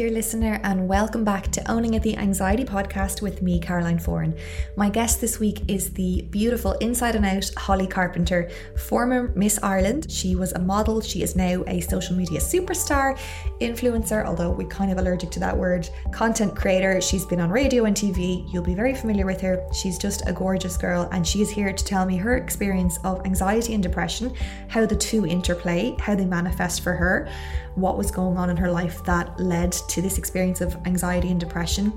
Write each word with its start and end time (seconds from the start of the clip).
Dear 0.00 0.08
listener, 0.08 0.58
and 0.64 0.88
welcome 0.88 1.24
back 1.24 1.52
to 1.52 1.70
Owning 1.70 1.92
It 1.92 2.02
the 2.02 2.16
Anxiety 2.16 2.64
podcast 2.64 3.20
with 3.20 3.42
me, 3.42 3.60
Caroline 3.60 3.98
Foran. 3.98 4.34
My 4.74 4.88
guest 4.88 5.20
this 5.20 5.38
week 5.38 5.60
is 5.68 5.92
the 5.92 6.22
beautiful 6.30 6.72
Inside 6.80 7.16
and 7.16 7.26
Out 7.26 7.50
Holly 7.54 7.86
Carpenter, 7.86 8.50
former 8.78 9.30
Miss 9.36 9.58
Ireland. 9.62 10.10
She 10.10 10.36
was 10.36 10.52
a 10.52 10.58
model, 10.58 11.02
she 11.02 11.22
is 11.22 11.36
now 11.36 11.64
a 11.66 11.82
social 11.82 12.16
media 12.16 12.40
superstar, 12.40 13.18
influencer, 13.60 14.24
although 14.24 14.50
we're 14.50 14.68
kind 14.68 14.90
of 14.90 14.96
allergic 14.96 15.30
to 15.32 15.40
that 15.40 15.54
word, 15.54 15.86
content 16.12 16.56
creator. 16.56 17.02
She's 17.02 17.26
been 17.26 17.38
on 17.38 17.50
radio 17.50 17.84
and 17.84 17.94
TV. 17.94 18.50
You'll 18.50 18.62
be 18.62 18.74
very 18.74 18.94
familiar 18.94 19.26
with 19.26 19.42
her. 19.42 19.62
She's 19.74 19.98
just 19.98 20.26
a 20.26 20.32
gorgeous 20.32 20.78
girl, 20.78 21.10
and 21.12 21.26
she 21.26 21.42
is 21.42 21.50
here 21.50 21.74
to 21.74 21.84
tell 21.84 22.06
me 22.06 22.16
her 22.16 22.38
experience 22.38 22.98
of 23.04 23.26
anxiety 23.26 23.74
and 23.74 23.82
depression, 23.82 24.32
how 24.68 24.86
the 24.86 24.96
two 24.96 25.26
interplay, 25.26 25.94
how 25.98 26.14
they 26.14 26.24
manifest 26.24 26.80
for 26.80 26.94
her, 26.94 27.28
what 27.74 27.96
was 27.96 28.10
going 28.10 28.36
on 28.36 28.50
in 28.50 28.56
her 28.56 28.70
life 28.70 29.04
that 29.04 29.38
led 29.38 29.72
to 29.72 30.02
this 30.02 30.18
experience 30.18 30.60
of 30.60 30.76
anxiety 30.86 31.30
and 31.30 31.40
depression, 31.40 31.92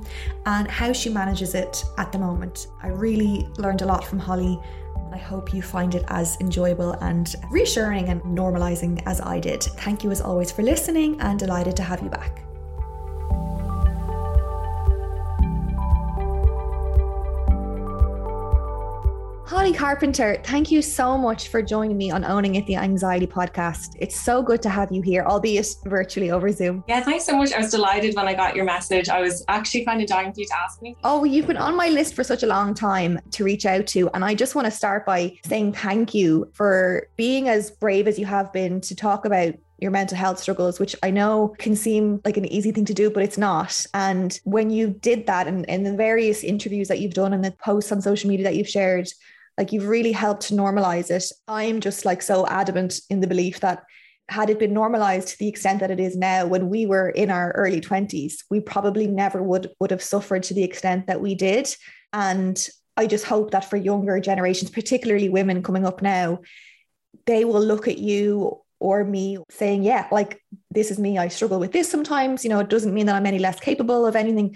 and 0.46 0.68
how 0.68 0.94
she 0.94 1.10
manages 1.10 1.56
it 1.56 1.84
at 1.98 2.12
the 2.12 2.20
moment. 2.20 2.68
I 2.82 2.88
really 2.88 3.48
learned 3.58 3.82
a 3.82 3.86
lot 3.86 4.04
from 4.04 4.20
Holly. 4.20 4.60
I 5.12 5.18
hope 5.18 5.54
you 5.54 5.62
find 5.62 5.94
it 5.94 6.04
as 6.08 6.38
enjoyable 6.40 6.94
and 6.94 7.36
reassuring 7.52 8.10
and 8.10 8.22
normalizing 8.24 9.02
as 9.06 9.22
I 9.22 9.40
did. 9.40 9.62
Thank 9.62 10.04
you 10.04 10.12
as 10.12 10.22
always 10.22 10.52
for 10.52 10.64
listening 10.64 11.22
and 11.22 11.38
delighted 11.38 11.76
to 11.78 11.84
have 11.84 12.02
you 12.02 12.10
back. 12.10 12.44
Holly 19.54 19.72
Carpenter, 19.72 20.42
thank 20.44 20.72
you 20.72 20.82
so 20.82 21.16
much 21.16 21.50
for 21.50 21.62
joining 21.62 21.96
me 21.96 22.10
on 22.10 22.26
Owning 22.26 22.56
It 22.56 22.66
the 22.66 22.76
Anxiety 22.76 23.28
podcast. 23.28 23.96
It's 24.00 24.20
so 24.20 24.42
good 24.42 24.64
to 24.64 24.70
have 24.70 24.92
you 24.92 25.04
here, 25.04 25.24
albeit 25.26 25.76
virtually 25.86 26.32
over 26.32 26.52
Zoom. 26.52 26.84
Yeah, 26.88 27.02
thanks 27.02 27.26
so 27.26 27.38
much. 27.38 27.54
I 27.54 27.60
was 27.60 27.70
delighted 27.70 28.16
when 28.16 28.28
I 28.28 28.34
got 28.34 28.56
your 28.56 28.66
message. 28.66 29.10
I 29.10 29.22
was 29.22 29.46
actually 29.50 29.86
kind 29.86 30.02
of 30.02 30.08
dying 30.08 30.34
for 30.34 30.40
you 30.40 30.48
to 30.48 30.58
ask 30.58 30.82
me. 30.82 30.98
Oh, 31.04 31.24
you've 31.24 31.46
been 31.46 31.58
on 31.58 31.76
my 31.76 31.88
list 31.90 32.16
for 32.16 32.24
such 32.24 32.42
a 32.42 32.48
long 32.48 32.74
time 32.74 33.20
to 33.30 33.44
reach 33.44 33.68
out 33.68 33.86
to. 33.88 34.10
And 34.16 34.26
I 34.26 34.34
just 34.34 34.56
want 34.56 34.66
to 34.66 34.72
start 34.72 35.06
by 35.06 35.38
saying 35.46 35.74
thank 35.74 36.16
you 36.16 36.50
for 36.54 37.08
being 37.16 37.48
as 37.48 37.70
brave 37.70 38.08
as 38.08 38.18
you 38.18 38.26
have 38.26 38.52
been 38.54 38.82
to 38.82 38.96
talk 38.96 39.24
about 39.24 39.54
your 39.78 39.92
mental 39.92 40.18
health 40.18 40.40
struggles, 40.40 40.80
which 40.80 40.96
I 41.04 41.12
know 41.12 41.54
can 41.60 41.76
seem 41.76 42.22
like 42.26 42.38
an 42.38 42.46
easy 42.46 42.72
thing 42.72 42.86
to 42.86 42.94
do, 42.96 43.12
but 43.12 43.22
it's 43.22 43.38
not. 43.38 43.86
And 43.94 44.38
when 44.46 44.72
you 44.72 44.90
did 44.90 45.28
that 45.28 45.46
and 45.46 45.64
in 45.66 45.84
the 45.84 45.96
various 45.96 46.44
interviews 46.44 46.88
that 46.88 47.00
you've 47.00 47.14
done 47.14 47.34
and 47.34 47.46
the 47.46 47.52
posts 47.52 47.92
on 47.92 48.02
social 48.02 48.32
media 48.32 48.46
that 48.46 48.56
you've 48.56 48.68
shared, 48.68 49.10
like 49.58 49.72
you've 49.72 49.88
really 49.88 50.12
helped 50.12 50.44
to 50.44 50.56
normalize 50.56 51.12
it. 51.12 51.26
I'm 51.48 51.80
just 51.80 52.06
like 52.06 52.22
so 52.22 52.48
adamant 52.48 53.00
in 53.10 53.20
the 53.20 53.28
belief 53.28 53.60
that 53.60 53.84
had 54.30 54.50
it 54.50 54.60
been 54.60 54.74
normalized 54.74 55.28
to 55.30 55.38
the 55.38 55.48
extent 55.48 55.80
that 55.82 55.92
it 55.92 56.00
is 56.00 56.16
now 56.16 56.46
when 56.46 56.70
we 56.70 56.86
were 56.86 57.10
in 57.10 57.30
our 57.30 57.52
early 57.52 57.82
20s 57.82 58.36
we 58.50 58.60
probably 58.60 59.06
never 59.06 59.44
would 59.44 59.70
would 59.80 59.92
have 59.92 60.02
suffered 60.02 60.44
to 60.44 60.54
the 60.54 60.64
extent 60.64 61.08
that 61.08 61.22
we 61.22 61.36
did. 61.36 61.74
And 62.14 62.68
i 62.96 63.08
just 63.08 63.26
hope 63.26 63.52
that 63.52 63.70
for 63.70 63.76
younger 63.76 64.20
generations 64.20 64.70
particularly 64.70 65.28
women 65.28 65.64
coming 65.64 65.84
up 65.84 66.04
now 66.04 66.40
they 67.26 67.44
will 67.44 67.62
look 67.62 67.88
at 67.88 67.98
you 67.98 68.62
or 68.80 69.04
me 69.04 69.38
saying 69.50 69.84
yeah 69.84 70.08
like 70.12 70.42
this 70.72 70.92
is 70.92 71.00
me. 71.00 71.18
I 71.18 71.28
struggle 71.28 71.60
with 71.60 71.72
this 71.72 71.90
sometimes. 71.90 72.44
You 72.44 72.50
know 72.50 72.60
it 72.60 72.70
doesn't 72.70 72.94
mean 72.94 73.08
that 73.08 73.16
i'm 73.16 73.26
any 73.26 73.40
less 73.40 73.60
capable 73.60 74.06
of 74.06 74.16
anything 74.16 74.56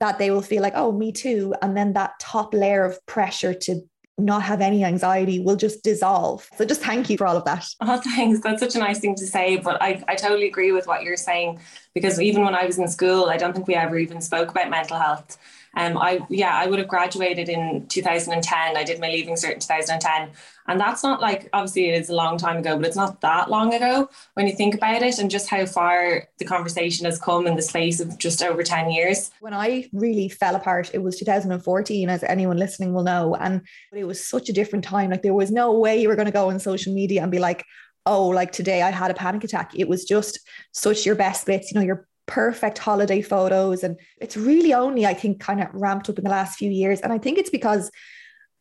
that 0.00 0.18
they 0.18 0.30
will 0.30 0.42
feel 0.42 0.62
like 0.62 0.74
oh 0.76 0.92
me 0.92 1.12
too. 1.12 1.54
And 1.62 1.76
then 1.76 1.92
that 1.92 2.18
top 2.18 2.52
layer 2.52 2.84
of 2.84 3.04
pressure 3.06 3.54
to 3.54 3.82
not 4.18 4.42
have 4.42 4.60
any 4.60 4.84
anxiety 4.84 5.40
will 5.40 5.56
just 5.56 5.82
dissolve. 5.82 6.48
So 6.56 6.64
just 6.64 6.80
thank 6.80 7.10
you 7.10 7.16
for 7.16 7.26
all 7.26 7.36
of 7.36 7.44
that. 7.44 7.66
Oh, 7.80 8.00
thanks. 8.00 8.40
That's 8.40 8.60
such 8.60 8.76
a 8.76 8.78
nice 8.78 9.00
thing 9.00 9.14
to 9.16 9.26
say. 9.26 9.56
But 9.56 9.82
I, 9.82 10.02
I 10.08 10.14
totally 10.14 10.46
agree 10.46 10.72
with 10.72 10.86
what 10.86 11.02
you're 11.02 11.16
saying 11.16 11.60
because 11.92 12.20
even 12.20 12.44
when 12.44 12.54
I 12.54 12.64
was 12.64 12.78
in 12.78 12.88
school, 12.88 13.26
I 13.26 13.36
don't 13.36 13.52
think 13.52 13.66
we 13.66 13.74
ever 13.74 13.98
even 13.98 14.20
spoke 14.20 14.50
about 14.50 14.70
mental 14.70 14.96
health. 14.98 15.36
Um, 15.76 15.98
I 15.98 16.20
yeah, 16.28 16.54
I 16.54 16.66
would 16.66 16.78
have 16.78 16.88
graduated 16.88 17.48
in 17.48 17.86
2010. 17.88 18.76
I 18.76 18.84
did 18.84 19.00
my 19.00 19.08
leaving 19.08 19.34
cert 19.34 19.54
in 19.54 19.60
2010, 19.60 20.30
and 20.68 20.80
that's 20.80 21.02
not 21.02 21.20
like 21.20 21.48
obviously 21.52 21.90
it 21.90 22.00
is 22.00 22.08
a 22.08 22.14
long 22.14 22.38
time 22.38 22.58
ago, 22.58 22.76
but 22.76 22.86
it's 22.86 22.96
not 22.96 23.20
that 23.22 23.50
long 23.50 23.74
ago 23.74 24.08
when 24.34 24.46
you 24.46 24.54
think 24.54 24.74
about 24.74 25.02
it, 25.02 25.18
and 25.18 25.30
just 25.30 25.48
how 25.48 25.66
far 25.66 26.28
the 26.38 26.44
conversation 26.44 27.06
has 27.06 27.18
come 27.18 27.46
in 27.46 27.56
the 27.56 27.62
space 27.62 28.00
of 28.00 28.16
just 28.18 28.42
over 28.42 28.62
10 28.62 28.90
years. 28.90 29.30
When 29.40 29.54
I 29.54 29.88
really 29.92 30.28
fell 30.28 30.54
apart, 30.54 30.90
it 30.94 31.02
was 31.02 31.18
2014, 31.18 32.08
as 32.08 32.22
anyone 32.24 32.56
listening 32.56 32.94
will 32.94 33.02
know, 33.02 33.34
and 33.34 33.62
it 33.92 34.04
was 34.04 34.26
such 34.26 34.48
a 34.48 34.52
different 34.52 34.84
time. 34.84 35.10
Like 35.10 35.22
there 35.22 35.34
was 35.34 35.50
no 35.50 35.72
way 35.78 36.00
you 36.00 36.08
were 36.08 36.16
going 36.16 36.26
to 36.26 36.32
go 36.32 36.50
on 36.50 36.58
social 36.60 36.94
media 36.94 37.22
and 37.22 37.32
be 37.32 37.38
like, 37.38 37.64
oh, 38.06 38.28
like 38.28 38.52
today 38.52 38.82
I 38.82 38.90
had 38.90 39.10
a 39.10 39.14
panic 39.14 39.44
attack. 39.44 39.72
It 39.74 39.88
was 39.88 40.04
just 40.04 40.40
such 40.72 41.06
your 41.06 41.14
best 41.14 41.46
bits, 41.46 41.72
you 41.72 41.78
know, 41.80 41.86
your 41.86 42.06
perfect 42.26 42.78
holiday 42.78 43.22
photos. 43.22 43.82
And 43.82 43.98
it's 44.20 44.36
really 44.36 44.74
only, 44.74 45.06
I 45.06 45.14
think, 45.14 45.40
kind 45.40 45.60
of 45.60 45.68
ramped 45.72 46.08
up 46.08 46.18
in 46.18 46.24
the 46.24 46.30
last 46.30 46.58
few 46.58 46.70
years. 46.70 47.00
And 47.00 47.12
I 47.12 47.18
think 47.18 47.38
it's 47.38 47.50
because, 47.50 47.90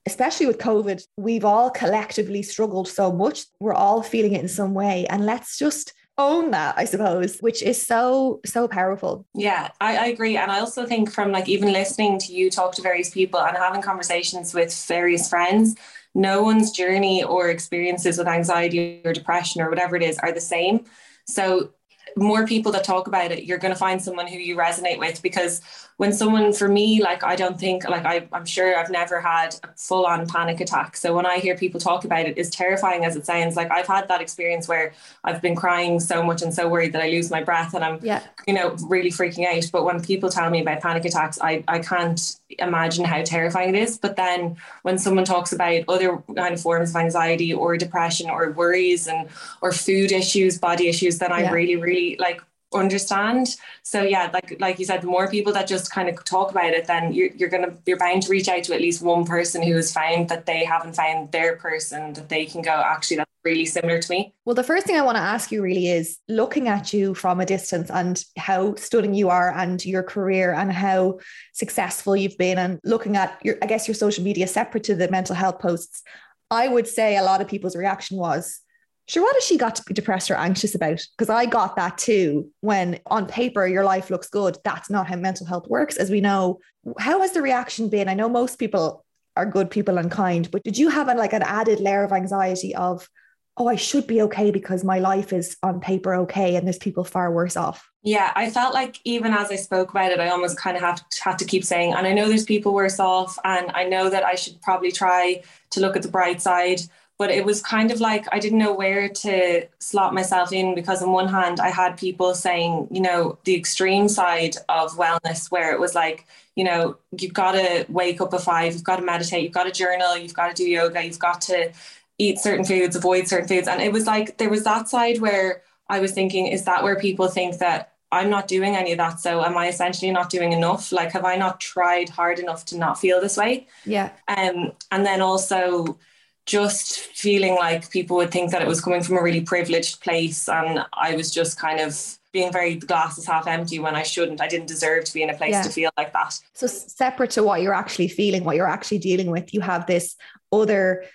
especially 0.06 0.46
with 0.46 0.58
COVID, 0.58 1.04
we've 1.18 1.46
all 1.46 1.70
collectively 1.70 2.44
struggled 2.44 2.88
so 2.88 3.12
much. 3.12 3.46
We're 3.60 3.74
all 3.74 4.04
feeling 4.04 4.34
it 4.34 4.42
in 4.42 4.48
some 4.48 4.74
way. 4.74 5.06
And 5.08 5.26
let's 5.26 5.58
just 5.58 5.94
own 6.18 6.52
that 6.52 6.76
i 6.78 6.86
suppose 6.86 7.40
which 7.40 7.64
is 7.64 7.84
so 7.84 8.40
so 8.46 8.68
powerful 8.68 9.26
yeah 9.34 9.70
I, 9.82 9.98
I, 9.98 10.06
agree 10.08 10.38
and 10.38 10.52
i 10.52 10.60
also 10.60 10.86
think 10.86 11.12
from 11.12 11.32
like 11.32 11.50
even 11.50 11.74
listening 11.74 12.20
to 12.20 12.34
you 12.34 12.52
talk 12.52 12.76
to 12.76 12.84
various 12.84 13.10
people 13.10 13.40
and 13.40 13.58
having 13.58 13.82
conversations 13.82 14.54
with 14.54 14.74
various 14.88 15.28
friends 15.28 15.76
no 16.14 16.44
one's 16.44 16.70
journey 16.70 17.24
or 17.24 17.50
experiences 17.50 18.20
with 18.20 18.28
anxiety 18.28 19.02
or 19.04 19.12
depression 19.12 19.62
or 19.62 19.70
whatever 19.70 19.96
it 19.96 20.04
is 20.04 20.20
are 20.20 20.32
the 20.32 20.40
same 20.40 20.86
so 21.26 21.72
more 22.16 22.46
people 22.46 22.72
that 22.74 22.84
talk 22.84 23.08
about 23.08 23.32
it, 23.32 23.44
you're 23.44 23.58
going 23.58 23.74
to 23.74 23.80
find 23.80 24.02
someone 24.02 24.28
who 24.28 24.38
you 24.38 24.56
resonate 24.56 25.00
with 25.00 25.22
because 25.22 25.62
when 25.98 26.12
someone 26.12 26.52
for 26.54 26.68
me 26.68 27.02
like 27.02 27.24
i 27.24 27.36
don't 27.36 27.60
think 27.60 27.88
like 27.88 28.06
I, 28.06 28.28
i'm 28.32 28.46
sure 28.46 28.76
i've 28.78 28.90
never 28.90 29.22
had 29.22 29.56
a 29.64 29.70
full-on 29.76 30.28
panic 30.28 30.60
attack 30.60 30.98
so 30.98 31.16
when 31.16 31.26
i 31.26 31.38
hear 31.38 31.56
people 31.56 31.80
talk 31.80 32.04
about 32.04 32.26
it 32.26 32.38
as 32.38 32.50
terrifying 32.50 33.06
as 33.06 33.16
it 33.16 33.26
sounds 33.26 33.56
like 33.56 33.72
i've 33.72 33.88
had 33.88 34.08
that 34.08 34.22
experience 34.22 34.68
where 34.68 34.94
i've 35.24 35.42
been 35.42 35.56
crying 35.56 36.00
so 36.00 36.24
much 36.24 36.42
and 36.42 36.54
so 36.54 36.68
worried 36.68 36.94
that 36.94 37.02
i 37.02 37.10
lose 37.10 37.30
my 37.30 37.44
breath 37.44 37.74
and 37.74 37.84
i'm 37.84 38.00
yeah. 38.02 38.24
you 38.48 38.54
know 38.54 38.76
really 38.88 39.12
freaking 39.12 39.46
out 39.46 39.64
but 39.72 39.86
when 39.86 40.02
people 40.02 40.30
tell 40.30 40.50
me 40.50 40.62
about 40.62 40.82
panic 40.82 41.06
attacks 41.06 41.40
i 41.42 41.64
i 41.68 41.80
can't 41.80 42.40
imagine 42.60 43.06
how 43.06 43.22
terrifying 43.24 43.76
it 43.76 43.82
is 43.82 43.98
but 43.98 44.16
then 44.16 44.56
when 44.84 44.98
someone 44.98 45.26
talks 45.26 45.54
about 45.54 45.84
other 45.88 46.22
kind 46.36 46.54
of 46.54 46.62
forms 46.62 46.90
of 46.90 46.96
anxiety 46.96 47.54
or 47.54 47.78
depression 47.78 48.30
or 48.30 48.52
worries 48.52 49.08
and 49.08 49.30
or 49.62 49.72
food 49.72 50.12
issues 50.12 50.58
body 50.58 50.88
issues 50.88 51.20
then 51.20 51.32
i 51.32 51.42
yeah. 51.42 51.52
really 51.52 51.76
really 51.76 52.16
like 52.20 52.42
understand. 52.74 53.56
So 53.84 54.02
yeah 54.02 54.30
like 54.34 54.60
like 54.60 54.80
you 54.80 54.86
said 54.86 55.02
the 55.02 55.08
more 55.08 55.30
people 55.30 55.54
that 55.54 55.68
just 55.68 55.92
kind 55.92 56.10
of 56.10 56.24
talk 56.24 56.52
about 56.52 56.72
it 56.74 56.88
then 56.88 57.14
you're, 57.14 57.30
you're 57.36 57.50
gonna 57.50 57.76
you're 57.86 57.98
bound 57.98 58.24
to 58.24 58.30
reach 58.30 58.48
out 58.48 58.64
to 58.66 58.74
at 58.74 58.82
least 58.82 59.02
one 59.02 59.26
person 59.26 59.62
who 59.62 59.76
has 59.76 59.92
found 59.92 60.30
that 60.30 60.46
they 60.46 60.64
haven't 60.64 60.96
found 60.96 61.32
their 61.32 61.58
person 61.58 62.14
that 62.14 62.30
they 62.30 62.46
can 62.46 62.62
go 62.62 62.72
actually 62.72 63.18
that's 63.18 63.30
really 63.44 63.66
similar 63.66 64.00
to 64.00 64.10
me. 64.10 64.34
Well 64.46 64.56
the 64.56 64.64
first 64.64 64.86
thing 64.86 64.96
i 64.96 65.02
want 65.02 65.18
to 65.18 65.22
ask 65.22 65.52
you 65.52 65.62
really 65.62 65.88
is 65.88 66.18
looking 66.28 66.68
at 66.68 66.94
you 66.94 67.14
from 67.14 67.40
a 67.40 67.46
distance 67.46 67.90
and 67.90 68.24
how 68.38 68.76
stunning 68.76 69.14
you 69.14 69.30
are 69.30 69.54
and 69.58 69.84
your 69.86 70.04
career 70.04 70.54
and 70.54 70.72
how 70.72 71.20
successful 71.54 72.16
you've 72.16 72.38
been 72.38 72.58
and 72.58 72.80
looking 72.84 73.18
at 73.18 73.38
your 73.44 73.58
i 73.62 73.66
guess 73.66 73.88
your 73.88 73.96
social 73.96 74.24
media 74.24 74.48
separate 74.48 74.84
to 74.86 74.96
the 74.96 75.10
mental 75.10 75.36
health 75.36 75.60
posts. 75.60 76.04
I 76.50 76.68
would 76.68 76.88
say 76.88 77.18
a 77.18 77.24
lot 77.24 77.42
of 77.42 77.48
people's 77.48 77.76
reaction 77.76 78.18
was 78.18 78.63
sure, 79.08 79.24
what 79.24 79.36
has 79.36 79.44
she 79.44 79.58
got 79.58 79.76
to 79.76 79.84
be 79.84 79.94
depressed 79.94 80.32
or 80.32 80.36
anxious 80.36 80.76
about? 80.76 81.02
Because 81.18 81.30
I 81.30 81.46
got 81.46 81.76
that 81.76 81.98
too 81.98 82.50
when 82.62 83.00
on 83.08 83.26
paper 83.26 83.68
your 83.68 83.84
life 83.84 84.10
looks 84.10 84.30
good. 84.30 84.58
That's 84.64 84.90
not 84.90 85.08
how 85.08 85.16
mental 85.16 85.46
health 85.46 85.68
works, 85.68 85.98
as 85.98 86.10
we 86.10 86.22
know. 86.22 86.60
How 87.00 87.22
has 87.22 87.34
the 87.34 87.42
reaction 87.42 87.90
been? 87.90 88.10
I 88.10 88.14
know 88.14 88.30
most 88.30 88.58
people 88.58 89.06
are 89.36 89.46
good 89.46 89.70
people 89.70 89.98
and 89.98 90.12
kind, 90.12 90.50
but 90.52 90.64
did 90.64 90.78
you 90.78 90.90
have 90.90 91.10
a, 91.10 91.16
like 91.16 91.34
an 91.34 91.44
added 91.44 91.80
layer 91.80 92.04
of 92.04 92.12
anxiety 92.12 92.76
of, 92.76 93.10
oh, 93.58 93.68
I 93.68 93.76
should 93.76 94.08
be 94.08 94.22
okay 94.24 94.52
because 94.52 94.84
my 94.84 95.00
life 95.00 95.34
is 95.34 95.58
on 95.62 95.80
paper 95.80 96.16
okay 96.16 96.56
and 96.56 96.66
there's 96.66 96.78
people 96.78 97.04
far 97.04 97.32
worse 97.32 97.56
off? 97.56 97.90
Yeah, 98.04 98.32
I 98.36 98.50
felt 98.50 98.74
like 98.74 99.00
even 99.06 99.34
as 99.34 99.50
I 99.50 99.56
spoke 99.56 99.92
about 99.92 100.12
it, 100.12 100.20
I 100.20 100.30
almost 100.30 100.58
kind 100.58 100.76
of 100.76 100.84
have 100.84 101.08
to, 101.08 101.24
have 101.24 101.38
to 101.38 101.46
keep 101.46 101.64
saying, 101.64 101.94
and 101.94 102.06
I 102.06 102.14
know 102.14 102.28
there's 102.28 102.46
people 102.46 102.74
worse 102.74 103.00
off, 103.00 103.38
and 103.44 103.72
I 103.74 103.86
know 103.86 104.10
that 104.10 104.24
I 104.24 104.36
should 104.36 104.62
probably 104.62 104.92
try 104.92 105.42
to 105.72 105.80
look 105.80 105.96
at 105.96 106.02
the 106.02 106.10
bright 106.10 106.42
side 106.42 106.82
but 107.18 107.30
it 107.30 107.46
was 107.46 107.62
kind 107.62 107.92
of 107.92 108.02
like 108.02 108.26
I 108.32 108.40
didn't 108.40 108.60
know 108.60 108.74
where 108.74 109.08
to 109.08 109.68
slot 109.80 110.14
myself 110.14 110.52
in 110.52 110.76
because 110.76 111.02
on 111.02 111.12
one 111.12 111.28
hand 111.28 111.60
I 111.60 111.70
had 111.70 111.98
people 111.98 112.34
saying, 112.34 112.88
you 112.92 113.02
know, 113.02 113.38
the 113.44 113.56
extreme 113.56 114.10
side 114.10 114.56
of 114.68 114.94
wellness 114.94 115.52
where 115.52 115.72
it 115.74 115.80
was 115.80 115.96
like, 115.96 116.26
you 116.56 116.64
know, 116.64 116.98
you've 117.18 117.34
got 117.34 117.54
to 117.54 117.86
wake 117.90 118.20
up 118.20 118.34
at 118.34 118.42
five, 118.42 118.74
you've 118.74 118.84
got 118.84 118.98
to 118.98 119.04
meditate, 119.04 119.44
you've 119.44 119.54
got 119.54 119.66
to 119.66 119.72
journal, 119.72 120.18
you've 120.18 120.34
got 120.34 120.56
to 120.56 120.64
do 120.64 120.70
yoga, 120.70 121.06
you've 121.06 121.20
got 121.20 121.42
to 121.42 121.72
eat 122.18 122.40
certain 122.40 122.66
foods, 122.66 122.96
avoid 122.96 123.28
certain 123.28 123.48
foods. 123.48 123.68
And 123.68 123.82
it 123.82 123.92
was 123.92 124.08
like 124.08 124.38
there 124.38 124.50
was 124.50 124.64
that 124.64 124.90
side 124.90 125.20
where 125.20 125.62
I 125.90 126.00
was 126.00 126.12
thinking, 126.12 126.48
is 126.48 126.66
that 126.66 126.84
where 126.84 127.00
people 127.00 127.28
think 127.28 127.60
that 127.60 127.94
I'm 128.12 128.30
not 128.30 128.48
doing 128.48 128.76
any 128.76 128.92
of 128.92 129.00
that. 129.00 129.20
So 129.20 129.44
am 129.44 129.58
I 129.58 129.68
essentially 129.68 130.12
not 130.12 130.30
doing 130.30 130.54
enough? 130.54 130.92
Like 130.92 131.12
have 131.12 131.26
I 131.26 131.36
not 131.36 131.60
tried 131.60 132.10
hard 132.10 132.38
enough 132.40 132.66
to 132.66 132.78
not 132.78 133.00
feel 133.00 133.20
this 133.20 133.38
way? 133.38 133.68
Yeah. 133.86 134.12
Um 134.28 134.74
and 134.92 135.06
then 135.06 135.22
also 135.22 135.98
just 136.46 137.00
feeling 137.00 137.56
like 137.56 137.90
people 137.90 138.18
would 138.18 138.32
think 138.32 138.52
that 138.52 138.62
it 138.62 138.68
was 138.68 138.82
coming 138.82 139.02
from 139.02 139.18
a 139.18 139.24
really 139.24 139.42
privileged 139.42 140.02
place 140.02 140.50
and 140.50 140.86
I 140.94 141.16
was 141.16 141.32
just 141.32 141.58
kind 141.58 141.80
of 141.80 142.18
being 142.34 142.52
very 142.52 142.76
the 142.76 142.86
glass 142.86 143.18
is 143.18 143.26
half 143.26 143.48
empty 143.48 143.80
when 143.80 143.96
I 143.96 144.04
shouldn't. 144.04 144.42
I 144.42 144.48
didn't 144.48 144.68
deserve 144.68 145.06
to 145.06 145.14
be 145.14 145.22
in 145.22 145.30
a 145.30 145.38
place 145.38 145.52
yeah. 145.52 145.62
to 145.62 145.70
feel 145.70 145.92
like 145.96 146.12
that. 146.14 146.40
So 146.54 146.68
separate 146.68 147.30
to 147.32 147.44
what 147.44 147.62
you're 147.62 147.76
actually 147.76 148.08
feeling, 148.08 148.44
what 148.44 148.56
you're 148.56 148.68
actually 148.68 148.98
dealing 148.98 149.30
with, 149.30 149.54
you 149.54 149.62
have 149.62 149.86
this 149.86 150.16
other 150.52 151.06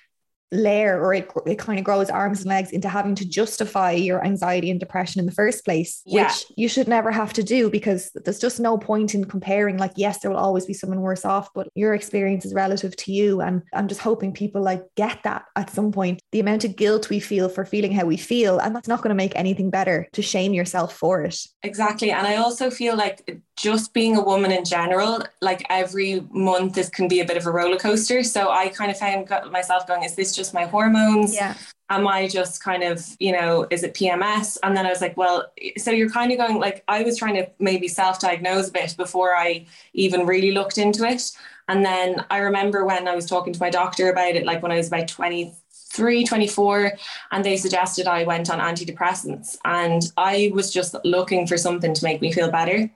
layer 0.51 1.01
or 1.01 1.13
it, 1.15 1.31
it 1.47 1.59
kind 1.59 1.79
of 1.79 1.85
grows 1.85 2.11
arms 2.11 2.41
and 2.41 2.49
legs 2.49 2.71
into 2.71 2.89
having 2.89 3.15
to 3.15 3.29
justify 3.29 3.93
your 3.93 4.25
anxiety 4.25 4.71
and 4.71 4.81
depression 4.81 5.21
in 5.21 5.27
the 5.27 5.33
first 5.33 5.65
place 5.65 6.03
yeah. 6.07 6.25
which 6.25 6.47
you 6.57 6.69
should 6.69 6.89
never 6.89 7.11
have 7.11 7.33
to 7.33 7.43
do 7.43 7.71
because 7.71 8.11
there's 8.15 8.39
just 8.39 8.61
no 8.61 8.79
point 8.79 9.15
in 9.15 9.25
comparing. 9.25 9.77
Like 9.77 9.93
yes 9.97 10.21
there 10.21 10.31
will 10.31 10.39
always 10.39 10.67
be 10.67 10.73
someone 10.73 11.01
worse 11.01 11.25
off 11.25 11.53
but 11.55 11.69
your 11.75 11.95
experience 11.95 12.45
is 12.45 12.55
relative 12.55 12.97
to 12.97 13.13
you. 13.13 13.41
And 13.41 13.63
i'm 13.75 13.89
just 13.89 14.01
hoping 14.01 14.33
people 14.33 14.63
like 14.63 14.83
get 14.97 15.23
that 15.25 15.45
at 15.57 15.71
some 15.71 15.93
point 15.93 16.21
the 16.33 16.41
amount 16.41 16.65
of 16.65 16.77
guilt 16.77 17.11
we 17.11 17.21
feel 17.21 17.49
for 17.49 17.65
feeling 17.65 17.93
how 17.93 18.07
we 18.07 18.17
feel. 18.17 18.59
And 18.59 18.75
that's 18.75 18.89
not 18.89 19.03
going 19.03 19.11
to 19.11 19.15
make 19.15 19.33
anything 19.37 19.71
better 19.71 20.09
to 20.13 20.23
shame 20.23 20.55
yourself 20.55 20.97
for 20.97 21.23
it. 21.23 21.39
Exactly. 21.63 22.11
And 22.11 22.27
i 22.27 22.37
also 22.37 22.71
feel 22.71 22.97
like 22.97 23.43
just 23.59 23.93
being 23.93 24.17
a 24.17 24.23
woman 24.23 24.53
in 24.53 24.65
general, 24.65 25.21
like 25.41 25.67
every 25.69 26.25
month, 26.31 26.75
this 26.75 26.89
can 26.89 27.09
be 27.09 27.19
a 27.21 27.25
bit 27.25 27.37
of 27.37 27.45
a 27.45 27.51
roller 27.51 27.77
coaster. 27.77 28.23
So 28.23 28.51
I 28.51 28.69
kind 28.69 28.89
of 28.89 28.97
found 28.97 29.29
myself 29.51 29.87
going, 29.87 30.05
is 30.05 30.15
this 30.15 30.33
just 30.33 30.55
my 30.55 30.65
hormones? 30.65 31.35
Yeah. 31.35 31.55
Am 31.91 32.07
I 32.07 32.29
just 32.29 32.63
kind 32.63 32.85
of, 32.85 33.05
you 33.19 33.33
know, 33.33 33.67
is 33.71 33.83
it 33.83 33.95
PMS? 33.95 34.59
And 34.63 34.77
then 34.77 34.87
I 34.87 34.91
was 34.91 35.01
like, 35.01 35.17
well, 35.17 35.51
so 35.77 35.91
you're 35.91 36.11
kind 36.11 36.31
of 36.31 36.39
going, 36.39 36.61
like, 36.61 36.85
I 36.87 37.03
was 37.03 37.19
trying 37.19 37.35
to 37.35 37.51
maybe 37.59 37.89
self 37.89 38.21
diagnose 38.21 38.69
a 38.69 38.73
bit 38.73 38.95
before 38.97 39.35
I 39.35 39.67
even 39.93 40.25
really 40.25 40.53
looked 40.53 40.79
into 40.79 41.05
it. 41.05 41.33
And 41.67 41.85
then 41.85 42.25
I 42.31 42.39
remember 42.39 42.85
when 42.85 43.09
I 43.09 43.17
was 43.17 43.27
talking 43.27 43.53
to 43.53 43.61
my 43.61 43.71
doctor 43.71 44.09
about 44.09 44.37
it, 44.37 44.47
like 44.47 44.63
when 44.63 44.71
I 44.71 44.77
was 44.77 44.87
about 44.87 45.09
23, 45.09 46.25
24, 46.25 46.93
and 47.33 47.45
they 47.45 47.57
suggested 47.57 48.07
I 48.07 48.23
went 48.23 48.51
on 48.51 48.61
antidepressants. 48.61 49.57
And 49.65 50.03
I 50.17 50.53
was 50.55 50.73
just 50.73 50.95
looking 51.05 51.47
for 51.47 51.57
something 51.57 51.93
to 51.93 52.05
make 52.05 52.21
me 52.21 52.33
feel 52.33 52.53
better. 52.53 52.89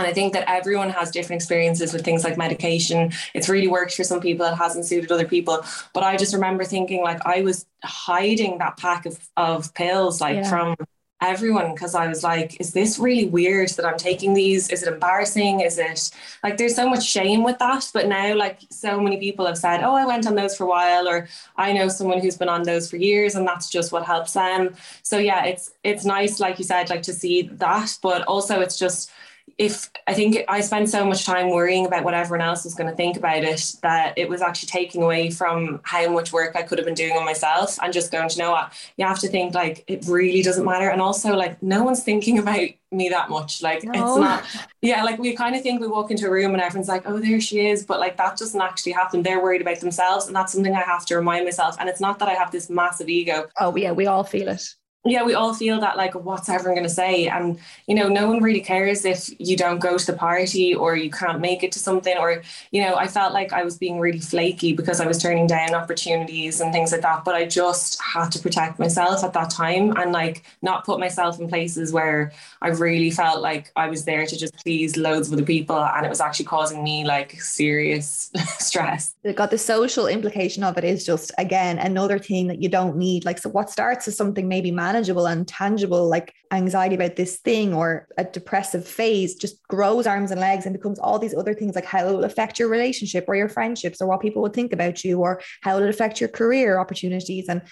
And 0.00 0.08
I 0.08 0.12
think 0.12 0.32
that 0.32 0.48
everyone 0.48 0.90
has 0.90 1.10
different 1.10 1.42
experiences 1.42 1.92
with 1.92 2.04
things 2.04 2.24
like 2.24 2.38
medication. 2.38 3.12
It's 3.34 3.48
really 3.48 3.68
worked 3.68 3.94
for 3.94 4.04
some 4.04 4.20
people, 4.20 4.46
it 4.46 4.54
hasn't 4.54 4.86
suited 4.86 5.12
other 5.12 5.26
people. 5.26 5.64
But 5.92 6.02
I 6.04 6.16
just 6.16 6.34
remember 6.34 6.64
thinking 6.64 7.02
like 7.02 7.24
I 7.26 7.42
was 7.42 7.66
hiding 7.84 8.58
that 8.58 8.76
pack 8.78 9.06
of, 9.06 9.18
of 9.36 9.72
pills 9.74 10.20
like 10.20 10.36
yeah. 10.36 10.48
from 10.48 10.76
everyone 11.20 11.74
because 11.74 11.94
I 11.94 12.08
was 12.08 12.22
like, 12.22 12.58
is 12.60 12.72
this 12.72 12.98
really 12.98 13.26
weird 13.26 13.68
that 13.70 13.84
I'm 13.84 13.98
taking 13.98 14.32
these? 14.32 14.70
Is 14.70 14.82
it 14.82 14.92
embarrassing? 14.92 15.60
Is 15.60 15.78
it 15.78 16.10
like 16.42 16.56
there's 16.56 16.74
so 16.74 16.88
much 16.88 17.04
shame 17.04 17.44
with 17.44 17.58
that? 17.58 17.90
But 17.92 18.08
now, 18.08 18.34
like, 18.34 18.60
so 18.70 19.00
many 19.00 19.18
people 19.18 19.46
have 19.46 19.58
said, 19.58 19.82
oh, 19.82 19.94
I 19.94 20.06
went 20.06 20.26
on 20.26 20.34
those 20.34 20.56
for 20.56 20.64
a 20.64 20.68
while, 20.68 21.08
or 21.08 21.28
I 21.56 21.72
know 21.72 21.88
someone 21.88 22.20
who's 22.20 22.36
been 22.36 22.48
on 22.48 22.62
those 22.62 22.90
for 22.90 22.96
years, 22.96 23.34
and 23.34 23.46
that's 23.46 23.68
just 23.68 23.92
what 23.92 24.06
helps 24.06 24.32
them. 24.32 24.74
So, 25.02 25.18
yeah, 25.18 25.44
it's 25.44 25.72
it's 25.84 26.04
nice, 26.04 26.40
like 26.40 26.58
you 26.58 26.64
said, 26.64 26.88
like 26.88 27.02
to 27.02 27.12
see 27.12 27.42
that, 27.42 27.98
but 28.02 28.22
also 28.22 28.60
it's 28.60 28.78
just 28.78 29.10
if 29.58 29.90
I 30.06 30.14
think 30.14 30.38
I 30.48 30.60
spent 30.60 30.88
so 30.88 31.04
much 31.04 31.24
time 31.24 31.50
worrying 31.50 31.86
about 31.86 32.04
what 32.04 32.14
everyone 32.14 32.46
else 32.46 32.64
was 32.64 32.74
going 32.74 32.90
to 32.90 32.96
think 32.96 33.16
about 33.16 33.44
it 33.44 33.76
that 33.82 34.16
it 34.16 34.28
was 34.28 34.42
actually 34.42 34.68
taking 34.68 35.02
away 35.02 35.30
from 35.30 35.80
how 35.84 36.10
much 36.10 36.32
work 36.32 36.56
I 36.56 36.62
could 36.62 36.78
have 36.78 36.84
been 36.84 36.94
doing 36.94 37.16
on 37.16 37.24
myself 37.24 37.78
and 37.82 37.92
just 37.92 38.12
going 38.12 38.28
to 38.28 38.38
know 38.38 38.50
what? 38.52 38.72
You 38.96 39.06
have 39.06 39.18
to 39.20 39.28
think 39.28 39.54
like 39.54 39.84
it 39.86 40.04
really 40.06 40.42
doesn't 40.42 40.64
matter. 40.64 40.88
And 40.88 41.00
also 41.00 41.34
like 41.34 41.62
no 41.62 41.84
one's 41.84 42.02
thinking 42.02 42.38
about 42.38 42.68
me 42.90 43.08
that 43.08 43.30
much. 43.30 43.62
Like 43.62 43.84
no. 43.84 43.90
it's 43.92 44.16
not 44.16 44.44
yeah 44.82 45.04
like 45.04 45.18
we 45.18 45.34
kind 45.34 45.54
of 45.54 45.62
think 45.62 45.80
we 45.80 45.86
walk 45.86 46.10
into 46.10 46.26
a 46.26 46.30
room 46.30 46.52
and 46.52 46.62
everyone's 46.62 46.88
like 46.88 47.02
oh 47.06 47.18
there 47.18 47.40
she 47.40 47.66
is 47.66 47.84
but 47.84 48.00
like 48.00 48.16
that 48.16 48.36
doesn't 48.36 48.60
actually 48.60 48.92
happen. 48.92 49.22
They're 49.22 49.42
worried 49.42 49.60
about 49.60 49.80
themselves 49.80 50.26
and 50.26 50.34
that's 50.34 50.52
something 50.52 50.74
I 50.74 50.80
have 50.80 51.06
to 51.06 51.16
remind 51.16 51.44
myself. 51.44 51.76
And 51.78 51.88
it's 51.88 52.00
not 52.00 52.18
that 52.18 52.28
I 52.28 52.34
have 52.34 52.50
this 52.50 52.70
massive 52.70 53.08
ego. 53.08 53.48
Oh 53.58 53.76
yeah 53.76 53.92
we 53.92 54.06
all 54.06 54.24
feel 54.24 54.48
it 54.48 54.74
yeah, 55.06 55.22
we 55.22 55.32
all 55.32 55.54
feel 55.54 55.80
that 55.80 55.96
like, 55.96 56.14
what's 56.14 56.50
everyone 56.50 56.74
going 56.74 56.88
to 56.88 56.94
say? 56.94 57.26
And, 57.26 57.58
you 57.86 57.94
know, 57.94 58.08
no 58.08 58.28
one 58.28 58.42
really 58.42 58.60
cares 58.60 59.06
if 59.06 59.30
you 59.38 59.56
don't 59.56 59.78
go 59.78 59.96
to 59.96 60.06
the 60.06 60.12
party 60.12 60.74
or 60.74 60.94
you 60.94 61.10
can't 61.10 61.40
make 61.40 61.62
it 61.62 61.72
to 61.72 61.78
something. 61.78 62.18
Or, 62.18 62.42
you 62.70 62.82
know, 62.82 62.96
I 62.96 63.06
felt 63.06 63.32
like 63.32 63.54
I 63.54 63.64
was 63.64 63.78
being 63.78 63.98
really 63.98 64.18
flaky 64.18 64.74
because 64.74 65.00
I 65.00 65.06
was 65.06 65.16
turning 65.16 65.46
down 65.46 65.74
opportunities 65.74 66.60
and 66.60 66.70
things 66.70 66.92
like 66.92 67.00
that. 67.00 67.24
But 67.24 67.34
I 67.34 67.46
just 67.46 67.98
had 68.02 68.28
to 68.32 68.38
protect 68.40 68.78
myself 68.78 69.24
at 69.24 69.32
that 69.32 69.48
time 69.48 69.96
and 69.96 70.12
like 70.12 70.44
not 70.60 70.84
put 70.84 71.00
myself 71.00 71.40
in 71.40 71.48
places 71.48 71.92
where 71.92 72.32
I 72.60 72.68
really 72.68 73.10
felt 73.10 73.40
like 73.40 73.72
I 73.76 73.88
was 73.88 74.04
there 74.04 74.26
to 74.26 74.36
just 74.36 74.54
please 74.58 74.98
loads 74.98 75.28
of 75.28 75.32
other 75.32 75.46
people. 75.46 75.82
And 75.82 76.04
it 76.04 76.10
was 76.10 76.20
actually 76.20 76.44
causing 76.44 76.84
me 76.84 77.06
like 77.06 77.40
serious 77.40 78.30
stress. 78.58 79.14
It 79.24 79.34
got 79.34 79.50
the 79.50 79.56
social 79.56 80.06
implication 80.08 80.62
of 80.62 80.76
it 80.76 80.84
is 80.84 81.06
just, 81.06 81.32
again, 81.38 81.78
another 81.78 82.18
thing 82.18 82.48
that 82.48 82.60
you 82.60 82.68
don't 82.68 82.96
need. 82.98 83.24
Like, 83.24 83.38
so 83.38 83.48
what 83.48 83.70
starts 83.70 84.06
as 84.06 84.14
something 84.14 84.46
maybe 84.46 84.70
mad 84.70 84.89
manageable 84.90 85.26
and 85.26 85.46
tangible, 85.46 86.08
like 86.08 86.34
anxiety 86.52 86.96
about 86.96 87.14
this 87.14 87.36
thing 87.38 87.72
or 87.72 88.08
a 88.18 88.24
depressive 88.24 88.86
phase, 88.86 89.36
just 89.36 89.62
grows 89.68 90.06
arms 90.06 90.30
and 90.32 90.40
legs 90.40 90.66
and 90.66 90.72
becomes 90.72 90.98
all 90.98 91.18
these 91.18 91.34
other 91.34 91.54
things, 91.54 91.74
like 91.76 91.84
how 91.84 92.06
it 92.06 92.12
will 92.12 92.24
affect 92.24 92.58
your 92.58 92.68
relationship 92.68 93.24
or 93.28 93.36
your 93.36 93.48
friendships 93.48 94.00
or 94.00 94.08
what 94.08 94.20
people 94.20 94.42
would 94.42 94.52
think 94.52 94.72
about 94.72 95.04
you 95.04 95.20
or 95.20 95.40
how 95.62 95.76
it 95.76 95.80
will 95.80 95.88
affect 95.88 96.20
your 96.20 96.28
career 96.28 96.78
opportunities. 96.78 97.48
And 97.48 97.62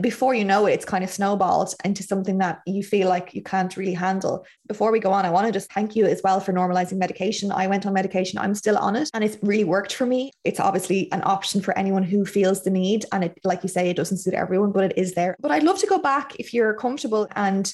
before 0.00 0.34
you 0.34 0.44
know 0.44 0.66
it, 0.66 0.72
it's 0.72 0.84
kind 0.84 1.02
of 1.02 1.10
snowballed 1.10 1.74
into 1.84 2.02
something 2.02 2.38
that 2.38 2.60
you 2.66 2.82
feel 2.82 3.08
like 3.08 3.34
you 3.34 3.42
can't 3.42 3.76
really 3.76 3.94
handle. 3.94 4.44
Before 4.66 4.92
we 4.92 5.00
go 5.00 5.10
on, 5.10 5.24
I 5.24 5.30
want 5.30 5.46
to 5.46 5.52
just 5.52 5.72
thank 5.72 5.96
you 5.96 6.04
as 6.04 6.20
well 6.22 6.38
for 6.38 6.52
normalizing 6.52 6.98
medication. 6.98 7.50
I 7.50 7.66
went 7.66 7.86
on 7.86 7.94
medication, 7.94 8.38
I'm 8.38 8.54
still 8.54 8.76
on 8.76 8.94
it, 8.96 9.08
and 9.14 9.24
it's 9.24 9.38
really 9.42 9.64
worked 9.64 9.94
for 9.94 10.04
me. 10.04 10.32
It's 10.44 10.60
obviously 10.60 11.10
an 11.12 11.22
option 11.24 11.62
for 11.62 11.76
anyone 11.78 12.02
who 12.02 12.26
feels 12.26 12.62
the 12.62 12.70
need. 12.70 13.06
And 13.12 13.24
it, 13.24 13.38
like 13.42 13.62
you 13.62 13.68
say, 13.68 13.88
it 13.88 13.96
doesn't 13.96 14.18
suit 14.18 14.34
everyone, 14.34 14.72
but 14.72 14.84
it 14.84 14.98
is 14.98 15.14
there. 15.14 15.36
But 15.40 15.50
I'd 15.50 15.62
love 15.62 15.78
to 15.78 15.86
go 15.86 15.98
back 15.98 16.36
if 16.38 16.52
you're 16.52 16.74
comfortable 16.74 17.26
and 17.34 17.72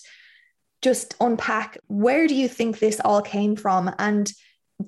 just 0.80 1.14
unpack 1.20 1.78
where 1.86 2.26
do 2.26 2.34
you 2.34 2.48
think 2.48 2.78
this 2.78 3.00
all 3.04 3.22
came 3.22 3.56
from? 3.56 3.92
And 3.98 4.32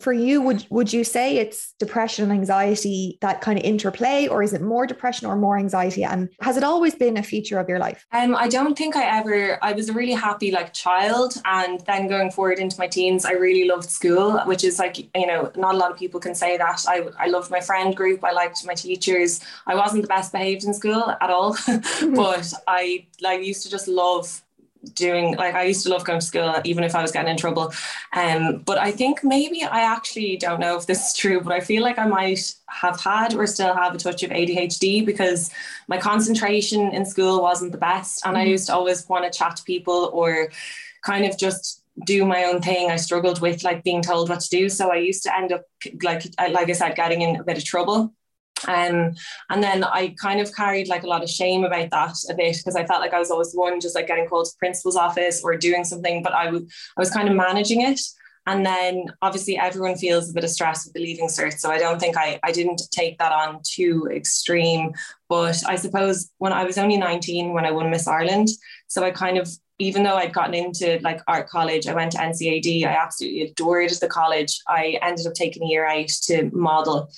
for 0.00 0.12
you 0.12 0.40
would 0.40 0.66
would 0.70 0.92
you 0.92 1.04
say 1.04 1.38
it's 1.38 1.74
depression 1.78 2.24
and 2.24 2.32
anxiety 2.32 3.18
that 3.20 3.40
kind 3.40 3.58
of 3.58 3.64
interplay 3.64 4.26
or 4.26 4.42
is 4.42 4.52
it 4.52 4.62
more 4.62 4.86
depression 4.86 5.26
or 5.26 5.36
more 5.36 5.58
anxiety? 5.58 6.04
And 6.04 6.28
has 6.40 6.56
it 6.56 6.64
always 6.64 6.94
been 6.94 7.16
a 7.16 7.22
feature 7.22 7.58
of 7.58 7.68
your 7.68 7.78
life? 7.78 8.06
Um 8.12 8.34
i 8.36 8.48
don't 8.48 8.76
think 8.76 8.96
i 8.96 9.04
ever 9.04 9.58
i 9.62 9.72
was 9.72 9.88
a 9.88 9.92
really 9.92 10.12
happy 10.12 10.50
like 10.50 10.72
child 10.72 11.34
and 11.44 11.80
then 11.86 12.08
going 12.08 12.30
forward 12.30 12.58
into 12.58 12.78
my 12.78 12.86
teens 12.86 13.24
i 13.24 13.32
really 13.32 13.68
loved 13.68 13.88
school 13.88 14.40
which 14.40 14.64
is 14.64 14.78
like 14.78 14.98
you 14.98 15.26
know 15.26 15.50
not 15.56 15.74
a 15.74 15.78
lot 15.78 15.90
of 15.90 15.98
people 15.98 16.20
can 16.20 16.34
say 16.34 16.56
that. 16.56 16.84
I 16.88 17.08
i 17.18 17.26
loved 17.26 17.50
my 17.50 17.60
friend 17.60 17.96
group 17.96 18.24
i 18.24 18.32
liked 18.32 18.64
my 18.66 18.74
teachers. 18.74 19.40
I 19.66 19.74
wasn't 19.74 20.02
the 20.02 20.08
best 20.08 20.32
behaved 20.32 20.64
in 20.64 20.74
school 20.74 21.14
at 21.20 21.30
all 21.30 21.56
but 22.14 22.52
i 22.66 23.06
like 23.20 23.42
used 23.42 23.62
to 23.64 23.70
just 23.70 23.88
love 23.88 24.43
doing 24.94 25.36
like 25.36 25.54
I 25.54 25.64
used 25.64 25.82
to 25.84 25.88
love 25.90 26.04
going 26.04 26.20
to 26.20 26.26
school 26.26 26.54
even 26.64 26.84
if 26.84 26.94
I 26.94 27.02
was 27.02 27.12
getting 27.12 27.30
in 27.30 27.36
trouble. 27.36 27.72
Um 28.12 28.62
but 28.64 28.78
I 28.78 28.90
think 28.90 29.24
maybe 29.24 29.62
I 29.62 29.80
actually 29.80 30.36
don't 30.36 30.60
know 30.60 30.76
if 30.76 30.86
this 30.86 31.08
is 31.08 31.14
true 31.14 31.40
but 31.40 31.52
I 31.52 31.60
feel 31.60 31.82
like 31.82 31.98
I 31.98 32.06
might 32.06 32.54
have 32.68 33.00
had 33.00 33.34
or 33.34 33.46
still 33.46 33.74
have 33.74 33.94
a 33.94 33.98
touch 33.98 34.22
of 34.22 34.30
ADHD 34.30 35.04
because 35.04 35.50
my 35.88 35.98
concentration 35.98 36.92
in 36.92 37.04
school 37.04 37.42
wasn't 37.42 37.72
the 37.72 37.78
best 37.78 38.24
and 38.26 38.36
mm. 38.36 38.40
I 38.40 38.44
used 38.44 38.66
to 38.66 38.74
always 38.74 39.08
want 39.08 39.24
to 39.24 39.38
chat 39.38 39.56
to 39.56 39.62
people 39.64 40.10
or 40.12 40.50
kind 41.02 41.24
of 41.24 41.38
just 41.38 41.82
do 42.04 42.24
my 42.24 42.44
own 42.44 42.60
thing. 42.60 42.90
I 42.90 42.96
struggled 42.96 43.40
with 43.40 43.62
like 43.62 43.84
being 43.84 44.02
told 44.02 44.28
what 44.28 44.40
to 44.40 44.48
do 44.50 44.68
so 44.68 44.92
I 44.92 44.96
used 44.96 45.22
to 45.24 45.36
end 45.36 45.52
up 45.52 45.62
like 46.02 46.24
like 46.38 46.68
I 46.68 46.72
said 46.72 46.96
getting 46.96 47.22
in 47.22 47.36
a 47.36 47.44
bit 47.44 47.58
of 47.58 47.64
trouble 47.64 48.12
um, 48.68 49.14
and 49.50 49.62
then 49.62 49.84
I 49.84 50.14
kind 50.20 50.40
of 50.40 50.54
carried 50.54 50.88
like 50.88 51.02
a 51.02 51.08
lot 51.08 51.22
of 51.22 51.30
shame 51.30 51.64
about 51.64 51.90
that 51.90 52.14
a 52.30 52.34
bit 52.34 52.56
because 52.56 52.76
I 52.76 52.86
felt 52.86 53.00
like 53.00 53.14
I 53.14 53.18
was 53.18 53.30
always 53.30 53.52
the 53.52 53.58
one 53.58 53.80
just 53.80 53.94
like 53.94 54.06
getting 54.06 54.26
called 54.28 54.46
to 54.46 54.56
principal's 54.58 54.96
office 54.96 55.42
or 55.42 55.56
doing 55.56 55.84
something, 55.84 56.22
but 56.22 56.32
I 56.32 56.50
was 56.50 56.62
I 56.96 57.00
was 57.00 57.10
kind 57.10 57.28
of 57.28 57.34
managing 57.34 57.82
it. 57.82 58.00
And 58.46 58.64
then 58.64 59.06
obviously 59.22 59.56
everyone 59.56 59.96
feels 59.96 60.28
a 60.28 60.34
bit 60.34 60.44
of 60.44 60.50
stress 60.50 60.84
with 60.84 60.92
the 60.92 61.00
leaving 61.00 61.28
cert. 61.28 61.54
So 61.54 61.70
I 61.70 61.78
don't 61.78 61.98
think 61.98 62.16
I, 62.18 62.38
I 62.42 62.52
didn't 62.52 62.82
take 62.90 63.16
that 63.18 63.32
on 63.32 63.60
too 63.64 64.06
extreme. 64.12 64.92
But 65.30 65.62
I 65.66 65.76
suppose 65.76 66.30
when 66.38 66.52
I 66.52 66.64
was 66.64 66.76
only 66.76 66.98
19 66.98 67.54
when 67.54 67.64
I 67.64 67.70
won 67.70 67.90
Miss 67.90 68.06
Ireland, 68.06 68.48
so 68.86 69.02
I 69.02 69.10
kind 69.10 69.38
of 69.38 69.48
even 69.80 70.04
though 70.04 70.14
I'd 70.14 70.32
gotten 70.32 70.54
into 70.54 71.00
like 71.02 71.20
art 71.26 71.48
college, 71.48 71.88
I 71.88 71.94
went 71.94 72.12
to 72.12 72.18
NCAD. 72.18 72.86
I 72.86 72.92
absolutely 72.92 73.42
adored 73.42 73.90
the 73.90 74.06
college. 74.06 74.60
I 74.68 74.98
ended 75.02 75.26
up 75.26 75.34
taking 75.34 75.64
a 75.64 75.66
year 75.66 75.86
out 75.86 76.08
to 76.24 76.48
model 76.52 77.10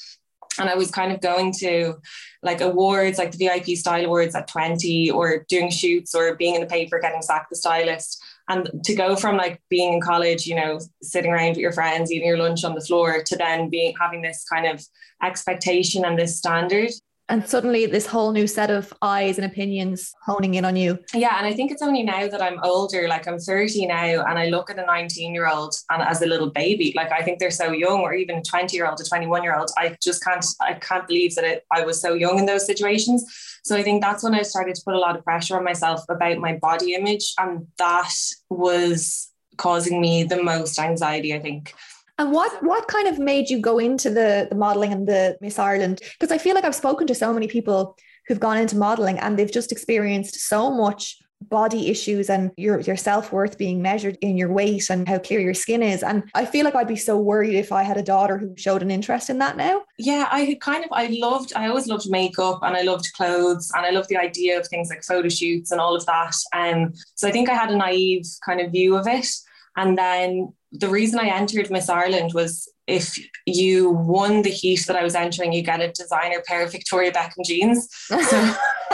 and 0.58 0.68
I 0.68 0.75
was 0.75 0.90
kind 0.90 1.12
of 1.12 1.20
going 1.20 1.52
to 1.60 1.94
like 2.42 2.60
awards, 2.60 3.18
like 3.18 3.32
the 3.32 3.38
VIP 3.38 3.76
style 3.76 4.04
awards 4.04 4.34
at 4.34 4.48
20, 4.48 5.10
or 5.10 5.44
doing 5.48 5.70
shoots 5.70 6.14
or 6.14 6.36
being 6.36 6.54
in 6.54 6.60
the 6.60 6.66
paper, 6.66 6.98
getting 6.98 7.22
sacked 7.22 7.50
the 7.50 7.56
stylist. 7.56 8.22
And 8.48 8.70
to 8.84 8.94
go 8.94 9.16
from 9.16 9.36
like 9.36 9.60
being 9.68 9.94
in 9.94 10.00
college, 10.00 10.46
you 10.46 10.54
know, 10.54 10.78
sitting 11.02 11.32
around 11.32 11.50
with 11.50 11.58
your 11.58 11.72
friends, 11.72 12.12
eating 12.12 12.28
your 12.28 12.38
lunch 12.38 12.64
on 12.64 12.75
the 12.75 12.80
floor, 12.80 13.22
to 13.25 13.36
then 13.36 13.68
being 13.68 13.94
having 14.00 14.22
this 14.22 14.44
kind 14.44 14.66
of 14.66 14.84
expectation 15.22 16.04
and 16.04 16.18
this 16.18 16.38
standard 16.38 16.90
and 17.28 17.49
suddenly 17.49 17.87
this 17.87 18.06
whole 18.06 18.33
new 18.33 18.47
set 18.47 18.71
of 18.71 18.92
eyes 19.02 19.38
and 19.38 19.45
opinions 19.45 20.14
honing 20.25 20.54
in 20.54 20.64
on 20.64 20.76
you. 20.76 20.99
Yeah 21.14 21.37
and 21.38 21.47
i 21.47 21.52
think 21.52 21.71
it's 21.71 21.83
only 21.83 22.02
now 22.02 22.28
that 22.28 22.42
i'm 22.42 22.61
older 22.62 23.09
like 23.09 23.26
i'm 23.26 23.38
30 23.38 23.87
now 23.87 24.25
and 24.25 24.38
i 24.38 24.47
look 24.47 24.71
at 24.71 24.78
a 24.78 24.85
19 24.87 25.35
year 25.35 25.49
old 25.49 25.75
and 25.90 26.02
as 26.02 26.23
a 26.23 26.26
little 26.26 26.50
baby 26.50 26.92
like 26.97 27.11
i 27.12 27.23
think 27.23 27.38
they're 27.38 27.50
so 27.50 27.73
young 27.73 28.00
or 28.00 28.14
even 28.14 28.37
a 28.37 28.42
20 28.42 28.76
year 28.76 28.87
old 28.87 28.97
to 28.99 29.04
21 29.04 29.42
year 29.42 29.59
old 29.59 29.71
i 29.78 29.97
just 30.02 30.23
can't 30.23 30.45
i 30.61 30.75
can't 30.75 31.06
believe 31.06 31.35
that 31.35 31.45
it, 31.45 31.64
i 31.73 31.85
was 31.85 32.00
so 32.00 32.14
young 32.14 32.38
in 32.38 32.47
those 32.47 32.66
situations. 32.66 33.25
So 33.64 33.76
i 33.76 33.83
think 33.83 34.02
that's 34.02 34.23
when 34.23 34.35
i 34.35 34.42
started 34.42 34.75
to 34.76 34.83
put 34.85 34.95
a 34.95 34.99
lot 34.99 35.16
of 35.16 35.25
pressure 35.25 35.56
on 35.56 35.64
myself 35.64 36.04
about 36.09 36.38
my 36.38 36.56
body 36.56 36.95
image 36.95 37.35
and 37.38 37.66
that 37.78 38.12
was 38.50 39.33
causing 39.56 40.00
me 40.00 40.25
the 40.25 40.42
most 40.42 40.78
anxiety 40.78 41.35
i 41.35 41.38
think 41.38 41.75
and 42.18 42.32
what 42.32 42.62
what 42.62 42.88
kind 42.88 43.08
of 43.08 43.18
made 43.18 43.50
you 43.50 43.61
go 43.61 43.78
into 43.78 44.11
the 44.11 44.46
the 44.49 44.56
modeling 44.56 44.92
and 44.92 45.06
the 45.06 45.37
Miss 45.40 45.58
Ireland? 45.58 46.00
Because 46.18 46.32
I 46.32 46.38
feel 46.38 46.54
like 46.54 46.64
I've 46.64 46.75
spoken 46.75 47.06
to 47.06 47.14
so 47.14 47.32
many 47.32 47.46
people 47.46 47.96
who've 48.26 48.40
gone 48.40 48.58
into 48.58 48.76
modeling 48.76 49.18
and 49.18 49.38
they've 49.38 49.52
just 49.52 49.73
experienced 49.73 50.35
so 50.40 50.70
much 50.70 51.16
body 51.42 51.88
issues 51.90 52.30
and 52.30 52.50
your 52.56 52.80
your 52.80 52.96
self-worth 52.96 53.58
being 53.58 53.82
measured 53.82 54.16
in 54.23 54.38
your 54.38 54.50
weight 54.50 54.88
and 54.88 55.06
how 55.06 55.18
clear 55.18 55.38
your 55.38 55.54
skin 55.54 55.82
is. 55.82 56.02
And 56.02 56.25
I 56.35 56.46
feel 56.46 56.64
like 56.64 56.75
I'd 56.75 56.88
be 56.88 56.96
so 56.96 57.18
worried 57.18 57.54
if 57.54 57.73
I 57.73 57.82
had 57.82 57.99
a 57.99 58.02
daughter 58.02 58.38
who 58.38 58.54
showed 58.56 58.82
an 58.82 58.90
interest 58.90 59.28
in 59.28 59.38
that 59.38 59.56
now. 59.56 59.82
Yeah 59.99 60.28
I 60.30 60.56
kind 60.61 60.85
of 60.85 60.90
I 60.92 61.08
loved 61.20 61.52
I 61.54 61.68
always 61.68 61.87
loved 61.87 62.11
makeup 62.11 62.61
and 62.62 62.75
I 62.75 62.82
loved 62.82 63.12
clothes 63.14 63.70
and 63.76 63.85
I 63.85 63.90
loved 63.90 64.08
the 64.08 64.16
idea 64.16 64.58
of 64.58 64.66
things 64.66 64.88
like 64.88 65.04
photo 65.04 65.28
shoots 65.28 65.70
and 65.70 65.80
all 65.80 65.94
of 65.94 66.06
that. 66.06 66.35
Um 66.54 66.94
so 67.14 67.28
I 67.28 67.32
think 67.32 67.50
I 67.50 67.54
had 67.54 67.70
a 67.70 67.76
naive 67.76 68.25
kind 68.44 68.61
of 68.61 68.73
view 68.73 68.96
of 68.96 69.06
it. 69.06 69.28
And 69.76 69.99
then 69.99 70.54
the 70.78 70.88
reason 70.88 71.18
I 71.18 71.28
entered 71.28 71.71
Miss 71.71 71.88
Ireland 71.88 72.33
was 72.35 72.71
if 72.87 73.18
you 73.47 73.90
won 73.90 74.42
the 74.42 74.50
heat 74.50 74.85
that 74.87 74.97
I 74.97 75.02
was 75.02 75.14
entering, 75.14 75.52
you 75.52 75.62
get 75.62 75.80
a 75.80 75.90
designer 75.90 76.42
pair 76.47 76.64
of 76.64 76.71
Victoria 76.71 77.11
Beckham 77.11 77.45
jeans. 77.45 77.88
So 78.06 78.54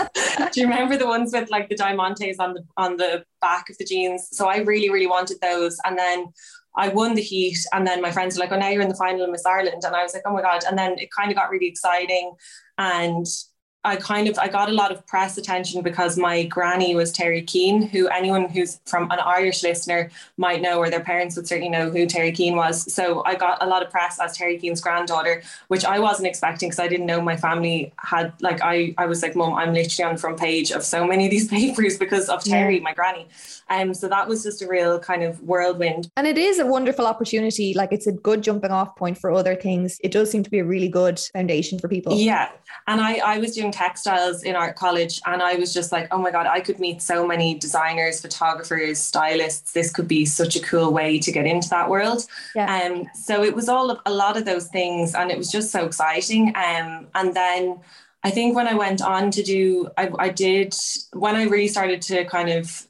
do 0.53 0.61
you 0.61 0.67
remember 0.67 0.97
the 0.97 1.07
ones 1.07 1.33
with 1.33 1.51
like 1.51 1.69
the 1.69 1.75
diamantes 1.75 2.37
on 2.39 2.55
the 2.55 2.65
on 2.77 2.97
the 2.97 3.25
back 3.41 3.69
of 3.69 3.77
the 3.79 3.85
jeans? 3.85 4.29
So 4.33 4.49
I 4.49 4.59
really, 4.59 4.91
really 4.91 5.07
wanted 5.07 5.39
those. 5.43 5.77
And 5.85 5.99
then 5.99 6.33
I 6.75 6.89
won 6.89 7.15
the 7.15 7.23
heat, 7.23 7.59
and 7.73 7.87
then 7.87 8.01
my 8.01 8.11
friends 8.11 8.37
were 8.37 8.41
like, 8.41 8.53
"Oh, 8.53 8.59
now 8.59 8.69
you're 8.69 8.83
in 8.83 8.89
the 8.89 8.95
final 8.95 9.25
in 9.25 9.33
Miss 9.33 9.45
Ireland," 9.45 9.83
and 9.85 9.95
I 9.95 10.03
was 10.03 10.15
like, 10.15 10.23
"Oh 10.25 10.33
my 10.33 10.41
god!" 10.41 10.65
And 10.67 10.79
then 10.79 10.99
it 10.99 11.11
kind 11.11 11.31
of 11.31 11.37
got 11.37 11.51
really 11.51 11.67
exciting, 11.67 12.35
and 12.79 13.27
I 13.85 13.97
kind 13.97 14.29
of 14.29 14.39
I 14.39 14.49
got 14.49 14.69
a 14.69 14.73
lot 14.73 14.93
of 14.93 15.05
press 15.07 15.37
attention 15.37 15.83
because 15.83 16.17
my 16.17 16.45
granny 16.45 16.95
was 16.95 17.11
Terry 17.11 17.43
Keane, 17.43 17.83
who 17.83 18.07
anyone 18.09 18.49
who's 18.49 18.81
from 18.87 19.11
an 19.11 19.19
Irish 19.19 19.63
listener 19.65 20.11
might 20.37 20.63
know, 20.63 20.79
or 20.79 20.89
their 20.89 21.01
parents 21.01 21.35
would 21.37 21.49
certainly 21.49 21.69
know 21.69 21.91
who 21.91 22.07
Terry 22.07 22.31
Keane 22.31 22.55
was. 22.55 22.93
So 22.93 23.25
I 23.25 23.35
got 23.35 23.61
a 23.61 23.67
lot 23.67 23.83
of 23.83 23.91
press 23.91 24.21
as 24.21 24.37
Terry 24.37 24.57
Keane's 24.57 24.81
granddaughter, 24.81 25.43
which 25.67 25.85
I 25.85 25.99
wasn't 25.99 26.29
expecting 26.29 26.69
because 26.69 26.79
I 26.79 26.87
didn't 26.87 27.07
know 27.07 27.21
my 27.21 27.37
family 27.37 27.93
had 27.99 28.33
like 28.41 28.61
I 28.63 28.95
I 28.99 29.07
was 29.07 29.21
like, 29.21 29.35
Mom, 29.35 29.55
I'm 29.55 29.75
literally 29.75 30.09
on 30.09 30.15
the 30.15 30.21
front 30.21 30.39
page 30.39 30.71
of 30.71 30.85
so 30.85 31.05
many 31.05 31.25
of 31.25 31.33
these 31.33 31.49
papers 31.59 31.99
because 31.99 32.29
of 32.29 32.45
Terry, 32.45 32.77
yeah. 32.77 32.83
my 32.83 32.95
granny. 32.95 33.27
Um, 33.69 33.95
so 33.95 34.09
that 34.09 34.29
was 34.29 34.43
just 34.43 34.63
a 34.63 34.69
real 34.69 34.99
kind 34.99 35.23
of 35.23 35.41
whirlwind. 35.43 36.09
And 36.17 36.27
it 36.27 36.39
is 36.39 36.59
a 36.59 36.67
wonderful 36.67 37.07
opportunity. 37.07 37.75
Like 37.75 37.91
it's 37.91 38.07
a 38.07 38.13
good 38.13 38.43
jumping 38.43 38.71
off 38.71 38.95
point 38.97 39.19
for 39.19 39.33
other 39.33 39.57
things. 39.57 39.99
It 40.05 40.13
does 40.13 40.31
seem 40.31 40.43
to 40.43 40.51
be 40.51 40.59
a 40.59 40.65
really 40.65 40.89
good 40.89 41.19
foundation 41.33 41.79
for 41.79 41.89
people. 41.89 42.15
Yeah. 42.15 42.51
And 42.87 43.01
I, 43.01 43.17
I 43.19 43.39
was 43.39 43.55
doing 43.55 43.71
textiles 43.71 44.43
in 44.43 44.57
art 44.57 44.77
college 44.77 45.21
and 45.27 45.43
I 45.43 45.55
was 45.55 45.73
just 45.73 45.93
like, 45.93 46.09
oh 46.11 46.19
my 46.19 46.31
God, 46.31 46.47
I 46.47 46.61
could 46.61 46.79
meet 46.79 47.01
so 47.01 47.27
many 47.27 47.55
designers, 47.59 48.21
photographers, 48.21 48.99
stylists. 48.99 49.73
This 49.73 49.93
could 49.93 50.09
be 50.09 50.25
such 50.25 50.57
a 50.57 50.61
cool 50.61 50.93
way 50.93 51.19
to 51.19 51.33
get 51.33 51.47
into 51.47 51.69
that 51.71 51.89
world. 51.89 52.27
Yeah. 52.55 52.83
Um, 52.83 53.09
so 53.15 53.43
it 53.43 53.55
was 53.55 53.69
all 53.69 53.91
of, 53.91 54.01
a 54.07 54.13
lot 54.13 54.37
of 54.37 54.45
those 54.45 54.69
things 54.69 55.15
and 55.15 55.31
it 55.31 55.39
was 55.39 55.51
just 55.51 55.71
so 55.71 55.87
exciting. 55.87 56.49
Um, 56.57 57.07
and 57.15 57.35
then 57.35 57.81
I 58.25 58.31
think 58.31 58.55
when 58.57 58.69
I 58.69 58.75
went 58.75 59.03
on 59.03 59.31
to 59.33 59.43
do, 59.43 59.89
I, 59.97 60.11
I 60.19 60.29
did, 60.29 60.75
when 61.13 61.37
I 61.37 61.45
really 61.45 61.69
started 61.69 62.03
to 62.03 62.25
kind 62.25 62.51
of 62.51 62.87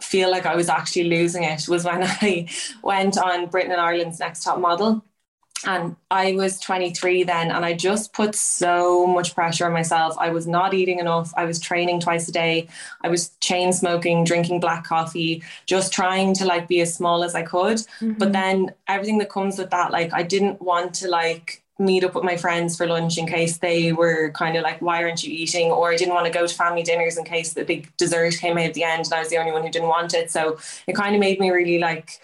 feel 0.00 0.30
like 0.30 0.46
I 0.46 0.56
was 0.56 0.68
actually 0.68 1.04
losing 1.04 1.44
it 1.44 1.68
was 1.68 1.84
when 1.84 2.02
I 2.02 2.48
went 2.82 3.16
on 3.16 3.46
Britain 3.46 3.72
and 3.72 3.80
Ireland's 3.80 4.20
Next 4.20 4.42
Top 4.42 4.58
Model. 4.58 5.04
And 5.64 5.96
I 6.10 6.32
was 6.32 6.58
23 6.60 7.22
then, 7.24 7.50
and 7.50 7.64
I 7.64 7.72
just 7.72 8.12
put 8.12 8.34
so 8.34 9.06
much 9.06 9.34
pressure 9.34 9.66
on 9.66 9.72
myself. 9.72 10.16
I 10.18 10.30
was 10.30 10.46
not 10.46 10.74
eating 10.74 10.98
enough. 10.98 11.32
I 11.36 11.44
was 11.44 11.60
training 11.60 12.00
twice 12.00 12.28
a 12.28 12.32
day. 12.32 12.68
I 13.02 13.08
was 13.08 13.30
chain 13.40 13.72
smoking, 13.72 14.24
drinking 14.24 14.60
black 14.60 14.84
coffee, 14.84 15.42
just 15.66 15.92
trying 15.92 16.34
to 16.34 16.44
like 16.44 16.68
be 16.68 16.80
as 16.80 16.94
small 16.94 17.22
as 17.22 17.34
I 17.34 17.42
could. 17.42 17.78
Mm-hmm. 17.78 18.14
But 18.14 18.32
then 18.32 18.72
everything 18.88 19.18
that 19.18 19.30
comes 19.30 19.58
with 19.58 19.70
that, 19.70 19.92
like 19.92 20.12
I 20.12 20.22
didn't 20.22 20.60
want 20.60 20.94
to 20.94 21.08
like 21.08 21.62
meet 21.78 22.04
up 22.04 22.14
with 22.14 22.24
my 22.24 22.36
friends 22.36 22.76
for 22.76 22.86
lunch 22.86 23.18
in 23.18 23.26
case 23.26 23.58
they 23.58 23.92
were 23.92 24.30
kind 24.32 24.56
of 24.56 24.62
like, 24.62 24.80
why 24.80 25.02
aren't 25.02 25.24
you 25.24 25.32
eating? 25.32 25.70
Or 25.70 25.92
I 25.92 25.96
didn't 25.96 26.14
want 26.14 26.26
to 26.26 26.32
go 26.32 26.46
to 26.46 26.54
family 26.54 26.82
dinners 26.82 27.16
in 27.16 27.24
case 27.24 27.52
the 27.54 27.64
big 27.64 27.94
dessert 27.96 28.34
came 28.38 28.58
out 28.58 28.64
at 28.64 28.74
the 28.74 28.84
end 28.84 29.06
and 29.06 29.14
I 29.14 29.20
was 29.20 29.28
the 29.28 29.38
only 29.38 29.52
one 29.52 29.62
who 29.62 29.70
didn't 29.70 29.88
want 29.88 30.14
it. 30.14 30.30
So 30.30 30.58
it 30.86 30.94
kind 30.94 31.14
of 31.14 31.20
made 31.20 31.40
me 31.40 31.50
really 31.50 31.78
like 31.78 32.20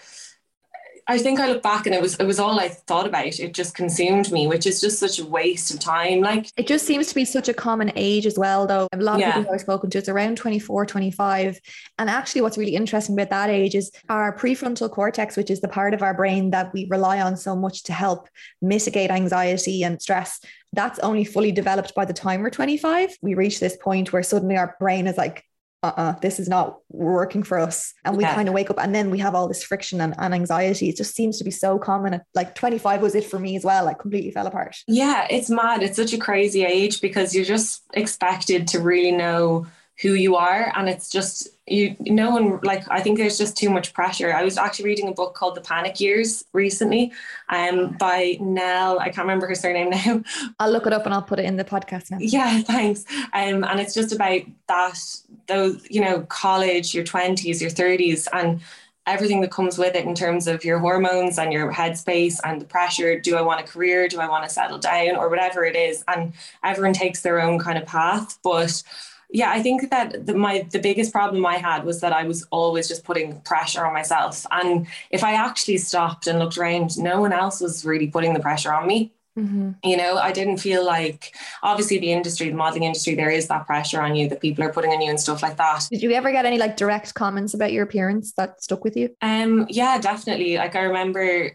I 1.09 1.17
think 1.17 1.39
I 1.39 1.47
look 1.47 1.63
back 1.63 1.87
and 1.87 1.95
it 1.95 2.01
was 2.03 2.15
it 2.17 2.25
was 2.25 2.39
all 2.39 2.59
I 2.59 2.69
thought 2.69 3.07
about. 3.07 3.39
It 3.39 3.55
just 3.55 3.73
consumed 3.73 4.31
me, 4.31 4.45
which 4.45 4.67
is 4.67 4.79
just 4.79 4.99
such 4.99 5.17
a 5.17 5.25
waste 5.25 5.73
of 5.73 5.79
time. 5.79 6.21
Like 6.21 6.51
it 6.55 6.67
just 6.67 6.85
seems 6.85 7.07
to 7.07 7.15
be 7.15 7.25
such 7.25 7.49
a 7.49 7.53
common 7.53 7.91
age 7.95 8.27
as 8.27 8.37
well, 8.37 8.67
though. 8.67 8.87
A 8.93 8.97
lot 8.97 9.15
of 9.15 9.21
yeah. 9.21 9.33
people 9.33 9.51
I've 9.51 9.61
spoken 9.61 9.89
to, 9.89 9.97
it's 9.97 10.07
around 10.07 10.37
24, 10.37 10.85
25. 10.85 11.59
And 11.97 12.11
actually 12.11 12.41
what's 12.41 12.59
really 12.59 12.75
interesting 12.75 13.15
about 13.15 13.31
that 13.31 13.49
age 13.49 13.73
is 13.73 13.91
our 14.07 14.37
prefrontal 14.37 14.91
cortex, 14.91 15.35
which 15.35 15.49
is 15.49 15.61
the 15.61 15.67
part 15.67 15.95
of 15.95 16.03
our 16.03 16.13
brain 16.13 16.51
that 16.51 16.71
we 16.73 16.87
rely 16.91 17.19
on 17.19 17.35
so 17.35 17.55
much 17.55 17.81
to 17.85 17.93
help 17.93 18.29
mitigate 18.61 19.09
anxiety 19.09 19.83
and 19.83 19.99
stress. 19.99 20.39
That's 20.73 20.99
only 20.99 21.23
fully 21.23 21.51
developed 21.51 21.95
by 21.95 22.05
the 22.05 22.13
time 22.13 22.43
we're 22.43 22.51
25. 22.51 23.17
We 23.23 23.33
reach 23.33 23.59
this 23.59 23.77
point 23.77 24.13
where 24.13 24.21
suddenly 24.21 24.57
our 24.57 24.75
brain 24.79 25.07
is 25.07 25.17
like, 25.17 25.43
uh-uh, 25.81 26.13
this 26.21 26.39
is 26.39 26.49
not 26.49 26.79
working 26.89 27.43
for 27.43 27.57
us. 27.57 27.93
And 28.03 28.17
we 28.17 28.23
yeah. 28.23 28.35
kind 28.35 28.47
of 28.47 28.53
wake 28.53 28.69
up 28.69 28.77
and 28.79 28.93
then 28.93 29.09
we 29.09 29.19
have 29.19 29.35
all 29.35 29.47
this 29.47 29.63
friction 29.63 30.01
and, 30.01 30.13
and 30.17 30.33
anxiety. 30.33 30.89
It 30.89 30.97
just 30.97 31.15
seems 31.15 31.37
to 31.37 31.43
be 31.43 31.51
so 31.51 31.79
common. 31.79 32.19
Like 32.35 32.55
25 32.55 33.01
was 33.01 33.15
it 33.15 33.23
for 33.23 33.39
me 33.39 33.55
as 33.55 33.63
well, 33.63 33.85
like 33.85 33.99
completely 33.99 34.31
fell 34.31 34.47
apart. 34.47 34.75
Yeah, 34.87 35.27
it's 35.29 35.49
mad. 35.49 35.81
It's 35.81 35.95
such 35.95 36.13
a 36.13 36.17
crazy 36.17 36.65
age 36.65 37.01
because 37.01 37.33
you're 37.33 37.45
just 37.45 37.83
expected 37.93 38.67
to 38.69 38.79
really 38.79 39.11
know 39.11 39.67
who 40.01 40.13
you 40.13 40.35
are. 40.35 40.71
And 40.75 40.89
it's 40.89 41.09
just, 41.09 41.47
you 41.71 41.95
no 41.99 42.31
one 42.31 42.59
like 42.63 42.83
I 42.89 43.01
think 43.01 43.17
there's 43.17 43.37
just 43.37 43.57
too 43.57 43.69
much 43.69 43.93
pressure. 43.93 44.33
I 44.33 44.43
was 44.43 44.57
actually 44.57 44.85
reading 44.85 45.07
a 45.07 45.13
book 45.13 45.35
called 45.35 45.55
The 45.55 45.61
Panic 45.61 45.99
Years 45.99 46.43
recently, 46.53 47.11
um, 47.49 47.95
by 47.99 48.37
Nell. 48.39 48.99
I 48.99 49.05
can't 49.05 49.19
remember 49.19 49.47
her 49.47 49.55
surname 49.55 49.89
now. 50.05 50.23
I'll 50.59 50.71
look 50.71 50.87
it 50.87 50.93
up 50.93 51.05
and 51.05 51.13
I'll 51.13 51.21
put 51.21 51.39
it 51.39 51.45
in 51.45 51.57
the 51.57 51.65
podcast 51.65 52.11
now. 52.11 52.17
Yeah, 52.19 52.61
thanks. 52.61 53.05
Um, 53.33 53.63
and 53.63 53.79
it's 53.79 53.93
just 53.93 54.11
about 54.13 54.41
that 54.67 54.99
those 55.47 55.85
you 55.89 56.01
know 56.01 56.21
college, 56.21 56.93
your 56.93 57.03
twenties, 57.03 57.61
your 57.61 57.71
thirties, 57.71 58.27
and 58.33 58.61
everything 59.09 59.41
that 59.41 59.51
comes 59.51 59.77
with 59.77 59.95
it 59.95 60.05
in 60.05 60.13
terms 60.13 60.47
of 60.47 60.63
your 60.63 60.77
hormones 60.77 61.39
and 61.39 61.51
your 61.51 61.73
headspace 61.73 62.39
and 62.43 62.61
the 62.61 62.65
pressure. 62.65 63.19
Do 63.19 63.35
I 63.35 63.41
want 63.41 63.59
a 63.59 63.63
career? 63.63 64.07
Do 64.07 64.19
I 64.19 64.29
want 64.29 64.43
to 64.43 64.49
settle 64.49 64.77
down 64.77 65.15
or 65.15 65.29
whatever 65.29 65.65
it 65.65 65.75
is? 65.75 66.03
And 66.07 66.33
everyone 66.63 66.93
takes 66.93 67.21
their 67.21 67.41
own 67.41 67.57
kind 67.57 67.77
of 67.77 67.87
path, 67.87 68.37
but 68.43 68.83
yeah, 69.31 69.51
I 69.51 69.61
think 69.61 69.89
that 69.91 70.25
the, 70.25 70.33
my 70.33 70.67
the 70.71 70.79
biggest 70.79 71.11
problem 71.11 71.45
I 71.45 71.57
had 71.57 71.83
was 71.83 72.01
that 72.01 72.13
I 72.13 72.23
was 72.23 72.47
always 72.49 72.87
just 72.87 73.03
putting 73.03 73.39
pressure 73.41 73.85
on 73.85 73.93
myself. 73.93 74.45
And 74.51 74.87
if 75.11 75.23
I 75.23 75.33
actually 75.33 75.77
stopped 75.77 76.25
and 76.27 76.39
looked 76.39 76.57
around, 76.57 76.97
no 76.97 77.21
one 77.21 77.31
else 77.31 77.61
was 77.61 77.85
really 77.85 78.07
putting 78.07 78.33
the 78.33 78.39
pressure 78.39 78.73
on 78.73 78.87
me. 78.87 79.13
Mm-hmm. 79.37 79.71
You 79.83 79.97
know, 79.97 80.17
I 80.17 80.31
didn't 80.31 80.57
feel 80.57 80.83
like 80.83 81.35
obviously 81.63 81.99
the 81.99 82.11
industry, 82.11 82.49
the 82.49 82.55
modeling 82.55 82.83
industry, 82.83 83.15
there 83.15 83.29
is 83.29 83.47
that 83.47 83.67
pressure 83.67 84.01
on 84.01 84.15
you 84.15 84.27
that 84.29 84.41
people 84.41 84.63
are 84.63 84.73
putting 84.73 84.91
on 84.91 85.01
you 85.01 85.09
and 85.09 85.19
stuff 85.19 85.43
like 85.43 85.57
that. 85.57 85.87
Did 85.91 86.01
you 86.01 86.11
ever 86.11 86.31
get 86.31 86.45
any 86.45 86.57
like 86.57 86.75
direct 86.75 87.13
comments 87.13 87.53
about 87.53 87.71
your 87.71 87.83
appearance 87.83 88.33
that 88.33 88.61
stuck 88.61 88.83
with 88.83 88.97
you? 88.97 89.15
Um, 89.21 89.67
yeah, 89.69 89.99
definitely. 89.99 90.57
Like 90.57 90.75
I 90.75 90.81
remember 90.81 91.51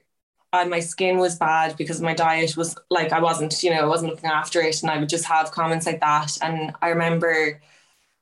my 0.64 0.80
skin 0.80 1.18
was 1.18 1.36
bad 1.36 1.76
because 1.76 2.00
my 2.00 2.14
diet 2.14 2.56
was 2.56 2.76
like 2.90 3.12
I 3.12 3.20
wasn't, 3.20 3.62
you 3.62 3.70
know, 3.70 3.80
I 3.80 3.86
wasn't 3.86 4.12
looking 4.12 4.30
after 4.30 4.60
it, 4.60 4.82
and 4.82 4.90
I 4.90 4.98
would 4.98 5.08
just 5.08 5.24
have 5.24 5.50
comments 5.50 5.86
like 5.86 6.00
that. 6.00 6.38
And 6.42 6.72
I 6.80 6.88
remember 6.90 7.60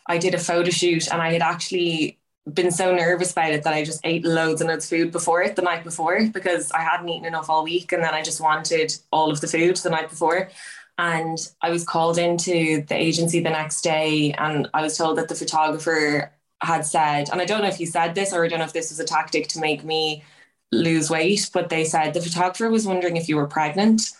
I 0.06 0.18
did 0.18 0.34
a 0.34 0.38
photo 0.38 0.70
shoot, 0.70 1.12
and 1.12 1.22
I 1.22 1.32
had 1.32 1.42
actually 1.42 2.18
been 2.52 2.70
so 2.72 2.94
nervous 2.94 3.32
about 3.32 3.52
it 3.52 3.64
that 3.64 3.74
I 3.74 3.84
just 3.84 4.00
ate 4.04 4.24
loads 4.24 4.60
and 4.60 4.68
loads 4.70 4.84
of 4.86 4.90
food 4.90 5.12
before 5.12 5.42
it 5.42 5.56
the 5.56 5.62
night 5.62 5.84
before 5.84 6.28
because 6.32 6.72
I 6.72 6.80
hadn't 6.80 7.08
eaten 7.08 7.26
enough 7.26 7.50
all 7.50 7.64
week, 7.64 7.92
and 7.92 8.02
then 8.02 8.14
I 8.14 8.22
just 8.22 8.40
wanted 8.40 8.94
all 9.12 9.30
of 9.30 9.40
the 9.40 9.48
food 9.48 9.76
the 9.76 9.90
night 9.90 10.10
before. 10.10 10.50
And 10.98 11.38
I 11.62 11.70
was 11.70 11.84
called 11.84 12.18
into 12.18 12.82
the 12.82 12.94
agency 12.94 13.40
the 13.40 13.50
next 13.50 13.82
day, 13.82 14.32
and 14.38 14.68
I 14.74 14.82
was 14.82 14.96
told 14.96 15.18
that 15.18 15.28
the 15.28 15.34
photographer 15.34 16.32
had 16.62 16.86
said, 16.86 17.28
and 17.30 17.40
I 17.40 17.44
don't 17.44 17.62
know 17.62 17.68
if 17.68 17.76
he 17.76 17.86
said 17.86 18.14
this 18.14 18.32
or 18.32 18.44
I 18.44 18.48
don't 18.48 18.58
know 18.60 18.64
if 18.64 18.72
this 18.72 18.90
was 18.90 19.00
a 19.00 19.04
tactic 19.04 19.48
to 19.48 19.60
make 19.60 19.84
me 19.84 20.22
lose 20.72 21.10
weight, 21.10 21.50
but 21.52 21.68
they 21.68 21.84
said 21.84 22.14
the 22.14 22.20
photographer 22.20 22.68
was 22.70 22.86
wondering 22.86 23.16
if 23.16 23.28
you 23.28 23.36
were 23.36 23.46
pregnant. 23.46 24.10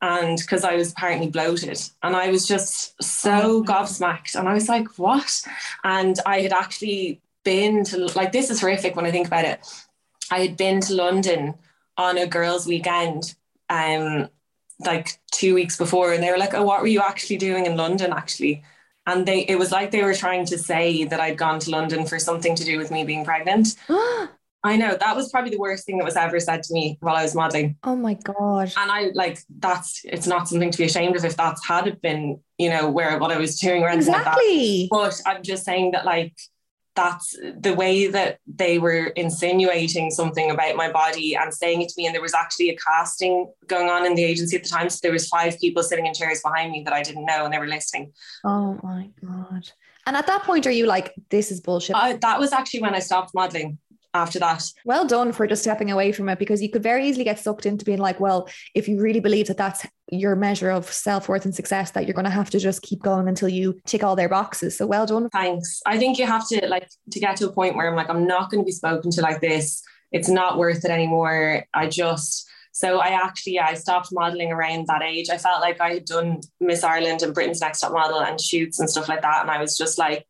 And 0.00 0.38
because 0.38 0.62
I 0.62 0.76
was 0.76 0.92
apparently 0.92 1.28
bloated, 1.28 1.80
and 2.04 2.14
I 2.14 2.30
was 2.30 2.46
just 2.46 3.02
so 3.02 3.40
oh, 3.42 3.64
gobsmacked, 3.64 4.36
and 4.36 4.48
I 4.48 4.54
was 4.54 4.68
like, 4.68 4.96
"What?" 4.96 5.42
And 5.82 6.16
I 6.24 6.40
had 6.40 6.52
actually 6.52 7.20
been 7.42 7.82
to 7.86 8.06
like 8.14 8.30
this 8.30 8.48
is 8.48 8.60
horrific 8.60 8.94
when 8.94 9.06
I 9.06 9.10
think 9.10 9.26
about 9.26 9.44
it. 9.44 9.66
I 10.30 10.38
had 10.38 10.56
been 10.56 10.80
to 10.82 10.94
London 10.94 11.54
on 11.96 12.16
a 12.16 12.28
girls' 12.28 12.64
weekend, 12.64 13.34
um, 13.68 14.28
like 14.78 15.18
two 15.32 15.52
weeks 15.52 15.76
before, 15.76 16.12
and 16.12 16.22
they 16.22 16.30
were 16.30 16.38
like, 16.38 16.54
"Oh, 16.54 16.62
what 16.62 16.80
were 16.80 16.86
you 16.86 17.00
actually 17.00 17.38
doing 17.38 17.66
in 17.66 17.76
London?" 17.76 18.12
Actually, 18.12 18.62
and 19.04 19.26
they 19.26 19.40
it 19.40 19.58
was 19.58 19.72
like 19.72 19.90
they 19.90 20.04
were 20.04 20.14
trying 20.14 20.46
to 20.46 20.58
say 20.58 21.06
that 21.06 21.18
I'd 21.18 21.38
gone 21.38 21.58
to 21.58 21.72
London 21.72 22.06
for 22.06 22.20
something 22.20 22.54
to 22.54 22.64
do 22.64 22.78
with 22.78 22.92
me 22.92 23.02
being 23.02 23.24
pregnant. 23.24 23.74
I 24.64 24.76
know 24.76 24.96
that 24.98 25.14
was 25.14 25.30
probably 25.30 25.50
the 25.50 25.58
worst 25.58 25.86
thing 25.86 25.98
that 25.98 26.04
was 26.04 26.16
ever 26.16 26.40
said 26.40 26.62
to 26.64 26.74
me 26.74 26.98
while 27.00 27.14
I 27.14 27.22
was 27.22 27.34
modeling. 27.34 27.76
Oh 27.84 27.94
my 27.94 28.14
god! 28.14 28.72
And 28.76 28.90
I 28.90 29.10
like 29.14 29.38
that's 29.58 30.00
it's 30.04 30.26
not 30.26 30.48
something 30.48 30.70
to 30.70 30.78
be 30.78 30.84
ashamed 30.84 31.16
of 31.16 31.24
if 31.24 31.36
that's 31.36 31.64
had 31.66 31.86
it 31.86 32.02
been 32.02 32.40
you 32.58 32.70
know 32.70 32.90
where 32.90 33.18
what 33.18 33.30
I 33.30 33.38
was 33.38 33.58
doing 33.60 33.82
or 33.82 33.88
anything 33.88 34.14
exactly. 34.14 34.88
like 34.90 35.10
that. 35.10 35.22
But 35.24 35.30
I'm 35.30 35.42
just 35.42 35.64
saying 35.64 35.92
that 35.92 36.04
like 36.04 36.34
that's 36.96 37.38
the 37.60 37.74
way 37.74 38.08
that 38.08 38.40
they 38.48 38.80
were 38.80 39.06
insinuating 39.14 40.10
something 40.10 40.50
about 40.50 40.74
my 40.74 40.90
body 40.90 41.36
and 41.36 41.54
saying 41.54 41.80
it 41.80 41.88
to 41.90 41.94
me. 41.96 42.06
And 42.06 42.14
there 42.14 42.20
was 42.20 42.34
actually 42.34 42.70
a 42.70 42.76
casting 42.76 43.52
going 43.68 43.88
on 43.88 44.04
in 44.04 44.16
the 44.16 44.24
agency 44.24 44.56
at 44.56 44.64
the 44.64 44.68
time, 44.68 44.90
so 44.90 44.98
there 45.02 45.12
was 45.12 45.28
five 45.28 45.60
people 45.60 45.84
sitting 45.84 46.06
in 46.06 46.14
chairs 46.14 46.40
behind 46.42 46.72
me 46.72 46.82
that 46.82 46.92
I 46.92 47.04
didn't 47.04 47.24
know, 47.24 47.44
and 47.44 47.54
they 47.54 47.58
were 47.58 47.68
listening. 47.68 48.12
Oh 48.44 48.80
my 48.82 49.10
god! 49.24 49.70
And 50.06 50.16
at 50.16 50.26
that 50.26 50.42
point, 50.42 50.66
are 50.66 50.72
you 50.72 50.86
like, 50.86 51.14
"This 51.28 51.52
is 51.52 51.60
bullshit"? 51.60 51.94
Uh, 51.94 52.16
that 52.20 52.40
was 52.40 52.52
actually 52.52 52.80
when 52.80 52.96
I 52.96 52.98
stopped 52.98 53.32
modeling 53.32 53.78
after 54.14 54.38
that. 54.38 54.64
Well 54.84 55.06
done 55.06 55.32
for 55.32 55.46
just 55.46 55.62
stepping 55.62 55.90
away 55.90 56.12
from 56.12 56.28
it 56.28 56.38
because 56.38 56.62
you 56.62 56.70
could 56.70 56.82
very 56.82 57.06
easily 57.08 57.24
get 57.24 57.38
sucked 57.38 57.66
into 57.66 57.84
being 57.84 57.98
like, 57.98 58.20
well, 58.20 58.48
if 58.74 58.88
you 58.88 59.00
really 59.00 59.20
believe 59.20 59.48
that 59.48 59.56
that's 59.56 59.86
your 60.10 60.34
measure 60.34 60.70
of 60.70 60.90
self 60.90 61.28
worth 61.28 61.44
and 61.44 61.54
success, 61.54 61.90
that 61.92 62.06
you're 62.06 62.14
going 62.14 62.24
to 62.24 62.30
have 62.30 62.50
to 62.50 62.58
just 62.58 62.82
keep 62.82 63.02
going 63.02 63.28
until 63.28 63.48
you 63.48 63.80
tick 63.86 64.02
all 64.02 64.16
their 64.16 64.28
boxes. 64.28 64.76
So 64.76 64.86
well 64.86 65.06
done. 65.06 65.28
Thanks. 65.30 65.80
I 65.86 65.98
think 65.98 66.18
you 66.18 66.26
have 66.26 66.48
to 66.48 66.66
like 66.66 66.88
to 67.10 67.20
get 67.20 67.36
to 67.36 67.48
a 67.48 67.52
point 67.52 67.76
where 67.76 67.88
I'm 67.88 67.96
like, 67.96 68.10
I'm 68.10 68.26
not 68.26 68.50
going 68.50 68.62
to 68.62 68.66
be 68.66 68.72
spoken 68.72 69.10
to 69.12 69.20
like 69.20 69.40
this. 69.40 69.82
It's 70.10 70.28
not 70.28 70.58
worth 70.58 70.84
it 70.84 70.90
anymore. 70.90 71.64
I 71.74 71.86
just, 71.88 72.48
so 72.72 72.98
I 73.00 73.08
actually, 73.08 73.54
yeah, 73.54 73.66
I 73.66 73.74
stopped 73.74 74.08
modeling 74.12 74.52
around 74.52 74.86
that 74.86 75.02
age. 75.02 75.28
I 75.30 75.36
felt 75.36 75.60
like 75.60 75.80
I 75.80 75.94
had 75.94 76.06
done 76.06 76.40
Miss 76.60 76.82
Ireland 76.82 77.22
and 77.22 77.34
Britain's 77.34 77.60
Next 77.60 77.80
Top 77.80 77.92
Model 77.92 78.20
and 78.20 78.40
shoots 78.40 78.80
and 78.80 78.88
stuff 78.88 79.08
like 79.08 79.20
that. 79.22 79.42
And 79.42 79.50
I 79.50 79.60
was 79.60 79.76
just 79.76 79.98
like, 79.98 80.26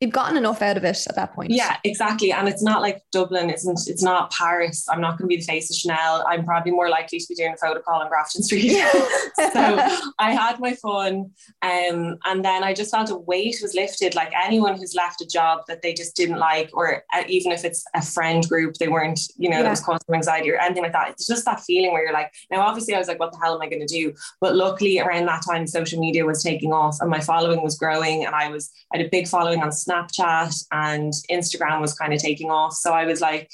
you've 0.00 0.12
gotten 0.12 0.36
enough 0.36 0.60
out 0.60 0.76
of 0.76 0.84
it 0.84 0.98
at 1.08 1.16
that 1.16 1.34
point. 1.34 1.50
Yeah, 1.50 1.78
exactly. 1.82 2.30
And 2.30 2.48
it's 2.48 2.62
not 2.62 2.82
like 2.82 3.02
Dublin, 3.12 3.48
isn't 3.48 3.88
it's 3.88 4.02
not 4.02 4.30
Paris. 4.30 4.86
I'm 4.90 5.00
not 5.00 5.16
going 5.16 5.28
to 5.28 5.34
be 5.34 5.38
the 5.38 5.44
face 5.46 5.70
of 5.70 5.76
Chanel. 5.76 6.24
I'm 6.28 6.44
probably 6.44 6.72
more 6.72 6.90
likely 6.90 7.18
to 7.18 7.26
be 7.28 7.34
doing 7.34 7.54
a 7.54 7.56
photo 7.56 7.80
call 7.80 8.02
on 8.02 8.08
Grafton 8.08 8.42
Street. 8.42 8.72
so 9.52 9.88
I 10.18 10.32
had 10.32 10.60
my 10.60 10.74
fun. 10.74 11.30
Um, 11.62 12.18
and 12.26 12.44
then 12.44 12.62
I 12.62 12.74
just 12.74 12.90
felt 12.90 13.10
a 13.10 13.16
weight 13.16 13.56
was 13.62 13.74
lifted. 13.74 14.14
Like 14.14 14.32
anyone 14.36 14.76
who's 14.76 14.94
left 14.94 15.22
a 15.22 15.26
job 15.26 15.60
that 15.68 15.80
they 15.80 15.94
just 15.94 16.14
didn't 16.14 16.38
like, 16.38 16.70
or 16.74 17.02
uh, 17.14 17.24
even 17.26 17.52
if 17.52 17.64
it's 17.64 17.82
a 17.94 18.02
friend 18.02 18.46
group, 18.46 18.74
they 18.74 18.88
weren't, 18.88 19.20
you 19.38 19.48
know, 19.48 19.58
yeah. 19.58 19.62
that 19.62 19.70
was 19.70 19.80
causing 19.80 20.14
anxiety 20.14 20.50
or 20.50 20.58
anything 20.58 20.82
like 20.82 20.92
that. 20.92 21.10
It's 21.10 21.26
just 21.26 21.46
that 21.46 21.60
feeling 21.60 21.92
where 21.92 22.02
you're 22.02 22.12
like, 22.12 22.32
now 22.50 22.60
obviously 22.60 22.94
I 22.94 22.98
was 22.98 23.08
like, 23.08 23.18
what 23.18 23.32
the 23.32 23.38
hell 23.38 23.54
am 23.54 23.62
I 23.62 23.68
going 23.68 23.86
to 23.86 23.86
do? 23.86 24.12
But 24.42 24.56
luckily 24.56 25.00
around 25.00 25.24
that 25.26 25.42
time, 25.48 25.66
social 25.66 25.98
media 25.98 26.26
was 26.26 26.42
taking 26.42 26.74
off 26.74 26.98
and 27.00 27.08
my 27.08 27.20
following 27.20 27.62
was 27.62 27.78
growing 27.78 28.26
and 28.26 28.34
I 28.34 28.50
was, 28.50 28.70
I 28.92 28.98
had 28.98 29.06
a 29.06 29.10
big 29.10 29.26
following 29.26 29.62
on 29.62 29.72
Snapchat 29.86 30.66
and 30.72 31.12
Instagram 31.30 31.80
was 31.80 31.94
kind 31.94 32.12
of 32.12 32.20
taking 32.20 32.50
off. 32.50 32.74
So 32.74 32.92
I 32.92 33.04
was 33.04 33.20
like, 33.20 33.50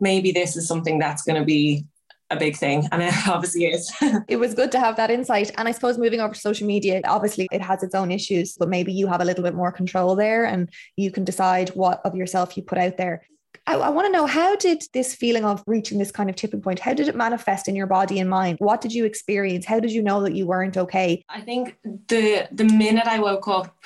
maybe 0.00 0.32
this 0.32 0.56
is 0.56 0.66
something 0.66 0.98
that's 0.98 1.22
going 1.22 1.40
to 1.40 1.44
be 1.46 1.86
a 2.32 2.36
big 2.36 2.56
thing 2.56 2.88
and 2.90 3.02
it 3.02 3.14
obviously 3.28 3.66
is. 3.66 3.92
It 4.28 4.36
was 4.36 4.54
good 4.54 4.72
to 4.72 4.80
have 4.80 4.96
that 4.96 5.10
insight. 5.10 5.50
And 5.56 5.68
i 5.68 5.72
suppose 5.72 5.98
moving 5.98 6.20
over 6.20 6.34
to 6.34 6.40
social 6.40 6.66
media 6.66 7.00
obviously 7.04 7.46
it 7.52 7.60
has 7.60 7.82
its 7.82 7.94
own 7.94 8.10
issues 8.10 8.56
but 8.58 8.68
maybe 8.68 8.92
you 8.92 9.06
have 9.06 9.20
a 9.20 9.24
little 9.24 9.44
bit 9.44 9.54
more 9.54 9.70
control 9.70 10.16
there 10.16 10.44
and 10.44 10.70
you 10.96 11.10
can 11.10 11.24
decide 11.24 11.68
what 11.70 12.00
of 12.04 12.16
yourself 12.16 12.56
you 12.56 12.62
put 12.62 12.78
out 12.78 12.96
there. 12.96 13.22
I, 13.66 13.74
I 13.74 13.90
want 13.90 14.06
to 14.06 14.12
know 14.12 14.26
how 14.26 14.56
did 14.56 14.82
this 14.92 15.14
feeling 15.14 15.44
of 15.44 15.62
reaching 15.66 15.98
this 15.98 16.10
kind 16.10 16.28
of 16.30 16.36
tipping 16.36 16.62
point 16.62 16.80
how 16.80 16.94
did 16.94 17.06
it 17.08 17.14
manifest 17.14 17.68
in 17.68 17.76
your 17.76 17.86
body 17.86 18.18
and 18.18 18.28
mind? 18.28 18.56
What 18.58 18.80
did 18.80 18.92
you 18.92 19.04
experience? 19.04 19.66
How 19.66 19.78
did 19.78 19.92
you 19.92 20.02
know 20.02 20.22
that 20.22 20.34
you 20.34 20.46
weren't 20.46 20.76
okay? 20.76 21.24
I 21.28 21.42
think 21.42 21.76
the 22.08 22.48
the 22.50 22.64
minute 22.64 23.06
i 23.06 23.18
woke 23.18 23.46
up 23.46 23.76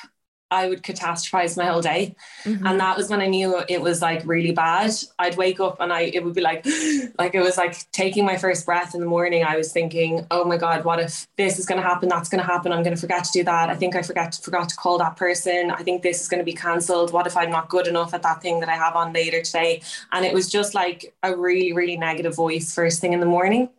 I 0.50 0.68
would 0.68 0.82
catastrophize 0.82 1.56
my 1.56 1.64
whole 1.64 1.80
day. 1.80 2.14
Mm-hmm. 2.44 2.66
And 2.66 2.78
that 2.78 2.96
was 2.96 3.10
when 3.10 3.20
I 3.20 3.26
knew 3.26 3.62
it 3.68 3.80
was 3.80 4.00
like 4.00 4.22
really 4.24 4.52
bad. 4.52 4.92
I'd 5.18 5.36
wake 5.36 5.58
up 5.58 5.80
and 5.80 5.92
I 5.92 6.02
it 6.02 6.24
would 6.24 6.34
be 6.34 6.40
like 6.40 6.64
like 7.18 7.34
it 7.34 7.40
was 7.40 7.56
like 7.56 7.90
taking 7.90 8.24
my 8.24 8.36
first 8.36 8.64
breath 8.64 8.94
in 8.94 9.00
the 9.00 9.06
morning. 9.06 9.42
I 9.42 9.56
was 9.56 9.72
thinking, 9.72 10.24
oh 10.30 10.44
my 10.44 10.56
God, 10.56 10.84
what 10.84 11.00
if 11.00 11.26
this 11.36 11.58
is 11.58 11.66
gonna 11.66 11.82
happen, 11.82 12.08
that's 12.08 12.28
gonna 12.28 12.44
happen, 12.44 12.72
I'm 12.72 12.84
gonna 12.84 12.96
forget 12.96 13.24
to 13.24 13.32
do 13.32 13.44
that. 13.44 13.70
I 13.70 13.74
think 13.74 13.96
I 13.96 14.02
forget 14.02 14.38
forgot 14.42 14.68
to 14.68 14.76
call 14.76 14.98
that 14.98 15.16
person. 15.16 15.70
I 15.72 15.82
think 15.82 16.02
this 16.02 16.20
is 16.20 16.28
gonna 16.28 16.44
be 16.44 16.54
cancelled. 16.54 17.12
What 17.12 17.26
if 17.26 17.36
I'm 17.36 17.50
not 17.50 17.68
good 17.68 17.88
enough 17.88 18.14
at 18.14 18.22
that 18.22 18.40
thing 18.40 18.60
that 18.60 18.68
I 18.68 18.76
have 18.76 18.94
on 18.94 19.12
later 19.12 19.42
today? 19.42 19.82
And 20.12 20.24
it 20.24 20.32
was 20.32 20.48
just 20.48 20.74
like 20.74 21.14
a 21.24 21.36
really, 21.36 21.72
really 21.72 21.96
negative 21.96 22.36
voice 22.36 22.72
first 22.72 23.00
thing 23.00 23.12
in 23.12 23.20
the 23.20 23.26
morning. 23.26 23.70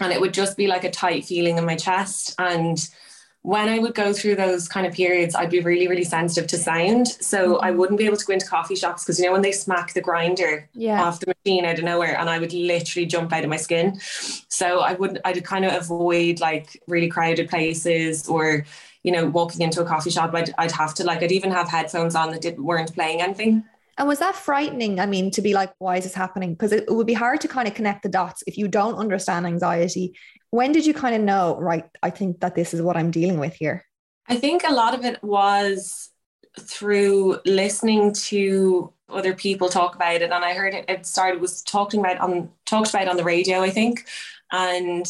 And 0.00 0.12
it 0.12 0.20
would 0.20 0.34
just 0.34 0.56
be 0.56 0.66
like 0.66 0.84
a 0.84 0.90
tight 0.90 1.24
feeling 1.24 1.58
in 1.58 1.64
my 1.64 1.76
chest. 1.76 2.34
And 2.38 2.78
when 3.48 3.70
I 3.70 3.78
would 3.78 3.94
go 3.94 4.12
through 4.12 4.34
those 4.34 4.68
kind 4.68 4.86
of 4.86 4.92
periods, 4.92 5.34
I'd 5.34 5.48
be 5.48 5.60
really, 5.60 5.88
really 5.88 6.04
sensitive 6.04 6.46
to 6.50 6.58
sound. 6.58 7.08
So 7.08 7.54
mm-hmm. 7.54 7.64
I 7.64 7.70
wouldn't 7.70 7.98
be 7.98 8.04
able 8.04 8.18
to 8.18 8.26
go 8.26 8.34
into 8.34 8.46
coffee 8.46 8.76
shops 8.76 9.04
because 9.04 9.18
you 9.18 9.24
know 9.24 9.32
when 9.32 9.40
they 9.40 9.52
smack 9.52 9.94
the 9.94 10.02
grinder 10.02 10.68
yeah. 10.74 11.02
off 11.02 11.20
the 11.20 11.32
machine 11.32 11.64
out 11.64 11.78
of 11.78 11.84
nowhere, 11.84 12.18
and 12.18 12.28
I 12.28 12.38
would 12.40 12.52
literally 12.52 13.06
jump 13.06 13.32
out 13.32 13.44
of 13.44 13.48
my 13.48 13.56
skin. 13.56 13.98
So 14.00 14.80
I 14.80 14.92
wouldn't. 14.92 15.20
I'd 15.24 15.42
kind 15.44 15.64
of 15.64 15.72
avoid 15.72 16.40
like 16.40 16.82
really 16.88 17.08
crowded 17.08 17.48
places 17.48 18.28
or 18.28 18.66
you 19.02 19.12
know 19.12 19.24
walking 19.24 19.62
into 19.62 19.80
a 19.80 19.86
coffee 19.86 20.10
shop. 20.10 20.34
I'd, 20.34 20.52
I'd 20.58 20.72
have 20.72 20.92
to 20.96 21.04
like 21.04 21.22
I'd 21.22 21.32
even 21.32 21.50
have 21.50 21.70
headphones 21.70 22.14
on 22.14 22.32
that 22.32 22.42
didn't 22.42 22.62
weren't 22.62 22.92
playing 22.92 23.22
anything. 23.22 23.64
And 23.98 24.08
was 24.08 24.20
that 24.20 24.36
frightening? 24.36 25.00
I 25.00 25.06
mean, 25.06 25.30
to 25.32 25.42
be 25.42 25.54
like, 25.54 25.72
why 25.78 25.96
is 25.96 26.04
this 26.04 26.14
happening? 26.14 26.54
Because 26.54 26.72
it, 26.72 26.84
it, 26.84 26.92
would 26.92 27.06
be 27.06 27.14
hard 27.14 27.40
to 27.42 27.48
kind 27.48 27.68
of 27.68 27.74
connect 27.74 28.04
the 28.04 28.08
dots 28.08 28.44
if 28.46 28.56
you 28.56 28.68
don't 28.68 28.94
understand 28.94 29.44
anxiety 29.46 30.14
when 30.50 30.72
did 30.72 30.86
you 30.86 30.94
kind 30.94 31.14
of 31.14 31.22
know, 31.22 31.58
right, 31.58 31.84
I 32.02 32.10
think 32.10 32.40
that 32.40 32.54
this 32.54 32.72
is 32.72 32.82
what 32.82 32.96
I'm 32.96 33.10
dealing 33.10 33.38
with 33.38 33.54
here? 33.54 33.84
I 34.28 34.36
think 34.36 34.62
a 34.66 34.72
lot 34.72 34.94
of 34.94 35.04
it 35.04 35.22
was 35.22 36.10
through 36.58 37.40
listening 37.44 38.12
to 38.12 38.92
other 39.08 39.34
people 39.34 39.68
talk 39.68 39.94
about 39.94 40.16
it. 40.16 40.22
And 40.22 40.32
I 40.32 40.54
heard 40.54 40.74
it, 40.74 40.84
it 40.88 41.06
started 41.06 41.40
was 41.40 41.62
talking 41.62 42.00
about 42.00 42.18
on 42.18 42.50
talked 42.66 42.90
about 42.90 43.08
on 43.08 43.16
the 43.16 43.24
radio, 43.24 43.62
I 43.62 43.70
think. 43.70 44.06
And 44.50 45.06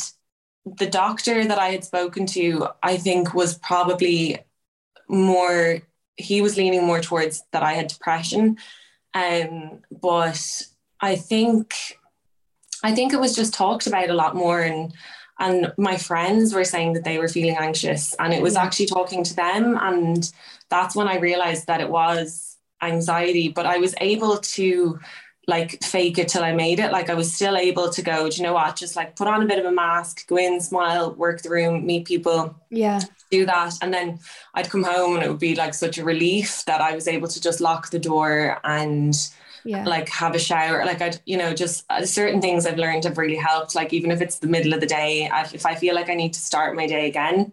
the 0.65 0.89
doctor 0.89 1.47
that 1.47 1.59
I 1.59 1.69
had 1.69 1.85
spoken 1.85 2.27
to, 2.27 2.69
I 2.83 2.97
think 2.97 3.35
was 3.35 3.59
probably 3.59 4.39
more 5.09 5.81
he 6.19 6.43
was 6.43 6.57
leaning 6.57 6.85
more 6.85 7.01
towards 7.01 7.43
that 7.53 7.63
I 7.63 7.73
had 7.73 7.89
depression. 7.89 8.59
Um, 9.15 9.81
but 9.91 10.63
I 11.01 11.17
think 11.17 11.75
I 12.83 12.95
think 12.95 13.13
it 13.13 13.21
was 13.21 13.35
just 13.35 13.55
talked 13.55 13.87
about 13.87 14.11
a 14.11 14.15
lot 14.15 14.37
more 14.37 14.61
and 14.61 14.93
and 15.41 15.73
my 15.79 15.97
friends 15.97 16.53
were 16.53 16.65
saying 16.65 16.95
that 16.95 17.05
they 17.05 17.19
were 17.19 17.29
feeling 17.29 17.57
anxious 17.57 18.15
and 18.19 18.35
it 18.35 18.43
was 18.43 18.57
actually 18.57 18.87
talking 18.87 19.23
to 19.23 19.37
them 19.37 19.79
and 19.81 20.31
that's 20.69 20.97
when 20.97 21.09
I 21.09 21.19
realized 21.19 21.69
that 21.69 21.81
it 21.81 21.89
was 21.89 22.57
anxiety. 22.83 23.49
But 23.49 23.67
I 23.67 23.79
was 23.79 23.95
able 24.01 24.39
to 24.39 24.99
like 25.49 25.83
fake 25.83 26.19
it 26.19 26.29
till 26.29 26.45
I 26.45 26.53
made 26.53 26.79
it. 26.79 26.93
Like 26.93 27.09
I 27.09 27.15
was 27.15 27.33
still 27.33 27.57
able 27.57 27.89
to 27.91 28.03
go 28.03 28.29
do 28.29 28.37
you 28.37 28.43
know 28.45 28.53
what? 28.53 28.77
Just 28.77 28.95
like 28.95 29.17
put 29.17 29.27
on 29.27 29.43
a 29.43 29.47
bit 29.47 29.59
of 29.59 29.65
a 29.65 29.73
mask 29.73 30.29
go 30.29 30.37
in 30.37 30.61
smile 30.61 31.15
work 31.15 31.43
the 31.43 31.51
room 31.51 31.85
meet 31.85 32.07
people 32.07 32.55
yeah. 32.71 33.01
do 33.31 33.47
that. 33.47 33.75
And 33.81 33.93
then 33.93 34.21
I'd 34.55 34.69
come 34.69 34.85
home 34.85 35.17
and 35.17 35.25
it 35.25 35.31
would 35.31 35.41
be 35.41 35.57
like 35.57 35.73
such 35.73 35.97
a 35.97 36.05
relief 36.05 36.65
that 36.67 36.83
I 36.83 36.95
was 36.95 37.09
able 37.09 37.29
to 37.29 37.41
just 37.41 37.63
lock 37.63 37.91
the 37.91 37.99
door 37.99 38.61
and 38.63 39.17
yeah. 39.65 39.85
like 39.85 40.11
have 40.11 40.35
a 40.35 40.39
shower. 40.39 40.85
Like 40.85 41.01
I'd 41.01 41.21
you 41.25 41.39
know 41.39 41.55
just 41.55 41.87
uh, 41.89 42.05
certain 42.05 42.43
things 42.43 42.67
I've 42.67 42.79
learned 42.79 43.05
have 43.05 43.17
really 43.17 43.37
helped. 43.37 43.75
Like 43.75 43.95
even 43.95 44.11
if 44.11 44.21
it's 44.21 44.41
the 44.41 44.49
middle 44.49 44.75
of 44.75 44.81
the 44.81 44.87
day 44.87 45.31
I, 45.33 45.49
if 45.55 45.65
I 45.65 45.75
feel 45.75 45.95
like 45.95 46.11
I 46.11 46.15
need 46.15 46.35
to 46.35 46.41
start 46.41 46.77
my 46.77 46.87
day 46.87 47.09
again 47.09 47.53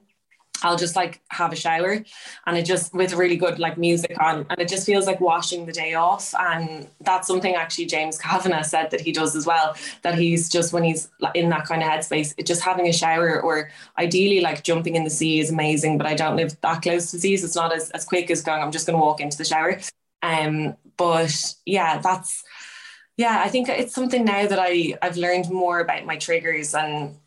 I'll 0.63 0.77
just 0.77 0.95
like 0.95 1.21
have 1.29 1.51
a 1.51 1.55
shower 1.55 2.03
and 2.45 2.57
it 2.57 2.63
just 2.63 2.93
with 2.93 3.13
really 3.13 3.35
good 3.35 3.59
like 3.59 3.77
music 3.77 4.15
on 4.19 4.45
and 4.49 4.59
it 4.59 4.67
just 4.67 4.85
feels 4.85 5.05
like 5.05 5.19
washing 5.19 5.65
the 5.65 5.71
day 5.71 5.93
off 5.93 6.33
and 6.39 6.87
that's 7.01 7.27
something 7.27 7.55
actually 7.55 7.85
James 7.85 8.17
Kavanagh 8.17 8.63
said 8.63 8.91
that 8.91 9.01
he 9.01 9.11
does 9.11 9.35
as 9.35 9.45
well 9.45 9.75
that 10.03 10.15
he's 10.15 10.49
just 10.49 10.73
when 10.73 10.83
he's 10.83 11.09
in 11.33 11.49
that 11.49 11.65
kind 11.65 11.83
of 11.83 11.89
headspace 11.89 12.33
it 12.37 12.45
just 12.45 12.61
having 12.61 12.87
a 12.87 12.93
shower 12.93 13.41
or 13.41 13.69
ideally 13.97 14.41
like 14.41 14.63
jumping 14.63 14.95
in 14.95 15.03
the 15.03 15.09
sea 15.09 15.39
is 15.39 15.51
amazing 15.51 15.97
but 15.97 16.07
I 16.07 16.13
don't 16.15 16.35
live 16.35 16.59
that 16.61 16.81
close 16.81 17.11
to 17.11 17.17
the 17.17 17.21
sea 17.21 17.33
it's 17.33 17.55
not 17.55 17.73
as, 17.73 17.91
as 17.91 18.05
quick 18.05 18.31
as 18.31 18.41
going 18.41 18.61
I'm 18.61 18.71
just 18.71 18.87
going 18.87 18.97
to 18.97 19.03
walk 19.03 19.19
into 19.19 19.37
the 19.37 19.45
shower. 19.45 19.79
Um 20.21 20.75
but 20.97 21.53
yeah 21.65 21.99
that's 21.99 22.43
yeah 23.17 23.41
I 23.43 23.49
think 23.49 23.69
it's 23.69 23.93
something 23.93 24.23
now 24.23 24.47
that 24.47 24.59
I 24.59 24.97
I've 25.01 25.17
learned 25.17 25.49
more 25.49 25.79
about 25.79 26.05
my 26.05 26.17
triggers 26.17 26.73
and 26.73 27.17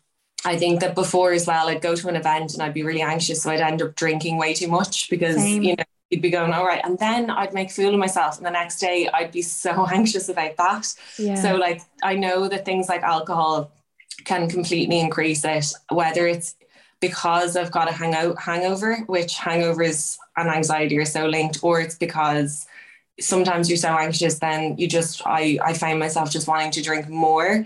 I 0.45 0.57
think 0.57 0.79
that 0.79 0.95
before 0.95 1.31
as 1.33 1.45
well, 1.45 1.67
I'd 1.67 1.81
go 1.81 1.95
to 1.95 2.07
an 2.07 2.15
event 2.15 2.53
and 2.53 2.63
I'd 2.63 2.73
be 2.73 2.83
really 2.83 3.01
anxious. 3.01 3.43
So 3.43 3.51
I'd 3.51 3.59
end 3.59 3.81
up 3.81 3.95
drinking 3.95 4.37
way 4.37 4.53
too 4.53 4.67
much 4.67 5.09
because, 5.09 5.35
Same. 5.35 5.63
you 5.63 5.75
know, 5.75 5.83
you'd 6.09 6.21
be 6.21 6.29
going, 6.29 6.53
all 6.53 6.65
right. 6.65 6.81
And 6.83 6.97
then 6.97 7.29
I'd 7.29 7.53
make 7.53 7.69
a 7.69 7.73
fool 7.73 7.93
of 7.93 7.99
myself. 7.99 8.37
And 8.37 8.45
the 8.45 8.51
next 8.51 8.79
day 8.79 9.09
I'd 9.13 9.31
be 9.31 9.41
so 9.41 9.85
anxious 9.91 10.29
about 10.29 10.55
that. 10.57 10.93
yeah 11.17 11.35
So, 11.35 11.55
like, 11.55 11.81
I 12.03 12.15
know 12.15 12.47
that 12.47 12.65
things 12.65 12.87
like 12.87 13.03
alcohol 13.03 13.71
can 14.25 14.49
completely 14.49 14.99
increase 14.99 15.43
it, 15.43 15.73
whether 15.89 16.27
it's 16.27 16.55
because 16.99 17.55
I've 17.55 17.71
got 17.71 17.89
a 17.89 17.93
hangout 17.93 18.39
hangover, 18.39 18.97
which 19.07 19.35
hangovers 19.35 20.17
and 20.35 20.49
anxiety 20.49 20.97
are 20.97 21.05
so 21.05 21.25
linked, 21.27 21.59
or 21.63 21.79
it's 21.79 21.95
because 21.95 22.67
sometimes 23.19 23.69
you're 23.69 23.77
so 23.77 23.89
anxious, 23.97 24.39
then 24.39 24.77
you 24.77 24.87
just 24.87 25.21
I 25.25 25.57
I 25.63 25.73
find 25.73 25.99
myself 25.99 26.31
just 26.31 26.47
wanting 26.47 26.71
to 26.71 26.81
drink 26.81 27.07
more. 27.09 27.65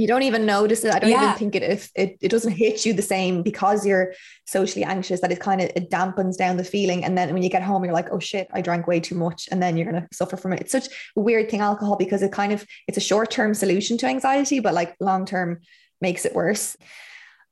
You 0.00 0.08
don't 0.08 0.22
even 0.22 0.46
notice 0.46 0.84
it. 0.84 0.94
I 0.94 0.98
don't 0.98 1.10
even 1.10 1.34
think 1.34 1.54
it 1.54 1.62
if 1.62 1.90
it, 1.94 2.16
it 2.20 2.30
doesn't 2.30 2.52
hit 2.52 2.84
you 2.84 2.92
the 2.92 3.02
same 3.02 3.42
because 3.42 3.86
you're 3.86 4.14
socially 4.46 4.84
anxious 4.84 5.20
that 5.20 5.32
it 5.32 5.40
kind 5.40 5.60
of 5.60 5.70
it 5.76 5.90
dampens 5.90 6.36
down 6.36 6.56
the 6.56 6.64
feeling. 6.64 7.04
And 7.04 7.16
then 7.16 7.32
when 7.32 7.42
you 7.42 7.48
get 7.48 7.62
home, 7.62 7.84
you're 7.84 7.94
like, 7.94 8.08
oh 8.10 8.18
shit, 8.18 8.48
I 8.52 8.60
drank 8.60 8.86
way 8.86 9.00
too 9.00 9.14
much. 9.14 9.48
And 9.50 9.62
then 9.62 9.76
you're 9.76 9.86
gonna 9.86 10.08
suffer 10.12 10.36
from 10.36 10.52
it. 10.52 10.60
It's 10.60 10.72
such 10.72 10.88
a 11.16 11.20
weird 11.20 11.50
thing, 11.50 11.60
alcohol, 11.60 11.96
because 11.96 12.22
it 12.22 12.32
kind 12.32 12.52
of 12.52 12.66
it's 12.88 12.98
a 12.98 13.00
short-term 13.00 13.54
solution 13.54 13.98
to 13.98 14.06
anxiety, 14.06 14.60
but 14.60 14.74
like 14.74 14.96
long-term 15.00 15.60
makes 16.00 16.24
it 16.24 16.34
worse. 16.34 16.76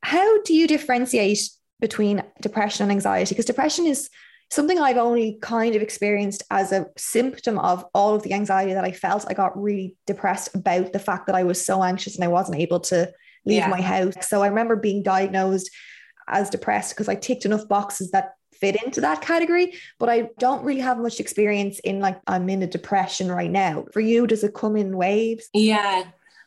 How 0.02 0.42
do 0.42 0.54
you 0.54 0.66
differentiate 0.66 1.50
between 1.80 2.22
depression 2.40 2.84
and 2.84 2.92
anxiety? 2.92 3.34
Because 3.34 3.44
depression 3.44 3.86
is 3.86 4.10
something 4.50 4.78
I've 4.78 4.96
only 4.96 5.38
kind 5.42 5.74
of 5.74 5.82
experienced 5.82 6.42
as 6.50 6.72
a 6.72 6.86
symptom 6.96 7.58
of 7.58 7.84
all 7.94 8.14
of 8.14 8.22
the 8.22 8.32
anxiety 8.32 8.72
that 8.74 8.84
I 8.84 8.92
felt. 8.92 9.26
I 9.28 9.34
got 9.34 9.60
really 9.60 9.94
depressed 10.06 10.54
about 10.54 10.92
the 10.92 10.98
fact 10.98 11.26
that 11.26 11.36
I 11.36 11.44
was 11.44 11.64
so 11.64 11.82
anxious 11.82 12.14
and 12.16 12.24
I 12.24 12.28
wasn't 12.28 12.58
able 12.58 12.80
to 12.80 13.12
leave 13.44 13.58
Yeah. 13.58 13.68
my 13.68 13.80
house. 13.82 14.14
So 14.22 14.42
I 14.42 14.48
remember 14.48 14.76
being 14.76 15.02
diagnosed 15.02 15.70
as 16.28 16.50
depressed 16.50 16.94
because 16.94 17.08
I 17.08 17.14
ticked 17.14 17.44
enough 17.44 17.68
boxes 17.68 18.10
that 18.12 18.32
fit 18.52 18.82
into 18.82 19.00
that 19.02 19.20
category, 19.20 19.74
but 19.98 20.08
I 20.08 20.30
don't 20.38 20.64
really 20.64 20.80
have 20.80 20.98
much 20.98 21.20
experience 21.20 21.78
in 21.80 22.00
like 22.00 22.18
I'm 22.26 22.48
in 22.48 22.62
a 22.62 22.66
depression 22.66 23.30
right 23.30 23.50
now. 23.50 23.84
For 23.92 24.00
you, 24.00 24.26
does 24.26 24.42
it 24.44 24.54
come 24.54 24.76
in 24.76 24.96
waves? 24.96 25.48
Yeah. 25.52 26.04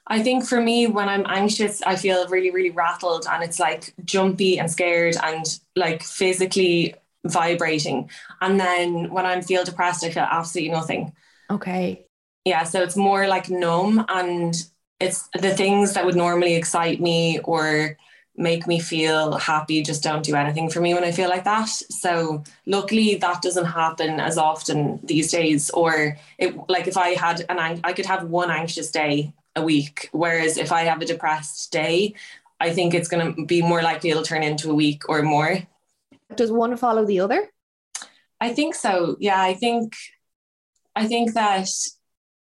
I 0.07 0.21
think 0.21 0.45
for 0.45 0.59
me, 0.59 0.87
when 0.87 1.07
I'm 1.07 1.25
anxious, 1.27 1.81
I 1.83 1.95
feel 1.95 2.27
really, 2.27 2.51
really 2.51 2.71
rattled 2.71 3.27
and 3.31 3.43
it's 3.43 3.59
like 3.59 3.93
jumpy 4.03 4.59
and 4.59 4.69
scared 4.69 5.15
and 5.23 5.45
like 5.75 6.03
physically 6.03 6.95
vibrating. 7.25 8.09
And 8.41 8.59
then 8.59 9.11
when 9.11 9.25
I'm 9.25 9.41
feel 9.41 9.63
depressed, 9.63 10.03
I 10.03 10.09
feel 10.09 10.27
absolutely 10.29 10.71
nothing. 10.71 11.13
Okay. 11.49 12.05
Yeah. 12.45 12.63
So 12.63 12.81
it's 12.81 12.97
more 12.97 13.27
like 13.27 13.49
numb 13.49 14.05
and 14.09 14.55
it's 14.99 15.27
the 15.39 15.55
things 15.55 15.93
that 15.93 16.05
would 16.05 16.15
normally 16.15 16.55
excite 16.55 17.01
me 17.01 17.39
or 17.39 17.97
make 18.35 18.65
me 18.65 18.79
feel 18.79 19.33
happy 19.33 19.81
just 19.83 20.03
don't 20.03 20.23
do 20.23 20.35
anything 20.35 20.69
for 20.69 20.79
me 20.79 20.93
when 20.93 21.03
I 21.03 21.11
feel 21.11 21.29
like 21.29 21.43
that. 21.43 21.69
So 21.69 22.43
luckily 22.65 23.15
that 23.15 23.41
doesn't 23.41 23.65
happen 23.65 24.19
as 24.19 24.37
often 24.37 24.99
these 25.03 25.31
days. 25.31 25.69
Or 25.71 26.17
it 26.37 26.55
like 26.69 26.87
if 26.87 26.97
I 26.97 27.09
had 27.09 27.45
an 27.49 27.59
I 27.83 27.93
could 27.93 28.05
have 28.05 28.23
one 28.23 28.49
anxious 28.49 28.89
day 28.89 29.33
a 29.55 29.61
week, 29.61 30.09
whereas 30.11 30.57
if 30.57 30.71
I 30.71 30.83
have 30.83 31.01
a 31.01 31.05
depressed 31.05 31.71
day, 31.71 32.15
I 32.59 32.71
think 32.71 32.93
it's 32.93 33.09
going 33.09 33.35
to 33.35 33.45
be 33.45 33.61
more 33.61 33.81
likely 33.81 34.11
it'll 34.11 34.23
turn 34.23 34.43
into 34.43 34.71
a 34.71 34.75
week 34.75 35.09
or 35.09 35.21
more. 35.23 35.67
Does 36.35 36.51
one 36.51 36.75
follow 36.77 37.05
the 37.05 37.19
other? 37.19 37.49
I 38.39 38.53
think 38.53 38.75
so. 38.75 39.17
Yeah, 39.19 39.41
I 39.41 39.53
think 39.53 39.93
I 40.95 41.07
think 41.07 41.33
that 41.33 41.69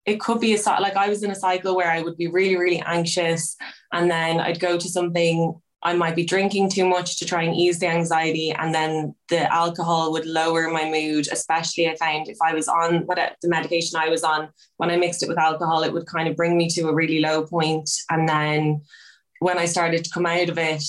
it 0.06 0.20
could 0.20 0.40
be 0.40 0.54
a 0.54 0.58
cy- 0.58 0.80
like 0.80 0.96
I 0.96 1.10
was 1.10 1.24
in 1.24 1.32
a 1.32 1.36
cycle 1.36 1.76
where 1.76 1.92
I 1.92 2.02
would 2.02 2.18
be 2.18 2.28
really 2.28 2.56
really 2.58 2.82
anxious 2.82 3.56
and 3.92 4.10
then 4.10 4.40
I'd 4.40 4.60
go 4.60 4.78
to 4.78 4.90
something 4.90 5.60
I 5.82 5.94
might 5.94 6.16
be 6.16 6.26
drinking 6.26 6.70
too 6.70 6.86
much 6.86 7.20
to 7.20 7.26
try 7.26 7.44
and 7.44 7.56
ease 7.56 7.80
the 7.80 7.88
anxiety 7.88 8.52
and 8.52 8.74
then 8.74 9.16
the 9.30 9.52
alcohol 9.54 10.12
would 10.12 10.26
lower 10.26 10.68
my 10.70 10.90
mood 10.90 11.28
especially 11.32 11.88
I 11.90 11.96
found 11.96 12.28
if 12.28 12.38
I 12.42 12.54
was 12.54 12.68
on 12.68 13.02
what 13.06 13.20
the 13.42 13.50
medication 13.50 14.00
I 14.00 14.10
was 14.10 14.24
on 14.24 14.50
when 14.78 14.90
I 14.90 14.98
mixed 14.98 15.22
it 15.22 15.30
with 15.30 15.38
alcohol 15.38 15.84
it 15.84 15.94
would 15.94 16.08
kind 16.08 16.28
of 16.28 16.36
bring 16.36 16.58
me 16.58 16.70
to 16.70 16.90
a 16.90 16.94
really 16.94 17.20
low 17.20 17.46
point 17.46 17.90
and 18.10 18.28
then 18.28 18.82
when 19.40 19.58
I 19.58 19.66
started 19.66 20.04
to 20.04 20.12
come 20.12 20.26
out 20.26 20.50
of 20.50 20.58
it 20.58 20.84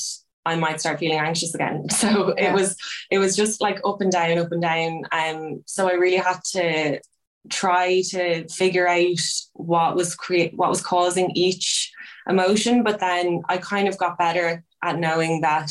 I 0.46 0.56
might 0.56 0.80
start 0.80 0.98
feeling 0.98 1.18
anxious 1.18 1.54
again 1.54 1.88
so 1.90 2.34
Yeah. 2.36 2.50
it 2.50 2.54
was 2.54 2.76
it 3.10 3.18
was 3.18 3.36
just 3.36 3.60
like 3.60 3.80
up 3.84 4.00
and 4.00 4.10
down, 4.12 4.38
up 4.38 4.52
and 4.52 4.62
down. 4.62 5.02
Um, 5.12 5.62
so 5.66 5.88
I 5.88 5.92
really 5.94 6.16
had 6.16 6.40
to 6.52 7.00
try 7.48 8.02
to 8.10 8.46
figure 8.48 8.86
out 8.88 9.18
what 9.54 9.96
was 9.96 10.14
create 10.14 10.52
what 10.56 10.68
was 10.70 10.82
causing 10.82 11.30
each 11.34 11.90
emotion. 12.28 12.82
But 12.82 13.00
then 13.00 13.42
I 13.48 13.56
kind 13.58 13.88
of 13.88 13.98
got 13.98 14.18
better 14.18 14.64
at 14.82 14.98
knowing 14.98 15.40
that 15.42 15.70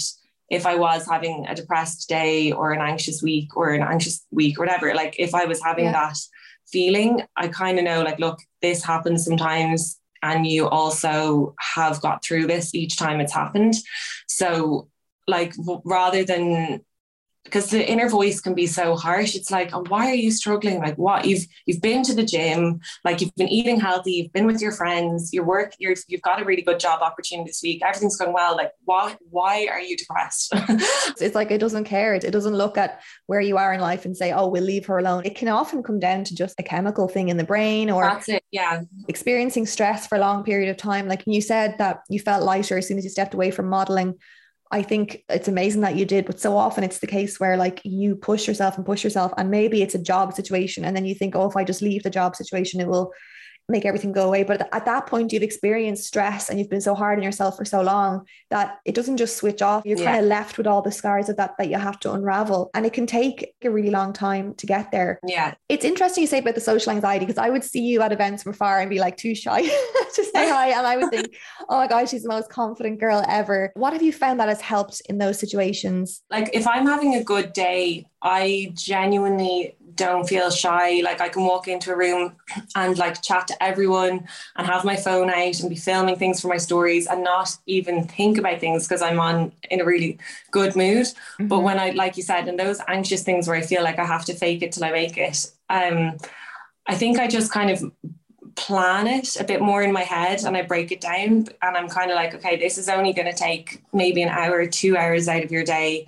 if 0.49 0.65
I 0.65 0.75
was 0.75 1.07
having 1.07 1.45
a 1.47 1.53
depressed 1.55 2.09
day 2.09 2.51
or 2.51 2.71
an 2.71 2.81
anxious 2.81 3.21
week 3.21 3.55
or 3.55 3.69
an 3.73 3.83
anxious 3.83 4.25
week 4.31 4.57
or 4.57 4.65
whatever, 4.65 4.93
like 4.95 5.15
if 5.19 5.35
I 5.35 5.45
was 5.45 5.61
having 5.63 5.85
Yeah. 5.85 5.91
that 5.93 6.17
feeling, 6.71 7.21
I 7.35 7.47
kind 7.49 7.77
of 7.77 7.85
know 7.85 8.01
like, 8.03 8.19
look, 8.19 8.39
this 8.61 8.83
happens 8.83 9.25
sometimes. 9.25 9.99
And 10.21 10.45
you 10.45 10.67
also 10.67 11.55
have 11.75 12.01
got 12.01 12.23
through 12.23 12.47
this 12.47 12.75
each 12.75 12.97
time 12.97 13.21
it's 13.21 13.31
happened. 13.33 13.75
So 14.39 14.89
like 15.27 15.53
w- 15.55 15.81
rather 15.85 16.23
than 16.23 16.81
because 17.49 17.69
the 17.69 17.87
inner 17.87 18.09
voice 18.09 18.39
can 18.39 18.53
be 18.53 18.67
so 18.67 18.95
harsh. 18.95 19.35
It's 19.35 19.51
like 19.51 19.73
oh, 19.73 19.83
why 19.87 20.09
are 20.09 20.15
you 20.15 20.31
struggling? 20.31 20.79
Like 20.79 20.95
what? 20.97 21.25
You've 21.25 21.45
you've 21.65 21.81
been 21.81 22.03
to 22.03 22.13
the 22.13 22.23
gym. 22.23 22.79
Like 23.03 23.21
you've 23.21 23.35
been 23.35 23.47
eating 23.47 23.79
healthy. 23.79 24.13
You've 24.13 24.33
been 24.33 24.45
with 24.45 24.61
your 24.61 24.71
friends. 24.71 25.33
Your 25.33 25.43
work 25.43 25.73
you're, 25.79 25.95
you've 26.07 26.21
got 26.21 26.41
a 26.41 26.45
really 26.45 26.61
good 26.61 26.79
job 26.79 27.01
opportunity 27.01 27.49
this 27.49 27.61
week. 27.63 27.81
Everything's 27.83 28.17
going 28.17 28.33
well. 28.33 28.55
Like 28.55 28.71
why 28.85 29.15
why 29.29 29.67
are 29.67 29.81
you 29.81 29.97
depressed? 29.97 30.53
It's 31.21 31.35
like 31.35 31.51
it 31.51 31.57
doesn't 31.57 31.83
care. 31.83 32.13
It, 32.13 32.23
it 32.23 32.31
doesn't 32.31 32.55
look 32.55 32.77
at 32.77 33.01
where 33.25 33.41
you 33.41 33.57
are 33.57 33.73
in 33.73 33.81
life 33.81 34.05
and 34.05 34.15
say, 34.15 34.31
oh, 34.31 34.47
we'll 34.47 34.63
leave 34.63 34.85
her 34.85 34.97
alone. 34.99 35.23
It 35.25 35.35
can 35.35 35.47
often 35.47 35.83
come 35.83 35.99
down 35.99 36.23
to 36.25 36.35
just 36.35 36.59
a 36.59 36.63
chemical 36.63 37.07
thing 37.07 37.29
in 37.29 37.37
the 37.37 37.43
brain 37.43 37.89
or 37.89 38.03
that's 38.03 38.29
it 38.29 38.43
yeah. 38.51 38.81
experiencing 39.07 39.65
stress 39.65 40.07
for 40.07 40.15
a 40.15 40.19
long 40.19 40.43
period 40.43 40.69
of 40.69 40.77
time. 40.77 41.07
Like 41.07 41.23
you 41.25 41.41
said 41.41 41.77
that 41.77 42.01
you 42.09 42.19
felt 42.19 42.43
lighter 42.43 42.77
as 42.77 42.87
soon 42.87 42.97
as 42.97 43.03
you 43.03 43.09
stepped 43.09 43.33
away 43.33 43.51
from 43.51 43.67
modeling. 43.67 44.15
I 44.71 44.83
think 44.83 45.23
it's 45.29 45.47
amazing 45.47 45.81
that 45.81 45.95
you 45.95 46.05
did, 46.05 46.25
but 46.25 46.39
so 46.39 46.55
often 46.55 46.83
it's 46.83 46.99
the 46.99 47.07
case 47.07 47.39
where 47.39 47.57
like 47.57 47.81
you 47.83 48.15
push 48.15 48.47
yourself 48.47 48.77
and 48.77 48.85
push 48.85 49.03
yourself, 49.03 49.33
and 49.37 49.49
maybe 49.49 49.81
it's 49.81 49.95
a 49.95 50.03
job 50.03 50.33
situation, 50.33 50.85
and 50.85 50.95
then 50.95 51.05
you 51.05 51.15
think, 51.15 51.35
oh, 51.35 51.49
if 51.49 51.55
I 51.55 51.63
just 51.63 51.81
leave 51.81 52.03
the 52.03 52.09
job 52.09 52.35
situation, 52.35 52.79
it 52.79 52.87
will 52.87 53.11
make 53.69 53.85
everything 53.85 54.11
go 54.11 54.27
away. 54.27 54.43
But 54.43 54.67
at 54.73 54.85
that 54.85 55.07
point, 55.07 55.31
you've 55.31 55.43
experienced 55.43 56.05
stress 56.05 56.49
and 56.49 56.59
you've 56.59 56.69
been 56.69 56.81
so 56.81 56.95
hard 56.95 57.17
on 57.19 57.23
yourself 57.23 57.55
for 57.57 57.65
so 57.65 57.81
long 57.81 58.25
that 58.49 58.79
it 58.85 58.95
doesn't 58.95 59.17
just 59.17 59.37
switch 59.37 59.61
off. 59.61 59.85
You're 59.85 59.97
Yeah. 59.99 60.05
kind 60.13 60.19
of 60.21 60.25
left 60.25 60.57
with 60.57 60.67
all 60.67 60.81
the 60.81 60.91
scars 60.91 61.29
of 61.29 61.37
that 61.37 61.55
that 61.59 61.69
you 61.69 61.77
have 61.77 61.99
to 62.01 62.11
unravel, 62.13 62.71
and 62.73 62.85
it 62.85 62.93
can 62.93 63.05
take 63.05 63.53
a 63.63 63.69
really 63.69 63.89
long 63.91 64.13
time 64.13 64.53
to 64.55 64.65
get 64.65 64.91
there 64.91 65.19
yeah 65.27 65.53
it's 65.67 65.85
interesting 65.85 66.21
you 66.21 66.27
say 66.27 66.39
about 66.39 66.55
the 66.55 66.61
social 66.61 66.91
anxiety 66.91 67.25
because 67.25 67.37
I 67.37 67.49
would 67.49 67.63
see 67.63 67.81
you 67.81 68.01
at 68.01 68.11
events 68.11 68.43
from 68.43 68.53
far 68.53 68.79
and 68.79 68.89
be 68.89 68.99
like 68.99 69.17
too 69.17 69.35
shy 69.35 69.61
to 70.15 70.23
say 70.33 70.49
hi. 70.49 70.69
And 70.69 70.87
I 70.87 70.97
would 70.97 71.09
think, 71.11 71.35
oh 71.69 71.77
my 71.77 71.87
gosh, 71.87 72.09
she's 72.09 72.23
the 72.23 72.29
most 72.29 72.49
confident 72.49 72.99
girl 72.99 73.23
ever. 73.27 73.71
What 73.75 73.93
have 73.93 74.01
you 74.01 74.11
found 74.13 74.39
that 74.39 74.49
has 74.49 74.61
helped 74.61 75.01
in 75.09 75.17
those 75.19 75.39
situations? 75.39 76.21
like 76.31 76.49
if 76.53 76.65
I'm 76.67 76.85
having 76.87 77.15
a 77.15 77.23
good 77.23 77.53
day, 77.53 78.05
I 78.21 78.71
genuinely 78.75 79.75
don't 79.99 80.27
feel 80.27 80.49
shy. 80.49 81.01
Like 81.01 81.19
I 81.19 81.27
can 81.27 81.43
walk 81.43 81.67
into 81.67 81.91
a 81.91 81.97
room 81.97 82.35
and 82.75 82.97
like 82.97 83.21
chat 83.21 83.47
to 83.49 83.63
everyone 83.63 84.27
and 84.55 84.65
have 84.65 84.85
my 84.85 84.95
phone 84.95 85.29
out 85.29 85.59
and 85.59 85.69
be 85.69 85.75
filming 85.75 86.15
things 86.15 86.39
for 86.39 86.47
my 86.47 86.57
stories 86.57 87.05
and 87.05 87.21
not 87.23 87.55
even 87.67 88.07
think 88.07 88.37
about 88.37 88.61
things 88.61 88.87
because 88.87 89.01
I'm 89.01 89.19
on 89.19 89.51
in 89.69 89.81
a 89.81 89.85
really 89.85 90.17
good 90.51 90.75
mood. 90.75 91.05
Mm-hmm. 91.05 91.47
But 91.47 91.59
when 91.59 91.77
I, 91.77 91.89
like 91.91 92.15
you 92.15 92.23
said, 92.23 92.47
in 92.47 92.55
those 92.55 92.79
anxious 92.87 93.23
things 93.23 93.47
where 93.47 93.57
I 93.57 93.61
feel 93.61 93.83
like 93.83 93.99
I 93.99 94.05
have 94.05 94.25
to 94.25 94.33
fake 94.33 94.63
it 94.63 94.71
till 94.71 94.85
I 94.85 94.91
make 94.91 95.17
it, 95.17 95.51
um, 95.69 96.17
I 96.87 96.95
think 96.95 97.19
I 97.19 97.27
just 97.27 97.51
kind 97.51 97.69
of 97.69 97.91
plan 98.55 99.05
it 99.05 99.35
a 99.39 99.43
bit 99.43 99.61
more 99.61 99.83
in 99.83 99.91
my 99.91 100.03
head 100.03 100.43
and 100.43 100.55
I 100.55 100.61
break 100.61 100.91
it 100.93 101.01
down 101.01 101.47
and 101.61 101.77
I'm 101.77 101.89
kind 101.89 102.09
of 102.09 102.15
like, 102.15 102.33
okay, 102.35 102.55
this 102.55 102.77
is 102.77 102.87
only 102.87 103.11
going 103.11 103.29
to 103.29 103.37
take 103.37 103.83
maybe 103.91 104.21
an 104.21 104.29
hour, 104.29 104.65
two 104.65 104.95
hours 104.97 105.27
out 105.27 105.43
of 105.43 105.51
your 105.51 105.63
day. 105.63 106.07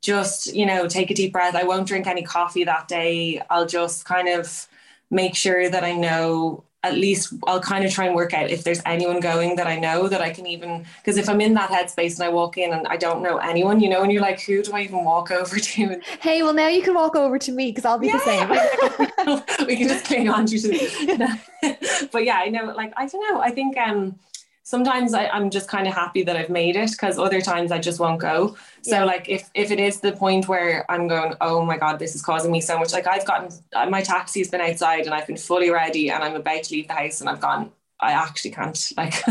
Just, 0.00 0.54
you 0.54 0.64
know, 0.64 0.86
take 0.86 1.10
a 1.10 1.14
deep 1.14 1.32
breath. 1.32 1.54
I 1.54 1.64
won't 1.64 1.88
drink 1.88 2.06
any 2.06 2.22
coffee 2.22 2.64
that 2.64 2.88
day. 2.88 3.42
I'll 3.50 3.66
just 3.66 4.04
kind 4.04 4.28
of 4.28 4.68
make 5.10 5.34
sure 5.34 5.68
that 5.68 5.84
I 5.84 5.92
know 5.92 6.64
at 6.84 6.94
least 6.94 7.34
I'll 7.46 7.60
kind 7.60 7.84
of 7.84 7.92
try 7.92 8.06
and 8.06 8.14
work 8.14 8.32
out 8.32 8.50
if 8.50 8.62
there's 8.62 8.80
anyone 8.86 9.18
going 9.18 9.56
that 9.56 9.66
I 9.66 9.76
know 9.76 10.06
that 10.08 10.20
I 10.20 10.30
can 10.30 10.46
even 10.46 10.86
because 10.98 11.16
if 11.16 11.28
I'm 11.28 11.40
in 11.40 11.54
that 11.54 11.70
headspace 11.70 12.14
and 12.14 12.22
I 12.22 12.28
walk 12.28 12.56
in 12.56 12.72
and 12.72 12.86
I 12.86 12.96
don't 12.96 13.20
know 13.20 13.38
anyone, 13.38 13.80
you 13.80 13.88
know, 13.88 14.02
and 14.02 14.12
you're 14.12 14.22
like, 14.22 14.40
who 14.40 14.62
do 14.62 14.72
I 14.72 14.82
even 14.82 15.04
walk 15.04 15.30
over 15.30 15.58
to? 15.58 16.00
Hey, 16.20 16.42
well 16.42 16.54
now 16.54 16.68
you 16.68 16.82
can 16.82 16.94
walk 16.94 17.16
over 17.16 17.38
to 17.38 17.52
me 17.52 17.70
because 17.70 17.84
I'll 17.84 17.98
be 17.98 18.08
yeah. 18.08 18.18
the 18.18 19.42
same. 19.44 19.66
we 19.66 19.76
can 19.76 19.88
just 19.88 20.04
cling 20.04 20.28
on 20.28 20.46
to 20.46 20.56
other. 20.56 21.78
but 22.12 22.24
yeah, 22.24 22.38
I 22.38 22.48
know, 22.48 22.66
like 22.66 22.92
I 22.96 23.06
don't 23.06 23.28
know. 23.28 23.40
I 23.40 23.50
think 23.50 23.76
um 23.76 24.18
sometimes 24.62 25.14
I, 25.14 25.24
am 25.36 25.50
just 25.50 25.66
kind 25.66 25.88
of 25.88 25.94
happy 25.94 26.22
that 26.22 26.36
I've 26.36 26.50
made 26.50 26.76
it 26.76 26.90
because 26.90 27.18
other 27.18 27.40
times 27.40 27.72
I 27.72 27.78
just 27.78 27.98
won't 27.98 28.20
go. 28.20 28.54
So 28.88 28.98
yeah. 28.98 29.04
like 29.04 29.28
if 29.28 29.50
if 29.54 29.70
it 29.70 29.78
is 29.78 30.00
the 30.00 30.12
point 30.12 30.48
where 30.48 30.84
I'm 30.90 31.08
going, 31.08 31.34
oh 31.40 31.64
my 31.64 31.76
god, 31.76 31.98
this 31.98 32.14
is 32.14 32.22
causing 32.22 32.50
me 32.50 32.60
so 32.60 32.78
much. 32.78 32.92
Like 32.92 33.06
I've 33.06 33.26
gotten 33.26 33.50
uh, 33.74 33.88
my 33.88 34.02
taxi's 34.02 34.50
been 34.50 34.60
outside 34.60 35.04
and 35.04 35.14
I've 35.14 35.26
been 35.26 35.36
fully 35.36 35.70
ready 35.70 36.10
and 36.10 36.22
I'm 36.24 36.34
about 36.34 36.64
to 36.64 36.74
leave 36.74 36.88
the 36.88 36.94
house 36.94 37.20
and 37.20 37.28
I've 37.28 37.40
gone. 37.40 37.70
I 38.00 38.12
actually 38.12 38.52
can't. 38.52 38.78
Like 38.96 39.22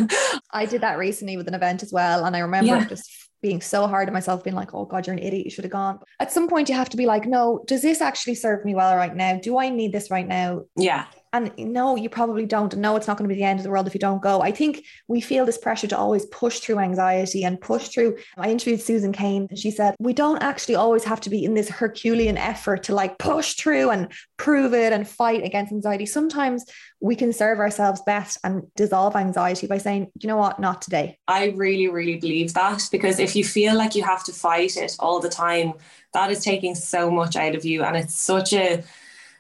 I 0.52 0.65
did 0.65 0.82
that 0.82 0.98
recently 0.98 1.38
with 1.38 1.48
an 1.48 1.54
event 1.54 1.84
as 1.84 1.91
well, 1.91 2.26
and 2.26 2.36
I 2.36 2.39
remember 2.39 2.76
yeah. 2.76 2.86
just 2.86 3.10
being 3.41 3.62
so 3.62 3.88
hard 3.88 4.08
on 4.08 4.13
myself, 4.13 4.43
being 4.43 4.56
like, 4.56 4.74
oh 4.74 4.86
God, 4.86 5.06
you're 5.06 5.15
an 5.15 5.22
idiot. 5.22 5.46
You 5.46 5.52
should 5.52 5.63
have 5.63 5.72
gone. 5.72 6.00
At 6.20 6.32
some 6.32 6.48
point, 6.48 6.70
you 6.70 6.76
have 6.76 6.89
to 6.89 6.98
be 6.98 7.06
like, 7.06 7.26
no, 7.26 7.63
does 7.67 7.82
this 7.82 8.02
actually 8.02 8.36
serve 8.36 8.65
me 8.65 8.76
well 8.76 8.96
right 8.96 9.15
now? 9.15 9.39
Do 9.41 9.58
I 9.58 9.70
need 9.70 9.91
this 9.91 10.10
right 10.10 10.28
now? 10.28 10.63
Yeah. 10.76 11.06
And 11.34 11.52
no, 11.58 11.96
you 11.96 12.10
probably 12.10 12.46
don't. 12.46 12.76
No, 12.76 12.96
it's 12.96 13.08
not 13.08 13.18
going 13.18 13.30
to 13.30 13.34
be 13.34 13.40
the 13.40 13.46
end 13.46 13.60
of 13.60 13.63
the 13.63 13.70
world 13.70 13.88
if 13.88 13.94
you 13.94 14.00
don't 14.00 14.22
go. 14.22 14.42
I 14.42 14.52
think 14.52 14.86
we 15.08 15.22
feel 15.22 15.46
this 15.46 15.58
pressure 15.58 15.88
to 15.88 15.98
always 15.98 16.26
push 16.28 16.60
through 16.60 16.80
anxiety 16.80 17.44
and 17.44 17.60
push 17.60 17.90
through. 17.90 18.18
I 18.38 18.50
interviewed 18.50 18.82
Susan 18.82 19.12
Cain 19.12 19.48
and 19.50 19.60
she 19.60 19.72
said, 19.72 19.96
we 20.00 20.13
don't 20.13 20.42
actually 20.42 20.76
always 20.76 21.04
have 21.04 21.22
to 21.22 21.30
be 21.30 21.44
in 21.44 21.54
this 21.54 21.70
Herculean 21.70 22.38
effort 22.38 22.84
to 22.84 22.96
like 22.96 23.18
push 23.18 23.56
through 23.56 23.90
and 23.90 24.12
prove 24.38 24.74
it 24.74 24.94
and 24.94 25.08
fight 25.08 25.44
against 25.44 25.72
anxiety. 25.72 26.06
Sometimes 26.06 26.66
we 27.00 27.16
can 27.16 27.34
serve 27.34 27.60
ourselves 27.60 28.02
best 28.06 28.40
and 28.44 28.63
dissolve 28.76 29.16
anxiety 29.16 29.68
by 29.68 29.78
saying, 29.78 30.08
you 30.20 30.28
know 30.28 30.38
what, 30.38 30.60
not 30.60 30.82
today. 30.82 31.20
I 31.28 31.48
really, 31.56 31.88
really 31.88 32.18
believe 32.18 32.54
that 32.54 32.88
because 32.92 33.20
if 33.20 33.36
you 33.36 33.44
feel 33.44 33.76
like 33.76 33.96
you 33.96 34.04
have 34.04 34.24
to 34.26 34.32
fight 34.32 34.78
it 34.78 34.96
all 35.00 35.20
the 35.20 35.30
time, 35.30 35.74
that 36.13 36.32
is 36.32 36.44
taking 36.44 36.74
so 36.74 37.12
much 37.12 37.36
out 37.36 37.54
of 37.54 37.66
you. 37.66 37.84
And 37.84 37.96
it's 37.98 38.18
such 38.18 38.54
a 38.54 38.84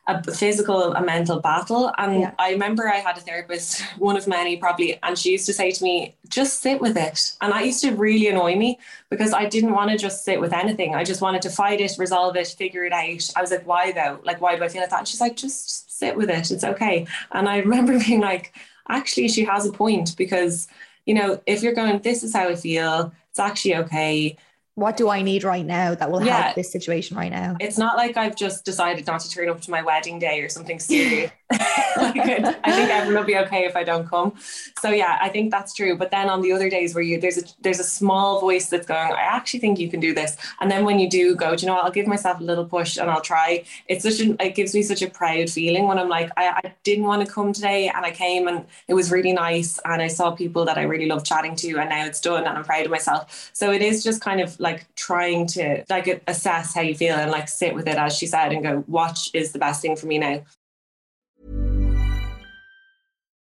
a 0.07 0.23
physical 0.31 0.93
a 0.93 1.03
mental 1.03 1.39
battle. 1.39 1.91
And 1.97 2.21
yeah. 2.21 2.31
i 2.39 2.51
remember 2.51 2.87
i 2.87 2.97
had 2.97 3.17
a 3.17 3.21
therapist 3.21 3.81
one 3.97 4.15
of 4.15 4.27
many 4.27 4.57
probably 4.57 4.99
and 5.03 5.17
she 5.17 5.31
used 5.31 5.45
to 5.47 5.53
say 5.53 5.71
to 5.71 5.83
me 5.83 6.15
just 6.29 6.61
sit 6.61 6.81
with 6.81 6.97
it. 6.97 7.35
And 7.41 7.51
that 7.51 7.65
used 7.65 7.81
to 7.81 7.91
really 7.91 8.27
annoy 8.27 8.55
me 8.55 8.79
because 9.09 9.33
i 9.33 9.45
didn't 9.45 9.73
want 9.73 9.91
to 9.91 9.97
just 9.97 10.23
sit 10.23 10.39
with 10.39 10.53
anything. 10.53 10.95
I 10.95 11.03
just 11.03 11.21
wanted 11.21 11.41
to 11.43 11.49
fight 11.49 11.81
it 11.81 11.91
resolve 11.99 12.35
it 12.37 12.47
figure 12.47 12.85
it 12.85 12.93
out. 12.93 13.29
I 13.35 13.41
was 13.41 13.51
like 13.51 13.67
why 13.67 13.91
though? 13.91 14.19
Like 14.23 14.41
why 14.41 14.55
do 14.55 14.63
i 14.63 14.69
feel 14.69 14.81
like 14.81 14.89
that? 14.89 14.99
And 14.99 15.07
she's 15.07 15.21
like 15.21 15.35
just 15.35 15.97
sit 15.97 16.15
with 16.15 16.29
it. 16.29 16.51
It's 16.51 16.63
okay. 16.63 17.05
And 17.33 17.49
i 17.49 17.57
remember 17.67 17.99
being 17.99 18.21
like 18.21 18.53
actually 18.89 19.27
she 19.27 19.43
has 19.43 19.65
a 19.65 19.71
point 19.71 20.15
because 20.17 20.69
you 21.05 21.13
know 21.13 21.41
if 21.45 21.61
you're 21.61 21.73
going 21.73 21.99
this 21.99 22.23
is 22.23 22.33
how 22.33 22.47
i 22.47 22.55
feel. 22.55 23.13
It's 23.29 23.39
actually 23.39 23.75
okay 23.75 24.37
what 24.77 24.95
do 24.95 25.09
I 25.09 25.23
need 25.23 25.43
right 25.43 25.65
now 25.65 25.95
that 25.95 26.11
will 26.11 26.23
yeah. 26.23 26.39
help 26.43 26.55
this 26.55 26.71
situation 26.71 27.17
right 27.17 27.31
now? 27.31 27.57
It's 27.59 27.79
not 27.79 27.97
like 27.97 28.15
I've 28.15 28.35
just 28.35 28.63
decided 28.63 29.07
not 29.07 29.21
to 29.21 29.29
turn 29.29 29.49
up 29.49 29.59
to 29.61 29.71
my 29.71 29.81
wedding 29.81 30.19
day 30.19 30.39
or 30.41 30.49
something 30.49 30.79
serious. 30.91 31.31
like 31.97 32.17
I 32.17 32.71
think 32.73 32.89
everyone 32.89 33.21
will 33.21 33.23
be 33.23 33.37
okay 33.37 33.63
if 33.63 33.77
I 33.77 33.85
don't 33.85 34.05
come. 34.05 34.33
So 34.79 34.89
yeah, 34.89 35.17
I 35.21 35.29
think 35.29 35.49
that's 35.49 35.73
true. 35.73 35.97
But 35.97 36.11
then 36.11 36.29
on 36.29 36.41
the 36.41 36.51
other 36.51 36.69
days 36.69 36.93
where 36.93 37.01
you 37.01 37.21
there's 37.21 37.37
a 37.37 37.43
there's 37.61 37.79
a 37.79 37.85
small 37.85 38.41
voice 38.41 38.67
that's 38.67 38.85
going, 38.85 39.13
I 39.13 39.21
actually 39.21 39.61
think 39.61 39.79
you 39.79 39.89
can 39.89 40.01
do 40.01 40.13
this. 40.13 40.35
And 40.59 40.69
then 40.69 40.83
when 40.83 40.99
you 40.99 41.09
do 41.09 41.35
go, 41.37 41.55
do 41.55 41.61
you 41.61 41.67
know 41.67 41.75
what? 41.75 41.85
I'll 41.85 41.91
give 41.91 42.05
myself 42.05 42.41
a 42.41 42.43
little 42.43 42.65
push 42.65 42.97
and 42.97 43.09
I'll 43.09 43.21
try. 43.21 43.63
It's 43.87 44.03
such 44.03 44.19
an 44.19 44.35
it 44.41 44.55
gives 44.55 44.75
me 44.75 44.81
such 44.81 45.01
a 45.01 45.09
proud 45.09 45.49
feeling 45.49 45.87
when 45.87 45.97
I'm 45.97 46.09
like, 46.09 46.29
I, 46.35 46.49
I 46.49 46.73
didn't 46.83 47.05
want 47.05 47.25
to 47.25 47.31
come 47.31 47.53
today 47.53 47.87
and 47.95 48.05
I 48.05 48.11
came 48.11 48.49
and 48.49 48.65
it 48.89 48.93
was 48.93 49.09
really 49.09 49.31
nice 49.31 49.79
and 49.85 50.01
I 50.01 50.07
saw 50.07 50.31
people 50.31 50.65
that 50.65 50.77
I 50.77 50.81
really 50.83 51.05
love 51.05 51.23
chatting 51.23 51.55
to 51.57 51.77
and 51.79 51.89
now 51.89 52.05
it's 52.05 52.19
done 52.19 52.45
and 52.45 52.57
I'm 52.57 52.65
proud 52.65 52.83
of 52.83 52.91
myself. 52.91 53.51
So 53.53 53.71
it 53.71 53.81
is 53.81 54.03
just 54.03 54.19
kind 54.19 54.41
of 54.41 54.59
like 54.59 54.85
trying 54.95 55.47
to 55.47 55.85
like 55.89 56.23
assess 56.27 56.73
how 56.73 56.81
you 56.81 56.93
feel 56.93 57.15
and 57.15 57.31
like 57.31 57.47
sit 57.47 57.73
with 57.73 57.87
it 57.87 57.95
as 57.97 58.17
she 58.17 58.27
said 58.27 58.51
and 58.51 58.63
go, 58.63 58.83
watch 58.87 59.29
is 59.33 59.53
the 59.53 59.59
best 59.59 59.81
thing 59.81 59.95
for 59.95 60.07
me 60.07 60.17
now. 60.17 60.43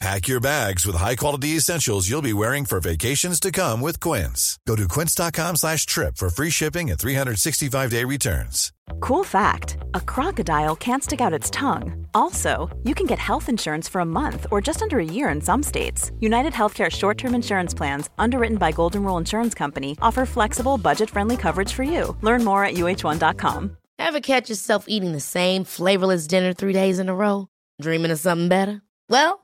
Pack 0.00 0.28
your 0.28 0.40
bags 0.40 0.84
with 0.84 0.96
high-quality 0.96 1.50
essentials 1.50 2.08
you'll 2.08 2.20
be 2.20 2.32
wearing 2.32 2.64
for 2.64 2.80
vacations 2.80 3.38
to 3.40 3.50
come 3.50 3.80
with 3.80 4.00
Quince. 4.00 4.58
Go 4.66 4.76
to 4.76 4.86
quince.com 4.88 5.56
slash 5.56 5.86
trip 5.86 6.16
for 6.16 6.28
free 6.28 6.50
shipping 6.50 6.90
and 6.90 6.98
365-day 6.98 8.04
returns. 8.04 8.72
Cool 9.00 9.24
fact, 9.24 9.78
a 9.94 10.00
crocodile 10.00 10.76
can't 10.76 11.02
stick 11.02 11.20
out 11.20 11.32
its 11.32 11.48
tongue. 11.48 12.06
Also, 12.12 12.76
you 12.82 12.94
can 12.94 13.06
get 13.06 13.18
health 13.18 13.48
insurance 13.48 13.88
for 13.88 14.00
a 14.00 14.04
month 14.04 14.46
or 14.50 14.60
just 14.60 14.82
under 14.82 14.98
a 14.98 15.04
year 15.04 15.30
in 15.30 15.40
some 15.40 15.62
states. 15.62 16.10
United 16.20 16.52
Healthcare 16.52 16.90
short-term 16.90 17.34
insurance 17.34 17.72
plans, 17.72 18.10
underwritten 18.18 18.58
by 18.58 18.72
Golden 18.72 19.02
Rule 19.04 19.16
Insurance 19.18 19.54
Company, 19.54 19.96
offer 20.02 20.26
flexible, 20.26 20.76
budget-friendly 20.76 21.36
coverage 21.38 21.72
for 21.72 21.84
you. 21.84 22.14
Learn 22.20 22.44
more 22.44 22.64
at 22.64 22.74
uh1.com. 22.74 23.76
Ever 23.98 24.20
catch 24.20 24.50
yourself 24.50 24.84
eating 24.88 25.12
the 25.12 25.20
same 25.20 25.64
flavorless 25.64 26.26
dinner 26.26 26.52
three 26.52 26.72
days 26.72 26.98
in 26.98 27.08
a 27.08 27.14
row? 27.14 27.46
Dreaming 27.80 28.10
of 28.10 28.18
something 28.18 28.48
better? 28.48 28.82
Well, 29.08 29.43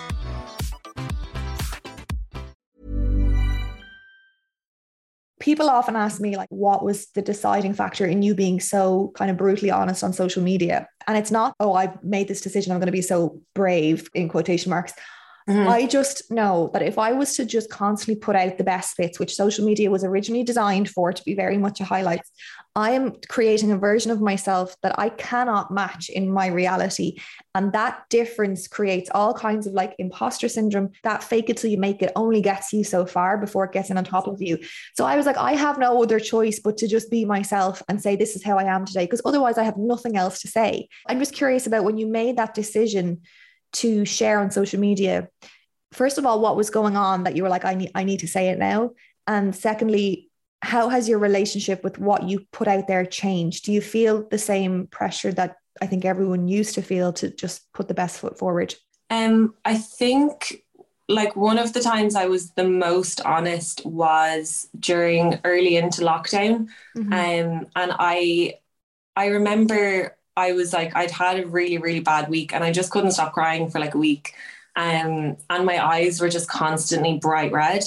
People 5.41 5.69
often 5.69 5.95
ask 5.95 6.21
me 6.21 6.37
like 6.37 6.47
what 6.49 6.83
was 6.83 7.07
the 7.07 7.21
deciding 7.21 7.73
factor 7.73 8.05
in 8.05 8.21
you 8.21 8.33
being 8.33 8.59
so 8.59 9.11
kind 9.15 9.29
of 9.29 9.35
brutally 9.35 9.71
honest 9.71 10.03
on 10.03 10.13
social 10.13 10.41
media? 10.41 10.87
And 11.07 11.17
it's 11.17 11.31
not 11.31 11.55
oh 11.59 11.73
i've 11.73 12.01
made 12.03 12.27
this 12.27 12.41
decision 12.41 12.71
i'm 12.71 12.79
going 12.79 12.85
to 12.85 12.91
be 12.91 13.01
so 13.01 13.41
brave 13.53 14.07
in 14.13 14.29
quotation 14.29 14.69
marks 14.69 14.93
Mm-hmm. 15.51 15.69
I 15.69 15.85
just 15.85 16.31
know 16.31 16.69
that 16.73 16.81
if 16.81 16.97
I 16.97 17.11
was 17.11 17.35
to 17.35 17.45
just 17.45 17.69
constantly 17.69 18.15
put 18.15 18.35
out 18.35 18.57
the 18.57 18.63
best 18.63 18.97
bits, 18.97 19.19
which 19.19 19.35
social 19.35 19.65
media 19.65 19.91
was 19.91 20.03
originally 20.03 20.43
designed 20.43 20.89
for 20.89 21.11
to 21.11 21.23
be 21.23 21.33
very 21.33 21.57
much 21.57 21.79
a 21.79 21.83
highlight, 21.83 22.21
I 22.75 22.91
am 22.91 23.15
creating 23.27 23.71
a 23.71 23.77
version 23.77 24.11
of 24.11 24.21
myself 24.21 24.77
that 24.81 24.97
I 24.97 25.09
cannot 25.09 25.71
match 25.71 26.09
in 26.09 26.31
my 26.31 26.47
reality. 26.47 27.17
And 27.53 27.73
that 27.73 28.03
difference 28.09 28.67
creates 28.67 29.09
all 29.13 29.33
kinds 29.33 29.67
of 29.67 29.73
like 29.73 29.93
imposter 29.99 30.47
syndrome. 30.47 30.91
That 31.03 31.21
fake 31.21 31.49
it 31.49 31.57
till 31.57 31.69
you 31.69 31.77
make 31.77 32.01
it 32.01 32.13
only 32.15 32.41
gets 32.41 32.71
you 32.71 32.85
so 32.85 33.05
far 33.05 33.37
before 33.37 33.65
it 33.65 33.73
gets 33.73 33.89
in 33.89 33.97
on 33.97 34.05
top 34.05 34.27
of 34.27 34.41
you. 34.41 34.57
So 34.95 35.03
I 35.05 35.17
was 35.17 35.25
like, 35.25 35.35
I 35.35 35.53
have 35.53 35.79
no 35.79 36.01
other 36.01 36.19
choice 36.19 36.59
but 36.59 36.77
to 36.77 36.87
just 36.87 37.11
be 37.11 37.25
myself 37.25 37.83
and 37.89 38.01
say, 38.01 38.15
this 38.15 38.37
is 38.37 38.43
how 38.43 38.57
I 38.57 38.63
am 38.63 38.85
today, 38.85 39.03
because 39.03 39.21
otherwise 39.25 39.57
I 39.57 39.63
have 39.63 39.77
nothing 39.77 40.15
else 40.15 40.39
to 40.41 40.47
say. 40.47 40.87
I'm 41.07 41.19
just 41.19 41.33
curious 41.33 41.67
about 41.67 41.83
when 41.83 41.97
you 41.97 42.07
made 42.07 42.37
that 42.37 42.53
decision 42.53 43.21
to 43.73 44.05
share 44.05 44.39
on 44.39 44.51
social 44.51 44.79
media 44.79 45.29
first 45.91 46.17
of 46.17 46.25
all 46.25 46.41
what 46.41 46.55
was 46.55 46.69
going 46.69 46.95
on 46.95 47.23
that 47.23 47.35
you 47.35 47.43
were 47.43 47.49
like 47.49 47.65
i 47.65 47.73
need 47.73 47.91
i 47.95 48.03
need 48.03 48.19
to 48.19 48.27
say 48.27 48.49
it 48.49 48.59
now 48.59 48.91
and 49.27 49.55
secondly 49.55 50.29
how 50.63 50.89
has 50.89 51.09
your 51.09 51.17
relationship 51.17 51.83
with 51.83 51.97
what 51.97 52.23
you 52.23 52.45
put 52.51 52.67
out 52.67 52.87
there 52.87 53.05
changed 53.05 53.65
do 53.65 53.71
you 53.71 53.81
feel 53.81 54.27
the 54.29 54.37
same 54.37 54.87
pressure 54.87 55.31
that 55.31 55.57
I 55.81 55.87
think 55.87 56.05
everyone 56.05 56.47
used 56.47 56.75
to 56.75 56.81
feel 56.81 57.13
to 57.13 57.29
just 57.29 57.71
put 57.73 57.87
the 57.87 57.93
best 57.93 58.19
foot 58.19 58.37
forward? 58.37 58.75
Um, 59.09 59.55
I 59.65 59.77
think 59.77 60.63
like 61.09 61.35
one 61.35 61.57
of 61.57 61.73
the 61.73 61.81
times 61.81 62.15
I 62.15 62.27
was 62.27 62.51
the 62.51 62.67
most 62.67 63.21
honest 63.21 63.85
was 63.85 64.69
during 64.79 65.39
early 65.43 65.75
into 65.75 66.01
lockdown. 66.01 66.67
Mm-hmm. 66.95 67.13
Um, 67.13 67.67
and 67.75 67.91
I 67.99 68.55
I 69.15 69.27
remember 69.27 70.15
I 70.35 70.53
was 70.53 70.73
like 70.73 70.95
I'd 70.95 71.11
had 71.11 71.39
a 71.39 71.47
really, 71.47 71.77
really 71.77 71.99
bad 71.99 72.29
week 72.29 72.53
and 72.53 72.63
I 72.63 72.71
just 72.71 72.91
couldn't 72.91 73.11
stop 73.11 73.33
crying 73.33 73.69
for 73.69 73.79
like 73.79 73.95
a 73.95 73.97
week. 73.99 74.33
Um, 74.75 75.37
and 75.49 75.65
my 75.65 75.83
eyes 75.85 76.21
were 76.21 76.29
just 76.29 76.49
constantly 76.49 77.17
bright 77.17 77.51
red. 77.51 77.83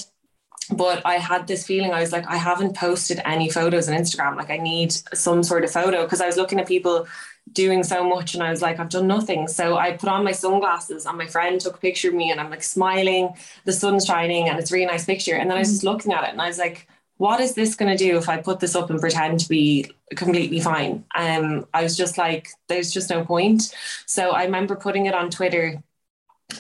But 0.71 1.05
I 1.05 1.17
had 1.17 1.47
this 1.47 1.67
feeling 1.67 1.93
I 1.93 2.01
was 2.01 2.13
like, 2.13 2.27
I 2.27 2.37
haven't 2.37 2.77
posted 2.77 3.21
any 3.25 3.51
photos 3.51 3.89
on 3.89 3.97
Instagram. 3.97 4.37
Like 4.37 4.51
I 4.51 4.57
need 4.57 4.93
some 5.15 5.43
sort 5.43 5.65
of 5.65 5.71
photo 5.71 6.05
because 6.05 6.23
I 6.23 6.27
was 6.27 6.37
looking 6.37 6.59
at 6.59 6.67
people 6.67 7.07
doing 7.53 7.85
so 7.85 8.03
much 8.09 8.35
and 8.35 8.43
I 8.43 8.51
was 8.51 8.63
like, 8.63 8.81
I've 8.81 8.89
done 8.89 9.07
nothing. 9.07 9.47
So 9.49 9.77
I 9.77 9.93
put 9.93 10.09
on 10.09 10.25
my 10.25 10.33
sunglasses 10.33 11.05
and 11.05 11.19
my 11.19 11.27
friend 11.27 11.61
took 11.61 11.77
a 11.77 11.79
picture 11.79 12.09
of 12.09 12.15
me 12.15 12.31
and 12.31 12.41
I'm 12.41 12.51
like 12.51 12.63
smiling, 12.63 13.35
the 13.65 13.73
sun's 13.73 14.07
shining 14.07 14.49
and 14.49 14.59
it's 14.59 14.71
a 14.71 14.75
really 14.75 14.87
nice 14.87 15.05
picture. 15.05 15.35
And 15.35 15.51
then 15.51 15.57
I 15.59 15.61
was 15.61 15.71
just 15.71 15.85
looking 15.85 16.13
at 16.13 16.25
it 16.25 16.31
and 16.31 16.41
I 16.41 16.49
was 16.49 16.59
like, 16.59 16.89
what 17.17 17.41
is 17.41 17.55
this 17.55 17.75
going 17.75 17.97
to 17.97 18.05
do 18.05 18.19
if 18.19 18.29
I 18.29 18.39
put 18.39 18.61
this 18.61 18.75
up 18.75 18.91
and 18.91 19.01
pretend 19.01 19.41
to 19.41 19.49
be 19.49 19.91
completely 20.17 20.61
fine? 20.61 21.05
Um, 21.15 21.67
I 21.73 21.83
was 21.83 21.97
just 21.97 22.19
like, 22.19 22.49
there's 22.69 22.93
just 22.93 23.11
no 23.11 23.25
point. 23.25 23.75
So 24.07 24.33
I 24.33 24.45
remember 24.45 24.75
putting 24.77 25.07
it 25.07 25.15
on 25.15 25.31
Twitter 25.31 25.83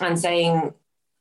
and 0.00 0.18
saying 0.18 0.72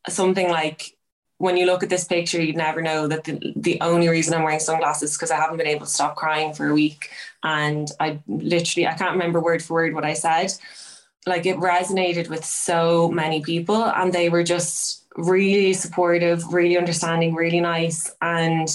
something 0.08 0.50
like, 0.50 0.96
when 1.40 1.58
you 1.58 1.66
look 1.66 1.84
at 1.84 1.90
this 1.90 2.06
picture, 2.06 2.42
you'd 2.42 2.56
never 2.56 2.82
know 2.82 3.08
that 3.08 3.26
the, 3.26 3.54
the 3.56 3.82
only 3.82 4.08
reason 4.08 4.34
I'm 4.34 4.44
wearing 4.44 4.60
sunglasses 4.60 5.12
is 5.12 5.18
because 5.18 5.32
I 5.32 5.36
haven't 5.36 5.58
been 5.58 5.68
able 5.68 5.86
to 5.86 5.92
stop 5.92 6.16
crying 6.16 6.54
for 6.54 6.70
a 6.70 6.74
week. 6.74 7.10
And 7.44 7.90
I 8.00 8.20
literally, 8.28 8.88
I 8.88 8.94
can't 8.94 9.12
remember 9.12 9.42
word 9.42 9.62
for 9.62 9.74
word 9.74 9.94
what 9.94 10.06
I 10.06 10.14
said. 10.14 10.54
Like 11.26 11.46
it 11.46 11.58
resonated 11.58 12.30
with 12.30 12.46
so 12.46 13.10
many 13.10 13.42
people, 13.42 13.84
and 13.84 14.14
they 14.14 14.30
were 14.30 14.44
just 14.44 15.06
really 15.18 15.74
supportive, 15.74 16.54
really 16.54 16.78
understanding, 16.78 17.34
really 17.34 17.62
nice. 17.62 18.14
And 18.22 18.70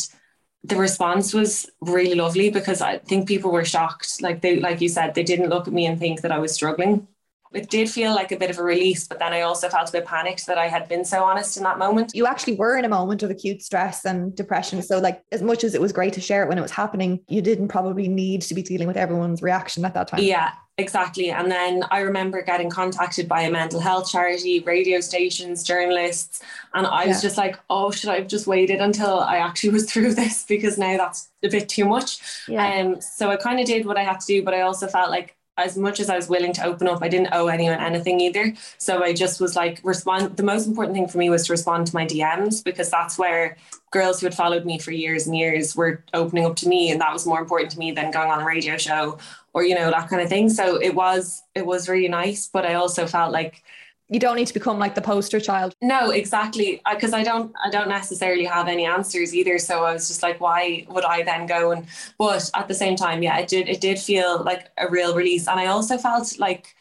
the 0.64 0.76
response 0.76 1.32
was 1.32 1.70
really 1.80 2.14
lovely 2.14 2.50
because 2.50 2.80
I 2.80 2.98
think 2.98 3.28
people 3.28 3.50
were 3.50 3.64
shocked. 3.64 4.20
Like 4.20 4.40
they, 4.40 4.60
like 4.60 4.80
you 4.80 4.88
said, 4.88 5.14
they 5.14 5.22
didn't 5.22 5.50
look 5.50 5.66
at 5.66 5.72
me 5.72 5.86
and 5.86 5.98
think 5.98 6.20
that 6.22 6.32
I 6.32 6.38
was 6.38 6.52
struggling 6.52 7.06
it 7.52 7.70
did 7.70 7.88
feel 7.88 8.14
like 8.14 8.30
a 8.32 8.36
bit 8.36 8.50
of 8.50 8.58
a 8.58 8.62
release, 8.62 9.06
but 9.06 9.18
then 9.18 9.32
I 9.32 9.42
also 9.42 9.68
felt 9.68 9.88
a 9.88 9.92
bit 9.92 10.04
panicked 10.04 10.46
that 10.46 10.58
I 10.58 10.68
had 10.68 10.88
been 10.88 11.04
so 11.04 11.24
honest 11.24 11.56
in 11.56 11.62
that 11.62 11.78
moment. 11.78 12.12
You 12.14 12.26
actually 12.26 12.56
were 12.56 12.76
in 12.76 12.84
a 12.84 12.88
moment 12.88 13.22
of 13.22 13.30
acute 13.30 13.62
stress 13.62 14.04
and 14.04 14.34
depression. 14.34 14.82
So, 14.82 14.98
like, 14.98 15.22
as 15.32 15.42
much 15.42 15.64
as 15.64 15.74
it 15.74 15.80
was 15.80 15.92
great 15.92 16.12
to 16.14 16.20
share 16.20 16.42
it 16.42 16.48
when 16.48 16.58
it 16.58 16.62
was 16.62 16.70
happening, 16.70 17.20
you 17.28 17.40
didn't 17.40 17.68
probably 17.68 18.08
need 18.08 18.42
to 18.42 18.54
be 18.54 18.62
dealing 18.62 18.86
with 18.86 18.96
everyone's 18.96 19.42
reaction 19.42 19.84
at 19.84 19.94
that 19.94 20.08
time. 20.08 20.20
Yeah, 20.22 20.52
exactly. 20.78 21.30
And 21.30 21.50
then 21.50 21.84
I 21.90 22.00
remember 22.00 22.42
getting 22.42 22.70
contacted 22.70 23.28
by 23.28 23.42
a 23.42 23.50
mental 23.50 23.80
health 23.80 24.10
charity, 24.10 24.60
radio 24.60 25.00
stations, 25.00 25.62
journalists. 25.62 26.40
And 26.74 26.86
I 26.86 27.06
was 27.06 27.16
yeah. 27.16 27.28
just 27.28 27.36
like, 27.36 27.58
oh, 27.68 27.90
should 27.90 28.10
I 28.10 28.16
have 28.16 28.28
just 28.28 28.46
waited 28.46 28.80
until 28.80 29.20
I 29.20 29.38
actually 29.38 29.70
was 29.74 29.90
through 29.90 30.14
this? 30.14 30.44
Because 30.44 30.78
now 30.78 30.96
that's 30.96 31.28
a 31.42 31.48
bit 31.48 31.68
too 31.68 31.84
much. 31.84 32.20
Yeah. 32.48 32.80
Um, 32.80 33.00
so 33.00 33.30
I 33.30 33.36
kind 33.36 33.60
of 33.60 33.66
did 33.66 33.84
what 33.84 33.98
I 33.98 34.04
had 34.04 34.20
to 34.20 34.26
do, 34.26 34.42
but 34.42 34.54
I 34.54 34.62
also 34.62 34.86
felt 34.86 35.10
like 35.10 35.36
as 35.58 35.76
much 35.76 36.00
as 36.00 36.08
I 36.08 36.16
was 36.16 36.28
willing 36.28 36.52
to 36.54 36.64
open 36.64 36.88
up, 36.88 37.02
I 37.02 37.08
didn't 37.08 37.30
owe 37.32 37.48
anyone 37.48 37.78
anything 37.78 38.20
either. 38.20 38.54
So 38.78 39.02
I 39.02 39.12
just 39.12 39.40
was 39.40 39.56
like, 39.56 39.80
respond. 39.82 40.36
The 40.36 40.42
most 40.42 40.66
important 40.66 40.94
thing 40.94 41.08
for 41.08 41.18
me 41.18 41.28
was 41.28 41.46
to 41.46 41.52
respond 41.52 41.86
to 41.88 41.94
my 41.94 42.06
DMs 42.06 42.64
because 42.64 42.90
that's 42.90 43.18
where 43.18 43.56
girls 43.90 44.20
who 44.20 44.26
had 44.26 44.34
followed 44.34 44.64
me 44.64 44.78
for 44.78 44.92
years 44.92 45.26
and 45.26 45.36
years 45.36 45.74
were 45.74 46.04
opening 46.14 46.46
up 46.46 46.56
to 46.56 46.68
me. 46.68 46.90
And 46.90 47.00
that 47.00 47.12
was 47.12 47.26
more 47.26 47.40
important 47.40 47.72
to 47.72 47.78
me 47.78 47.90
than 47.90 48.10
going 48.10 48.30
on 48.30 48.40
a 48.40 48.44
radio 48.44 48.76
show 48.76 49.18
or, 49.52 49.64
you 49.64 49.74
know, 49.74 49.90
that 49.90 50.08
kind 50.08 50.22
of 50.22 50.28
thing. 50.28 50.48
So 50.48 50.80
it 50.80 50.94
was, 50.94 51.42
it 51.54 51.66
was 51.66 51.88
really 51.88 52.08
nice. 52.08 52.46
But 52.46 52.64
I 52.64 52.74
also 52.74 53.06
felt 53.06 53.32
like 53.32 53.62
you 54.10 54.18
don't 54.18 54.36
need 54.36 54.46
to 54.46 54.54
become 54.54 54.78
like 54.78 54.94
the 54.94 55.02
poster 55.02 55.40
child. 55.40 55.74
No 55.82 56.10
exactly. 56.10 56.80
Because 56.90 57.12
I, 57.12 57.20
I 57.20 57.24
don't 57.24 57.52
i 57.64 57.70
don't 57.70 57.88
necessarily 57.88 58.44
have 58.44 58.68
any 58.68 58.86
answers 58.86 59.34
either. 59.34 59.58
So 59.58 59.84
i 59.84 59.92
was 59.92 60.08
just 60.08 60.22
like 60.22 60.40
why 60.40 60.86
would 60.88 61.04
i 61.04 61.22
then 61.22 61.46
go 61.46 61.72
and 61.72 61.86
but 62.18 62.50
at 62.54 62.68
the 62.68 62.74
same 62.74 62.96
time 62.96 63.22
yeah 63.22 63.38
it 63.38 63.48
did 63.48 63.68
it 63.68 63.80
did 63.80 63.98
feel 63.98 64.42
like 64.42 64.70
a 64.78 64.88
real 64.88 65.14
release. 65.14 65.48
And 65.48 65.60
i 65.60 65.66
also 65.66 65.98
felt 65.98 66.38
like 66.38 66.74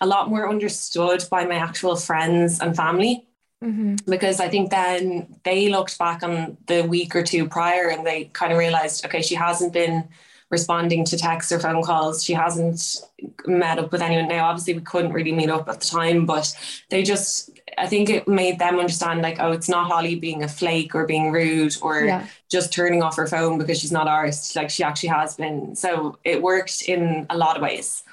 a 0.00 0.06
lot 0.06 0.28
more 0.28 0.48
understood 0.48 1.24
by 1.30 1.44
my 1.44 1.56
actual 1.56 1.96
friends 1.96 2.60
and 2.60 2.76
family. 2.76 3.26
Mm-hmm. 3.62 4.10
because 4.10 4.40
i 4.40 4.48
think 4.48 4.68
then 4.68 5.26
they 5.44 5.70
looked 5.70 5.98
back 5.98 6.22
on 6.22 6.58
the 6.66 6.82
week 6.82 7.16
or 7.16 7.22
two 7.22 7.48
prior 7.48 7.88
and 7.88 8.04
they 8.04 8.24
kind 8.34 8.52
of 8.52 8.58
realized 8.58 9.06
okay 9.06 9.22
she 9.22 9.34
hasn't 9.36 9.72
been 9.72 10.06
responding 10.54 11.04
to 11.04 11.16
texts 11.18 11.50
or 11.50 11.58
phone 11.58 11.82
calls. 11.82 12.22
She 12.24 12.32
hasn't 12.32 12.80
met 13.46 13.78
up 13.78 13.90
with 13.90 14.02
anyone 14.02 14.28
now. 14.28 14.46
Obviously, 14.46 14.74
we 14.74 14.80
couldn't 14.80 15.12
really 15.12 15.32
meet 15.32 15.50
up 15.50 15.68
at 15.68 15.80
the 15.80 15.86
time, 15.86 16.26
but 16.26 16.46
they 16.90 17.02
just, 17.02 17.50
I 17.76 17.86
think 17.88 18.08
it 18.08 18.28
made 18.28 18.60
them 18.60 18.78
understand 18.78 19.22
like, 19.22 19.38
oh, 19.40 19.50
it's 19.50 19.68
not 19.68 19.90
Holly 19.90 20.14
being 20.14 20.44
a 20.44 20.48
flake 20.48 20.94
or 20.94 21.06
being 21.06 21.32
rude 21.32 21.76
or 21.82 22.04
yeah. 22.04 22.26
just 22.48 22.72
turning 22.72 23.02
off 23.02 23.16
her 23.16 23.26
phone 23.26 23.58
because 23.58 23.80
she's 23.80 23.92
not 23.92 24.06
ours. 24.06 24.54
Like 24.54 24.70
she 24.70 24.84
actually 24.84 25.08
has 25.08 25.34
been. 25.34 25.74
So 25.74 26.18
it 26.24 26.40
worked 26.40 26.82
in 26.82 27.26
a 27.30 27.36
lot 27.36 27.56
of 27.56 27.62
ways. 27.62 28.04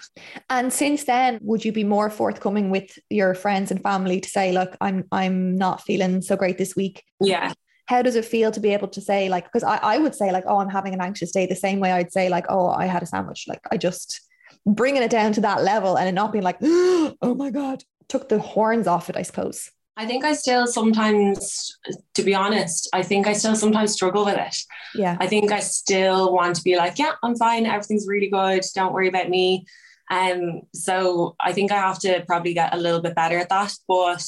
And 0.49 0.73
since 0.73 1.03
then, 1.03 1.39
would 1.43 1.63
you 1.63 1.71
be 1.71 1.83
more 1.83 2.09
forthcoming 2.09 2.71
with 2.71 2.97
your 3.09 3.35
friends 3.35 3.69
and 3.69 3.81
family 3.83 4.19
to 4.19 4.29
say, 4.29 4.51
look, 4.51 4.75
I'm 4.81 5.05
I'm 5.11 5.55
not 5.55 5.81
feeling 5.81 6.21
so 6.21 6.35
great 6.35 6.57
this 6.57 6.75
week? 6.75 7.03
Yeah 7.21 7.53
how 7.91 8.01
does 8.01 8.15
it 8.15 8.23
feel 8.23 8.51
to 8.51 8.61
be 8.61 8.73
able 8.73 8.87
to 8.87 9.01
say 9.01 9.27
like 9.27 9.43
because 9.43 9.63
I, 9.63 9.77
I 9.77 9.97
would 9.97 10.15
say 10.15 10.31
like 10.31 10.45
oh 10.47 10.59
i'm 10.59 10.69
having 10.69 10.93
an 10.93 11.01
anxious 11.01 11.31
day 11.31 11.45
the 11.45 11.55
same 11.55 11.79
way 11.81 11.91
i'd 11.91 12.13
say 12.13 12.29
like 12.29 12.45
oh 12.47 12.69
i 12.69 12.85
had 12.85 13.03
a 13.03 13.05
sandwich 13.05 13.45
like 13.47 13.59
i 13.69 13.75
just 13.75 14.21
bringing 14.65 15.03
it 15.03 15.11
down 15.11 15.33
to 15.33 15.41
that 15.41 15.61
level 15.63 15.97
and 15.97 16.07
it 16.07 16.13
not 16.13 16.31
being 16.31 16.43
like 16.43 16.57
oh 16.63 17.35
my 17.43 17.49
god 17.49 17.83
took 18.07 18.29
the 18.29 18.39
horns 18.39 18.87
off 18.87 19.09
it 19.09 19.17
i 19.17 19.21
suppose 19.21 19.69
I 19.97 20.05
think 20.05 20.23
I 20.23 20.33
still 20.33 20.67
sometimes, 20.67 21.77
to 22.15 22.23
be 22.23 22.33
honest, 22.33 22.89
I 22.93 23.03
think 23.03 23.27
I 23.27 23.33
still 23.33 23.57
sometimes 23.57 23.91
struggle 23.91 24.23
with 24.23 24.37
it. 24.37 24.55
Yeah. 24.95 25.17
I 25.19 25.27
think 25.27 25.51
I 25.51 25.59
still 25.59 26.33
want 26.33 26.55
to 26.55 26.63
be 26.63 26.77
like, 26.77 26.97
yeah, 26.97 27.11
I'm 27.21 27.35
fine. 27.35 27.65
Everything's 27.65 28.07
really 28.07 28.29
good. 28.29 28.63
Don't 28.73 28.93
worry 28.93 29.09
about 29.09 29.29
me. 29.29 29.65
Um, 30.09 30.61
so 30.73 31.35
I 31.41 31.51
think 31.51 31.71
I 31.73 31.75
have 31.75 31.99
to 31.99 32.23
probably 32.25 32.53
get 32.53 32.73
a 32.73 32.77
little 32.77 33.01
bit 33.01 33.15
better 33.15 33.37
at 33.37 33.49
that. 33.49 33.73
But 33.85 34.25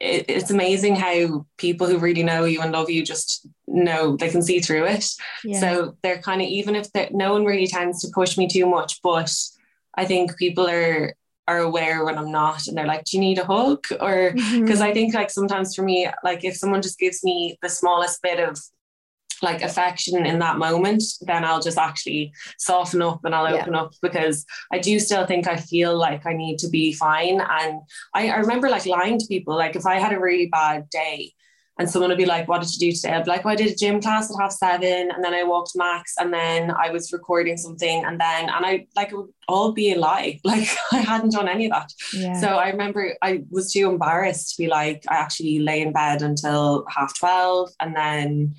it, 0.00 0.24
it's 0.28 0.50
amazing 0.50 0.96
how 0.96 1.46
people 1.56 1.86
who 1.86 1.98
really 1.98 2.22
know 2.22 2.44
you 2.44 2.60
and 2.60 2.72
love 2.72 2.90
you 2.90 3.04
just 3.04 3.46
know 3.66 4.16
they 4.16 4.30
can 4.30 4.42
see 4.42 4.60
through 4.60 4.86
it. 4.86 5.06
Yeah. 5.44 5.60
So 5.60 5.96
they're 6.02 6.22
kind 6.22 6.40
of 6.40 6.48
even 6.48 6.74
if 6.74 6.88
no 7.12 7.32
one 7.32 7.44
really 7.44 7.66
tends 7.66 8.00
to 8.02 8.08
push 8.12 8.36
me 8.36 8.48
too 8.48 8.66
much, 8.66 9.00
but 9.02 9.32
I 9.94 10.04
think 10.04 10.36
people 10.36 10.68
are 10.68 11.14
are 11.46 11.58
aware 11.58 12.04
when 12.04 12.16
I'm 12.16 12.32
not 12.32 12.66
and 12.66 12.76
they're 12.76 12.86
like, 12.86 13.04
Do 13.04 13.16
you 13.16 13.20
need 13.20 13.38
a 13.38 13.44
hug? 13.44 13.84
Or 14.00 14.32
because 14.32 14.44
mm-hmm. 14.52 14.82
I 14.82 14.92
think 14.92 15.14
like 15.14 15.30
sometimes 15.30 15.74
for 15.74 15.82
me, 15.82 16.08
like 16.22 16.44
if 16.44 16.56
someone 16.56 16.82
just 16.82 16.98
gives 16.98 17.22
me 17.22 17.58
the 17.62 17.68
smallest 17.68 18.22
bit 18.22 18.40
of 18.40 18.58
like 19.42 19.62
affection 19.62 20.24
in 20.26 20.38
that 20.40 20.58
moment, 20.58 21.02
then 21.22 21.44
I'll 21.44 21.60
just 21.60 21.78
actually 21.78 22.32
soften 22.58 23.02
up 23.02 23.24
and 23.24 23.34
I'll 23.34 23.54
open 23.54 23.74
yeah. 23.74 23.82
up 23.82 23.92
because 24.02 24.44
I 24.72 24.78
do 24.78 24.98
still 24.98 25.26
think 25.26 25.46
I 25.46 25.56
feel 25.56 25.96
like 25.96 26.26
I 26.26 26.32
need 26.32 26.58
to 26.60 26.68
be 26.68 26.92
fine. 26.92 27.40
And 27.40 27.80
I, 28.14 28.30
I 28.30 28.36
remember 28.36 28.68
like 28.68 28.86
lying 28.86 29.18
to 29.18 29.26
people, 29.26 29.56
like 29.56 29.76
if 29.76 29.86
I 29.86 29.96
had 29.96 30.12
a 30.12 30.20
really 30.20 30.46
bad 30.46 30.88
day, 30.90 31.32
and 31.78 31.90
someone 31.90 32.10
would 32.10 32.18
be 32.18 32.26
like, 32.26 32.46
What 32.46 32.62
did 32.62 32.72
you 32.74 32.90
do 32.90 32.96
today? 32.96 33.14
I'd 33.14 33.24
be 33.24 33.30
like, 33.30 33.44
oh, 33.44 33.48
I 33.48 33.56
did 33.56 33.72
a 33.72 33.74
gym 33.74 34.00
class 34.00 34.30
at 34.30 34.40
half 34.40 34.52
seven, 34.52 35.10
and 35.10 35.24
then 35.24 35.34
I 35.34 35.42
walked 35.42 35.72
max, 35.74 36.14
and 36.18 36.32
then 36.32 36.70
I 36.70 36.90
was 36.90 37.12
recording 37.12 37.56
something, 37.56 38.04
and 38.04 38.20
then, 38.20 38.48
and 38.48 38.64
I 38.64 38.86
like 38.94 39.10
it 39.10 39.16
would 39.16 39.30
all 39.48 39.72
be 39.72 39.92
a 39.92 39.98
lie. 39.98 40.40
Like 40.54 40.68
I 40.92 40.98
hadn't 40.98 41.32
done 41.32 41.48
any 41.48 41.66
of 41.66 41.72
that. 41.72 41.92
Yeah. 42.12 42.40
So 42.40 42.46
I 42.46 42.68
remember 42.68 43.14
I 43.22 43.42
was 43.50 43.72
too 43.72 43.88
embarrassed 43.88 44.54
to 44.54 44.62
be 44.62 44.68
like, 44.68 45.02
I 45.08 45.16
actually 45.16 45.58
lay 45.58 45.80
in 45.80 45.92
bed 45.92 46.22
until 46.22 46.86
half 46.88 47.18
12, 47.18 47.70
and 47.80 47.96
then 47.96 48.54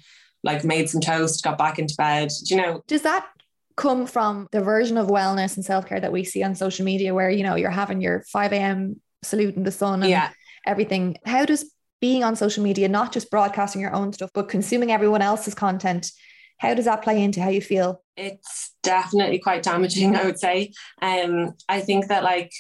like 0.46 0.64
made 0.64 0.90
some 0.90 1.02
toast, 1.02 1.44
got 1.44 1.58
back 1.58 1.80
into 1.80 1.96
bed. 1.98 2.30
Do 2.46 2.56
you 2.56 2.62
know? 2.62 2.84
Does 2.88 3.02
that 3.02 3.28
come 3.76 4.08
from 4.08 4.48
the 4.52 4.62
version 4.62 4.98
of 4.98 5.08
wellness 5.08 5.56
and 5.56 5.66
self 5.66 5.86
care 5.88 6.00
that 6.00 6.12
we 6.12 6.24
see 6.24 6.44
on 6.44 6.56
social 6.56 6.86
media 6.86 7.14
where, 7.14 7.30
you 7.30 7.44
know, 7.44 7.56
you're 7.56 7.70
having 7.70 8.00
your 8.00 8.24
5 8.32 8.54
a.m. 8.54 9.02
salute 9.24 9.56
in 9.56 9.64
the 9.64 9.72
sun 9.72 10.02
and 10.02 10.10
yeah. 10.10 10.30
everything? 10.66 11.18
How 11.26 11.46
does 11.46 11.70
being 12.00 12.24
on 12.24 12.36
social 12.36 12.64
media, 12.64 12.88
not 12.88 13.12
just 13.12 13.32
broadcasting 13.32 13.82
your 13.82 13.94
own 13.94 14.14
stuff, 14.14 14.30
but 14.34 14.48
consuming 14.48 14.92
everyone 14.92 15.22
else's 15.22 15.56
content, 15.56 16.12
how 16.60 16.74
does 16.74 16.86
that 16.86 17.02
play 17.02 17.22
into 17.22 17.42
how 17.42 17.50
you 17.50 17.62
feel? 17.62 18.04
It's 18.16 18.74
definitely 18.84 19.40
quite 19.40 19.64
damaging, 19.64 20.16
I 20.16 20.24
would 20.24 20.40
say. 20.40 20.72
Um, 21.02 21.54
I 21.68 21.82
think 21.82 22.08
that 22.08 22.24
like 22.24 22.52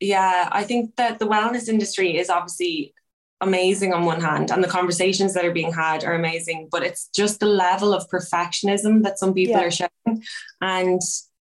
yeah, 0.00 0.48
I 0.52 0.64
think 0.64 0.96
that 0.96 1.18
the 1.18 1.26
wellness 1.26 1.68
industry 1.68 2.18
is 2.18 2.28
obviously 2.28 2.94
amazing 3.40 3.92
on 3.92 4.04
one 4.04 4.20
hand 4.20 4.50
and 4.50 4.64
the 4.64 4.68
conversations 4.68 5.34
that 5.34 5.44
are 5.44 5.52
being 5.52 5.72
had 5.72 6.04
are 6.04 6.14
amazing 6.14 6.68
but 6.70 6.82
it's 6.82 7.10
just 7.14 7.38
the 7.38 7.46
level 7.46 7.92
of 7.92 8.08
perfectionism 8.08 9.02
that 9.02 9.18
some 9.18 9.34
people 9.34 9.60
yeah. 9.60 9.66
are 9.66 9.70
showing. 9.70 10.22
And 10.60 11.00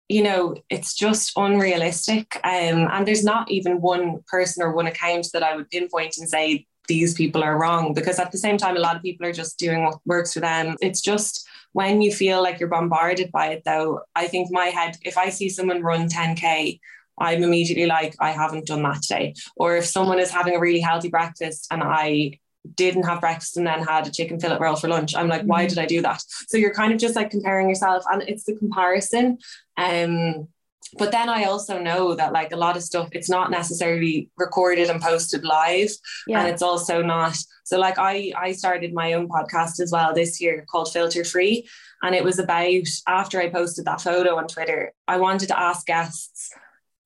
you 0.08 0.22
know 0.22 0.56
it's 0.70 0.94
just 0.94 1.32
unrealistic. 1.36 2.40
Um, 2.44 2.88
and 2.90 3.06
there's 3.06 3.24
not 3.24 3.50
even 3.50 3.80
one 3.80 4.22
person 4.26 4.62
or 4.62 4.72
one 4.72 4.86
account 4.86 5.28
that 5.32 5.42
i 5.42 5.54
would 5.56 5.70
pinpoint 5.70 6.16
and 6.18 6.28
say 6.28 6.66
these 6.88 7.12
people 7.12 7.44
are 7.44 7.58
wrong 7.58 7.92
because 7.92 8.18
at 8.18 8.32
the 8.32 8.38
same 8.38 8.56
time 8.56 8.76
a 8.76 8.80
lot 8.80 8.96
of 8.96 9.02
people 9.02 9.26
are 9.26 9.32
just 9.32 9.58
doing 9.58 9.84
what 9.84 9.98
works 10.06 10.32
for 10.32 10.40
them. 10.40 10.74
It's 10.80 11.02
just 11.02 11.46
when 11.72 12.00
you 12.00 12.12
feel 12.12 12.42
like 12.42 12.58
you're 12.58 12.68
bombarded 12.68 13.30
by 13.30 13.48
it 13.48 13.62
though 13.64 14.00
i 14.14 14.26
think 14.26 14.50
my 14.50 14.66
head 14.66 14.96
if 15.02 15.16
i 15.18 15.28
see 15.28 15.48
someone 15.48 15.82
run 15.82 16.08
10k 16.08 16.80
I'm 17.20 17.42
immediately 17.42 17.86
like, 17.86 18.14
I 18.20 18.30
haven't 18.30 18.66
done 18.66 18.82
that 18.82 19.02
today. 19.02 19.34
Or 19.56 19.76
if 19.76 19.86
someone 19.86 20.18
is 20.18 20.30
having 20.30 20.54
a 20.54 20.60
really 20.60 20.80
healthy 20.80 21.08
breakfast 21.08 21.66
and 21.70 21.82
I 21.82 22.38
didn't 22.74 23.04
have 23.04 23.20
breakfast 23.20 23.56
and 23.56 23.66
then 23.66 23.82
had 23.82 24.06
a 24.06 24.10
chicken 24.10 24.38
fillet 24.38 24.58
roll 24.58 24.76
for 24.76 24.88
lunch, 24.88 25.14
I'm 25.14 25.28
like, 25.28 25.42
why 25.42 25.64
mm-hmm. 25.64 25.68
did 25.68 25.78
I 25.78 25.86
do 25.86 26.02
that? 26.02 26.22
So 26.48 26.56
you're 26.56 26.74
kind 26.74 26.92
of 26.92 26.98
just 26.98 27.16
like 27.16 27.30
comparing 27.30 27.68
yourself 27.68 28.04
and 28.10 28.22
it's 28.22 28.44
the 28.44 28.56
comparison. 28.56 29.38
Um, 29.76 30.48
but 30.96 31.12
then 31.12 31.28
I 31.28 31.44
also 31.44 31.78
know 31.78 32.14
that 32.14 32.32
like 32.32 32.52
a 32.52 32.56
lot 32.56 32.76
of 32.76 32.82
stuff, 32.82 33.08
it's 33.12 33.28
not 33.28 33.50
necessarily 33.50 34.30
recorded 34.36 34.88
and 34.88 35.02
posted 35.02 35.44
live. 35.44 35.90
Yeah. 36.26 36.40
And 36.40 36.48
it's 36.48 36.62
also 36.62 37.02
not. 37.02 37.36
So 37.64 37.78
like 37.78 37.98
I 37.98 38.32
I 38.36 38.52
started 38.52 38.94
my 38.94 39.12
own 39.12 39.28
podcast 39.28 39.80
as 39.80 39.90
well 39.92 40.14
this 40.14 40.40
year 40.40 40.64
called 40.70 40.90
Filter 40.90 41.24
Free. 41.24 41.68
And 42.02 42.14
it 42.14 42.24
was 42.24 42.38
about 42.38 42.86
after 43.06 43.40
I 43.40 43.50
posted 43.50 43.84
that 43.84 44.00
photo 44.00 44.36
on 44.36 44.48
Twitter, 44.48 44.92
I 45.06 45.18
wanted 45.18 45.48
to 45.48 45.60
ask 45.60 45.84
guests 45.86 46.50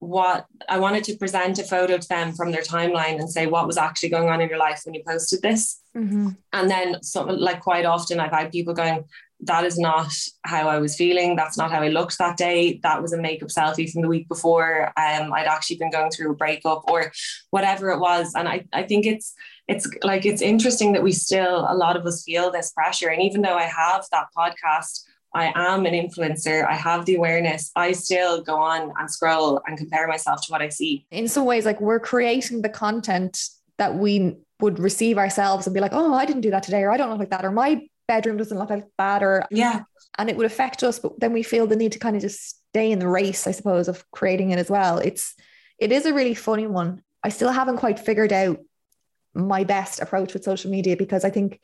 what 0.03 0.47
I 0.69 0.81
wanted 0.81 1.05
to 1.05 1.17
present 1.17 1.61
a 1.61 1.63
photo 1.63 1.97
to 1.97 2.09
them 2.09 2.33
from 2.33 2.51
their 2.51 2.63
timeline 2.63 3.21
and 3.21 3.31
say 3.31 3.47
what 3.47 3.69
was 3.69 3.79
actually 3.79 4.09
going 4.09 4.29
on 4.29 4.41
in 4.41 4.49
your 4.49 4.59
life 4.59 4.81
when 4.85 4.95
you 4.95 5.03
posted 5.07 5.43
this. 5.43 5.81
Mm-hmm. 5.97 6.31
And 6.53 6.69
then 6.69 7.01
something 7.05 7.39
like 7.39 7.61
quite 7.61 7.85
often 7.85 8.19
I've 8.19 8.33
had 8.33 8.51
people 8.51 8.75
going, 8.75 9.05
that 9.43 9.65
is 9.65 9.79
not 9.79 10.13
how 10.43 10.69
I 10.69 10.79
was 10.79 10.97
feeling. 10.97 11.37
That's 11.37 11.57
not 11.57 11.71
how 11.71 11.83
I 11.83 11.89
looked 11.89 12.19
that 12.19 12.37
day. 12.37 12.81
That 12.83 13.01
was 13.01 13.13
a 13.13 13.17
makeup 13.17 13.51
selfie 13.51 13.89
from 13.89 14.03
the 14.03 14.09
week 14.09 14.29
before. 14.29 14.87
Um, 14.97 15.33
I'd 15.33 15.47
actually 15.47 15.77
been 15.77 15.93
going 15.93 16.11
through 16.11 16.33
a 16.33 16.37
breakup 16.37 16.83
or 16.91 17.13
whatever 17.51 17.91
it 17.91 18.01
was. 18.01 18.35
And 18.35 18.49
I, 18.49 18.65
I 18.73 18.83
think 18.83 19.07
it's 19.07 19.35
it's 19.69 19.89
like 20.03 20.27
it's 20.27 20.43
interesting 20.43 20.93
that 20.93 21.05
we 21.05 21.13
still 21.13 21.65
a 21.69 21.77
lot 21.77 21.97
of 21.97 22.05
us 22.07 22.25
feel 22.25 22.51
this 22.51 22.73
pressure. 22.73 23.09
And 23.09 23.23
even 23.23 23.43
though 23.43 23.57
I 23.57 23.67
have 23.67 24.05
that 24.11 24.27
podcast, 24.37 25.05
I 25.35 25.53
am 25.55 25.87
an 25.87 25.95
influencer, 25.95 26.67
I 26.67 26.75
have 26.75 27.07
the 27.07 27.17
awareness, 27.17 27.71
I 27.75 27.93
still 27.93 28.43
go 28.43 28.57
on 28.57 28.93
and 28.99 29.11
scroll 29.11 29.61
and 29.67 29.79
compare 29.79 30.07
myself 30.07 30.45
to 30.47 30.53
what 30.53 30.61
I 30.61 30.69
see. 30.69 31.07
In 31.11 31.29
some 31.29 31.45
ways, 31.45 31.65
like 31.65 31.81
we're 31.81 32.01
creating 32.01 32.63
the 32.63 32.69
content 32.69 33.49
that 33.79 33.95
we 33.95 34.37
would 34.61 34.79
receive 34.79 35.19
ourselves 35.19 35.67
and 35.67 35.75
be 35.75 35.81
like, 35.81 35.93
oh, 35.95 36.15
I 36.15 36.27
didn't 36.27 36.43
do 36.43 36.51
that 36.51 36.63
today, 36.63 36.83
or 36.83 36.91
I 36.91 36.97
don't 36.97 37.11
look 37.11 37.19
like 37.19 37.31
that, 37.31 37.45
or 37.45 37.51
my 37.51 37.81
bedroom 38.09 38.37
doesn't 38.37 38.59
look 38.59 38.71
like 38.71 38.87
that, 38.99 39.23
or 39.23 39.45
yeah. 39.51 39.83
And 40.19 40.29
it 40.29 40.37
would 40.37 40.47
affect 40.47 40.83
us, 40.83 40.99
but 40.99 41.19
then 41.19 41.33
we 41.33 41.43
feel 41.43 41.67
the 41.67 41.77
need 41.77 41.93
to 41.93 41.99
kind 41.99 42.15
of 42.15 42.23
just 42.23 42.69
stay 42.69 42.93
in 42.93 42.99
the 42.99 43.09
race, 43.09 43.47
I 43.47 43.53
suppose, 43.53 43.89
of 43.89 44.05
creating 44.11 44.51
it 44.51 44.59
as 44.59 44.71
well. 44.71 44.99
It's 44.99 45.35
it 45.79 45.91
is 45.91 46.07
a 46.07 46.13
really 46.13 46.35
funny 46.35 46.67
one. 46.67 47.03
I 47.25 47.31
still 47.31 47.51
haven't 47.51 47.79
quite 47.79 47.99
figured 47.99 48.33
out 48.33 48.59
my 49.35 49.65
best 49.65 50.01
approach 50.01 50.35
with 50.35 50.45
social 50.45 50.71
media 50.71 50.97
because 50.97 51.25
I 51.25 51.31
think 51.31 51.61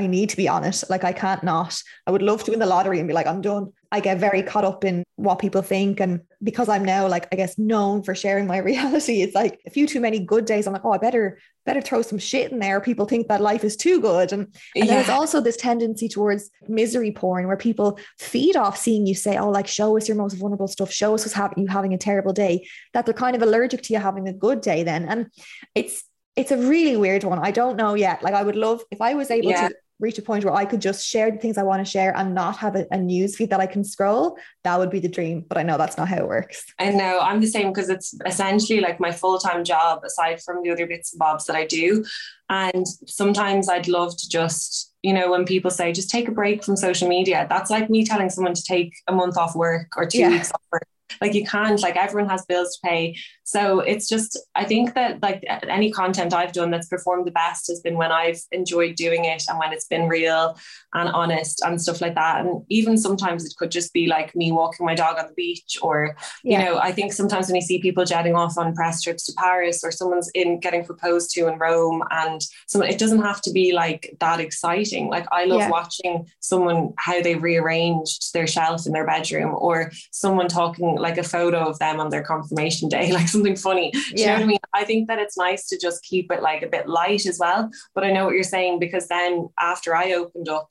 I 0.00 0.06
need 0.06 0.30
to 0.30 0.36
be 0.36 0.48
honest. 0.48 0.88
Like 0.88 1.04
I 1.04 1.12
can't 1.12 1.44
not. 1.44 1.82
I 2.06 2.10
would 2.10 2.22
love 2.22 2.42
to 2.44 2.52
win 2.52 2.58
the 2.58 2.64
lottery 2.64 2.98
and 3.00 3.06
be 3.06 3.12
like, 3.12 3.26
I'm 3.26 3.42
done. 3.42 3.70
I 3.92 4.00
get 4.00 4.18
very 4.18 4.42
caught 4.42 4.64
up 4.64 4.82
in 4.82 5.04
what 5.16 5.40
people 5.40 5.60
think. 5.60 6.00
And 6.00 6.22
because 6.42 6.70
I'm 6.70 6.86
now 6.86 7.06
like, 7.06 7.28
I 7.30 7.36
guess, 7.36 7.58
known 7.58 8.02
for 8.02 8.14
sharing 8.14 8.46
my 8.46 8.56
reality, 8.70 9.20
it's 9.20 9.34
like 9.34 9.60
a 9.66 9.70
few 9.70 9.86
too 9.86 10.00
many 10.00 10.18
good 10.20 10.46
days. 10.46 10.66
I'm 10.66 10.72
like, 10.72 10.86
oh, 10.86 10.92
I 10.92 10.98
better, 10.98 11.38
better 11.66 11.82
throw 11.82 12.00
some 12.00 12.18
shit 12.18 12.50
in 12.50 12.60
there. 12.60 12.80
People 12.80 13.04
think 13.04 13.28
that 13.28 13.42
life 13.42 13.62
is 13.62 13.76
too 13.76 14.00
good. 14.00 14.32
And, 14.32 14.46
and 14.74 14.86
yeah. 14.86 14.94
there's 14.94 15.10
also 15.10 15.42
this 15.42 15.58
tendency 15.58 16.08
towards 16.08 16.48
misery 16.66 17.12
porn 17.12 17.46
where 17.46 17.58
people 17.58 17.98
feed 18.18 18.56
off 18.56 18.78
seeing 18.78 19.06
you 19.06 19.14
say, 19.14 19.36
oh, 19.36 19.50
like 19.50 19.66
show 19.66 19.98
us 19.98 20.08
your 20.08 20.16
most 20.16 20.34
vulnerable 20.34 20.68
stuff, 20.68 20.90
show 20.90 21.14
us 21.14 21.24
what's 21.24 21.34
happening, 21.34 21.66
you 21.66 21.70
having 21.70 21.92
a 21.92 21.98
terrible 21.98 22.32
day, 22.32 22.66
that 22.94 23.04
they're 23.04 23.12
kind 23.12 23.36
of 23.36 23.42
allergic 23.42 23.82
to 23.82 23.92
you 23.92 23.98
having 23.98 24.28
a 24.28 24.32
good 24.32 24.62
day 24.62 24.82
then. 24.82 25.06
And 25.06 25.26
it's 25.74 26.04
it's 26.36 26.52
a 26.52 26.56
really 26.56 26.96
weird 26.96 27.24
one. 27.24 27.38
I 27.38 27.50
don't 27.50 27.76
know 27.76 27.94
yet. 27.94 28.22
Like 28.22 28.34
I 28.34 28.42
would 28.42 28.56
love 28.56 28.82
if 28.90 29.00
I 29.00 29.14
was 29.14 29.30
able 29.30 29.50
yeah. 29.50 29.68
to 29.68 29.74
reach 30.00 30.18
a 30.18 30.22
point 30.22 30.44
where 30.44 30.54
I 30.54 30.64
could 30.64 30.80
just 30.80 31.06
share 31.06 31.30
the 31.30 31.36
things 31.36 31.58
I 31.58 31.62
want 31.62 31.84
to 31.84 31.90
share 31.90 32.16
and 32.16 32.34
not 32.34 32.56
have 32.56 32.74
a, 32.74 32.86
a 32.90 32.98
news 32.98 33.36
feed 33.36 33.50
that 33.50 33.60
I 33.60 33.66
can 33.66 33.84
scroll, 33.84 34.36
that 34.64 34.78
would 34.78 34.90
be 34.90 34.98
the 34.98 35.08
dream. 35.08 35.44
But 35.48 35.58
I 35.58 35.62
know 35.62 35.78
that's 35.78 35.96
not 35.96 36.08
how 36.08 36.16
it 36.16 36.26
works. 36.26 36.64
I 36.78 36.90
know 36.90 37.20
I'm 37.20 37.40
the 37.40 37.46
same 37.46 37.68
because 37.68 37.90
it's 37.90 38.14
essentially 38.26 38.80
like 38.80 38.98
my 38.98 39.12
full 39.12 39.38
time 39.38 39.64
job 39.64 40.02
aside 40.04 40.40
from 40.42 40.62
the 40.62 40.70
other 40.70 40.86
bits 40.86 41.12
and 41.12 41.18
bobs 41.18 41.46
that 41.46 41.56
I 41.56 41.66
do. 41.66 42.04
And 42.48 42.86
sometimes 43.06 43.68
I'd 43.68 43.88
love 43.88 44.16
to 44.16 44.28
just, 44.28 44.92
you 45.02 45.12
know, 45.12 45.30
when 45.30 45.44
people 45.44 45.70
say 45.70 45.92
just 45.92 46.10
take 46.10 46.28
a 46.28 46.32
break 46.32 46.64
from 46.64 46.76
social 46.76 47.08
media, 47.08 47.46
that's 47.48 47.70
like 47.70 47.90
me 47.90 48.04
telling 48.04 48.30
someone 48.30 48.54
to 48.54 48.62
take 48.62 48.92
a 49.06 49.12
month 49.12 49.36
off 49.36 49.54
work 49.54 49.92
or 49.96 50.06
two 50.06 50.18
yeah. 50.18 50.30
weeks 50.30 50.50
off 50.50 50.62
work 50.72 50.82
like 51.20 51.34
you 51.34 51.44
can't 51.44 51.80
like 51.82 51.96
everyone 51.96 52.30
has 52.30 52.44
bills 52.46 52.76
to 52.76 52.88
pay 52.88 53.16
so 53.50 53.80
it's 53.80 54.08
just 54.08 54.38
i 54.54 54.64
think 54.64 54.94
that 54.94 55.22
like 55.22 55.42
any 55.68 55.90
content 55.90 56.32
i've 56.32 56.52
done 56.52 56.70
that's 56.70 56.88
performed 56.88 57.26
the 57.26 57.30
best 57.30 57.66
has 57.68 57.80
been 57.80 57.96
when 57.96 58.12
i've 58.12 58.40
enjoyed 58.52 58.94
doing 58.94 59.24
it 59.24 59.42
and 59.48 59.58
when 59.58 59.72
it's 59.72 59.86
been 59.86 60.08
real 60.08 60.56
and 60.94 61.08
honest 61.10 61.62
and 61.64 61.80
stuff 61.80 62.00
like 62.00 62.14
that. 62.14 62.40
And 62.40 62.64
even 62.68 62.96
sometimes 62.96 63.44
it 63.44 63.54
could 63.56 63.70
just 63.70 63.92
be 63.92 64.06
like 64.06 64.34
me 64.34 64.52
walking 64.52 64.86
my 64.86 64.94
dog 64.94 65.18
on 65.18 65.28
the 65.28 65.34
beach 65.34 65.78
or 65.82 66.16
you 66.42 66.58
know 66.58 66.78
i 66.78 66.92
think 66.92 67.12
sometimes 67.12 67.46
when 67.46 67.56
you 67.56 67.62
see 67.62 67.80
people 67.80 68.04
jetting 68.04 68.34
off 68.34 68.58
on 68.58 68.74
press 68.74 69.02
trips 69.02 69.24
to 69.26 69.32
paris 69.36 69.82
or 69.84 69.90
someone's 69.90 70.30
in 70.34 70.58
getting 70.60 70.84
proposed 70.84 71.30
to 71.30 71.46
in 71.46 71.58
rome 71.58 72.02
and 72.10 72.42
someone 72.66 72.88
it 72.88 72.98
doesn't 72.98 73.22
have 73.22 73.40
to 73.40 73.52
be 73.52 73.72
like 73.72 74.14
that 74.20 74.40
exciting. 74.40 75.08
Like 75.08 75.26
i 75.32 75.44
love 75.44 75.60
yeah. 75.60 75.70
watching 75.70 76.26
someone 76.40 76.92
how 76.98 77.22
they 77.22 77.34
rearranged 77.34 78.32
their 78.32 78.46
shelf 78.46 78.86
in 78.86 78.92
their 78.92 79.06
bedroom 79.06 79.54
or 79.56 79.92
someone 80.10 80.48
talking 80.48 80.96
like 80.96 81.18
a 81.18 81.22
photo 81.22 81.68
of 81.68 81.78
them 81.78 82.00
on 82.00 82.10
their 82.10 82.22
confirmation 82.22 82.88
day, 82.88 83.12
like 83.18 83.28
something 83.40 83.56
funny. 83.56 83.90
Do 83.92 84.00
yeah. 84.14 84.20
you 84.20 84.26
know 84.26 84.34
what 84.34 84.42
I 84.42 84.46
mean? 84.46 84.58
I 84.74 84.84
think 84.84 85.08
that 85.08 85.18
it's 85.18 85.36
nice 85.36 85.66
to 85.68 85.78
just 85.78 86.02
keep 86.02 86.30
it 86.30 86.42
like 86.42 86.62
a 86.62 86.68
bit 86.68 86.88
light 86.88 87.26
as 87.26 87.38
well. 87.38 87.70
But 87.94 88.04
I 88.04 88.12
know 88.12 88.24
what 88.24 88.34
you're 88.34 88.42
saying 88.42 88.78
because 88.78 89.08
then 89.08 89.48
after 89.58 89.94
I 89.94 90.12
opened 90.12 90.48
up, 90.48 90.68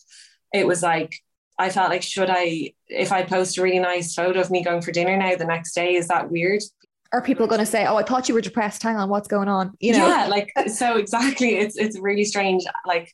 it 0.53 0.65
was 0.65 0.81
like 0.81 1.13
I 1.57 1.69
felt 1.69 1.89
like 1.89 2.01
should 2.01 2.29
I 2.29 2.73
if 2.87 3.11
I 3.11 3.23
post 3.23 3.57
a 3.57 3.61
really 3.61 3.79
nice 3.79 4.13
photo 4.13 4.39
of 4.39 4.49
me 4.49 4.63
going 4.63 4.81
for 4.81 4.91
dinner 4.91 5.17
now 5.17 5.35
the 5.35 5.45
next 5.45 5.73
day, 5.73 5.95
is 5.95 6.07
that 6.07 6.31
weird? 6.31 6.61
Are 7.11 7.21
people 7.21 7.47
going 7.47 7.59
to 7.59 7.65
say, 7.65 7.85
"Oh, 7.85 7.95
I 7.97 8.03
thought 8.03 8.29
you 8.29 8.35
were 8.35 8.41
depressed. 8.41 8.83
Hang 8.83 8.95
on, 8.95 9.09
what's 9.09 9.27
going 9.27 9.49
on?" 9.49 9.73
You 9.79 9.93
know? 9.93 10.07
Yeah, 10.07 10.27
like 10.27 10.51
so 10.67 10.97
exactly. 10.97 11.57
It's 11.57 11.75
it's 11.75 11.99
really 11.99 12.23
strange. 12.23 12.63
Like 12.85 13.11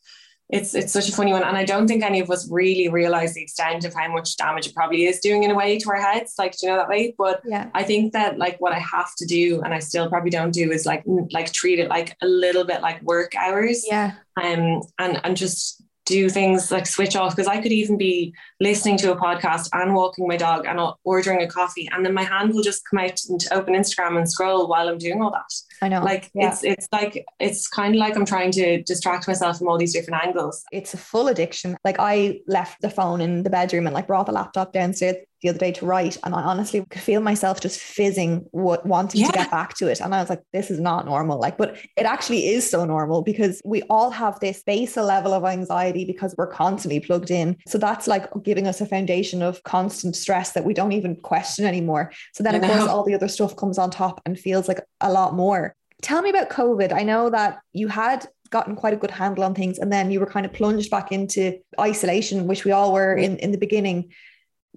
it's 0.49 0.75
it's 0.75 0.93
such 0.93 1.09
a 1.09 1.11
funny 1.11 1.31
one. 1.31 1.43
And 1.43 1.57
i 1.57 1.65
don't 1.65 1.87
think 1.87 2.03
any 2.03 2.19
of 2.19 2.29
us 2.29 2.49
really 2.51 2.87
realize 2.89 3.33
the 3.33 3.41
extent 3.41 3.83
of 3.85 3.93
how 3.93 4.11
much 4.11 4.37
damage 4.37 4.67
it 4.67 4.75
probably 4.75 5.05
is 5.05 5.19
doing 5.19 5.43
in 5.43 5.51
a 5.51 5.55
way 5.55 5.77
to 5.79 5.89
our 5.89 6.01
heads. 6.01 6.35
Like 6.37 6.51
do 6.57 6.67
you 6.67 6.71
know 6.71 6.77
that 6.77 6.89
way? 6.89 7.15
But 7.17 7.41
yeah. 7.45 7.69
I 7.73 7.83
think 7.83 8.13
that 8.13 8.37
like 8.37 8.59
what 8.59 8.73
i 8.73 8.79
have 8.79 9.15
to 9.17 9.25
do 9.25 9.61
and 9.63 9.73
i 9.73 9.79
still 9.79 10.09
probably 10.09 10.29
don't 10.29 10.51
do 10.51 10.71
is 10.71 10.85
like 10.85 11.03
like 11.31 11.51
treat 11.51 11.79
it 11.79 11.89
like 11.89 12.15
a 12.21 12.27
little 12.27 12.63
bit 12.63 12.81
like 12.81 13.01
work 13.01 13.33
hours. 13.35 13.85
Yeah. 13.87 14.13
Um 14.41 14.81
and 14.99 15.19
and 15.23 15.35
just 15.35 15.81
do 16.05 16.29
things 16.29 16.71
like 16.71 16.85
switch 16.85 17.15
off. 17.15 17.35
Because 17.35 17.47
I 17.47 17.59
could 17.59 17.71
even 17.71 17.97
be 17.97 18.33
listening 18.59 18.97
to 18.97 19.11
a 19.11 19.17
podcast 19.17 19.69
and 19.73 19.95
walking 19.95 20.27
my 20.27 20.37
dog 20.37 20.67
and 20.67 20.79
ordering 21.03 21.41
a 21.41 21.47
coffee 21.47 21.89
and 21.91 22.05
then 22.05 22.13
my 22.13 22.23
hand 22.23 22.53
will 22.53 22.61
just 22.61 22.83
come 22.89 22.99
out 22.99 23.19
and 23.27 23.43
open 23.51 23.73
Instagram 23.73 24.17
and 24.17 24.29
scroll 24.29 24.67
while 24.67 24.87
I'm 24.87 24.99
doing 24.99 25.21
all 25.21 25.31
that. 25.31 25.51
I 25.81 25.89
know. 25.89 26.03
Like 26.03 26.31
yeah. 26.33 26.49
it's 26.49 26.63
it's 26.63 26.87
like 26.91 27.25
it's 27.39 27.67
kind 27.67 27.95
of 27.95 27.99
like 27.99 28.15
I'm 28.15 28.25
trying 28.25 28.51
to 28.51 28.81
distract 28.83 29.27
myself 29.27 29.57
from 29.57 29.67
all 29.67 29.77
these 29.77 29.93
different 29.93 30.23
angles. 30.25 30.63
It's 30.71 30.93
a 30.93 30.97
full 30.97 31.27
addiction. 31.27 31.77
Like 31.83 31.97
I 31.99 32.39
left 32.47 32.81
the 32.81 32.89
phone 32.89 33.21
in 33.21 33.43
the 33.43 33.49
bedroom 33.49 33.87
and 33.87 33.93
like 33.93 34.07
brought 34.07 34.25
the 34.25 34.31
laptop 34.31 34.73
downstairs 34.73 35.17
the 35.41 35.49
other 35.49 35.59
day 35.59 35.71
to 35.71 35.85
write 35.85 36.17
and 36.23 36.33
I 36.33 36.41
honestly 36.41 36.83
could 36.89 37.01
feel 37.01 37.21
myself 37.21 37.61
just 37.61 37.79
fizzing 37.79 38.47
what 38.51 38.85
wanting 38.85 39.21
yeah. 39.21 39.27
to 39.27 39.33
get 39.33 39.51
back 39.51 39.75
to 39.77 39.87
it 39.87 39.99
and 39.99 40.15
I 40.15 40.19
was 40.19 40.29
like 40.29 40.41
this 40.53 40.71
is 40.71 40.79
not 40.79 41.05
normal 41.05 41.39
like 41.39 41.57
but 41.57 41.75
it 41.97 42.05
actually 42.05 42.47
is 42.47 42.67
so 42.67 42.85
normal 42.85 43.21
because 43.21 43.61
we 43.65 43.81
all 43.83 44.09
have 44.09 44.39
this 44.39 44.63
basal 44.63 45.05
level 45.05 45.33
of 45.33 45.45
anxiety 45.45 46.05
because 46.05 46.33
we're 46.37 46.47
constantly 46.47 46.99
plugged 46.99 47.31
in 47.31 47.57
so 47.67 47.77
that's 47.77 48.07
like 48.07 48.27
giving 48.43 48.67
us 48.67 48.81
a 48.81 48.85
foundation 48.85 49.41
of 49.41 49.61
constant 49.63 50.15
stress 50.15 50.53
that 50.53 50.65
we 50.65 50.73
don't 50.73 50.93
even 50.93 51.15
question 51.15 51.65
anymore 51.65 52.11
so 52.33 52.43
then 52.43 52.55
of 52.55 52.61
course 52.61 52.89
all 52.89 53.03
the 53.03 53.13
other 53.13 53.27
stuff 53.27 53.55
comes 53.55 53.77
on 53.77 53.91
top 53.91 54.21
and 54.25 54.39
feels 54.39 54.67
like 54.67 54.81
a 55.01 55.11
lot 55.11 55.33
more 55.33 55.64
tell 56.05 56.21
me 56.21 56.29
about 56.29 56.49
covid. 56.49 56.93
I 56.93 57.01
know 57.01 57.31
that 57.31 57.59
you 57.73 57.87
had 57.87 58.27
gotten 58.51 58.75
quite 58.75 58.93
a 58.93 58.97
good 58.97 59.09
handle 59.09 59.43
on 59.43 59.55
things 59.55 59.79
and 59.79 59.91
then 59.91 60.11
you 60.11 60.19
were 60.19 60.27
kind 60.27 60.45
of 60.45 60.53
plunged 60.53 60.91
back 60.91 61.11
into 61.11 61.57
isolation 61.79 62.45
which 62.45 62.63
we 62.63 62.71
all 62.71 62.93
were 62.93 63.15
in 63.15 63.37
in 63.39 63.51
the 63.51 63.57
beginning. 63.57 64.11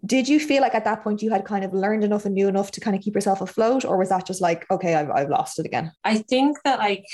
Did 0.07 0.26
you 0.26 0.41
feel 0.41 0.62
like 0.62 0.74
at 0.74 0.85
that 0.85 1.03
point 1.05 1.22
you 1.22 1.31
had 1.31 1.45
kind 1.45 1.64
of 1.64 1.74
learned 1.74 2.03
enough 2.03 2.24
and 2.24 2.35
knew 2.35 2.49
enough 2.49 2.70
to 2.72 2.81
kind 2.81 2.97
of 2.97 3.03
keep 3.03 3.14
yourself 3.14 3.43
afloat 3.43 3.85
or 3.85 3.99
was 3.99 4.09
that 4.09 4.26
just 4.26 4.41
like 4.41 4.64
okay 4.70 4.95
I've, 4.95 5.11
I've 5.11 5.29
lost 5.29 5.59
it 5.59 5.66
again? 5.66 5.93
I 6.03 6.18
think 6.18 6.57
that 6.64 6.79
like 6.79 7.05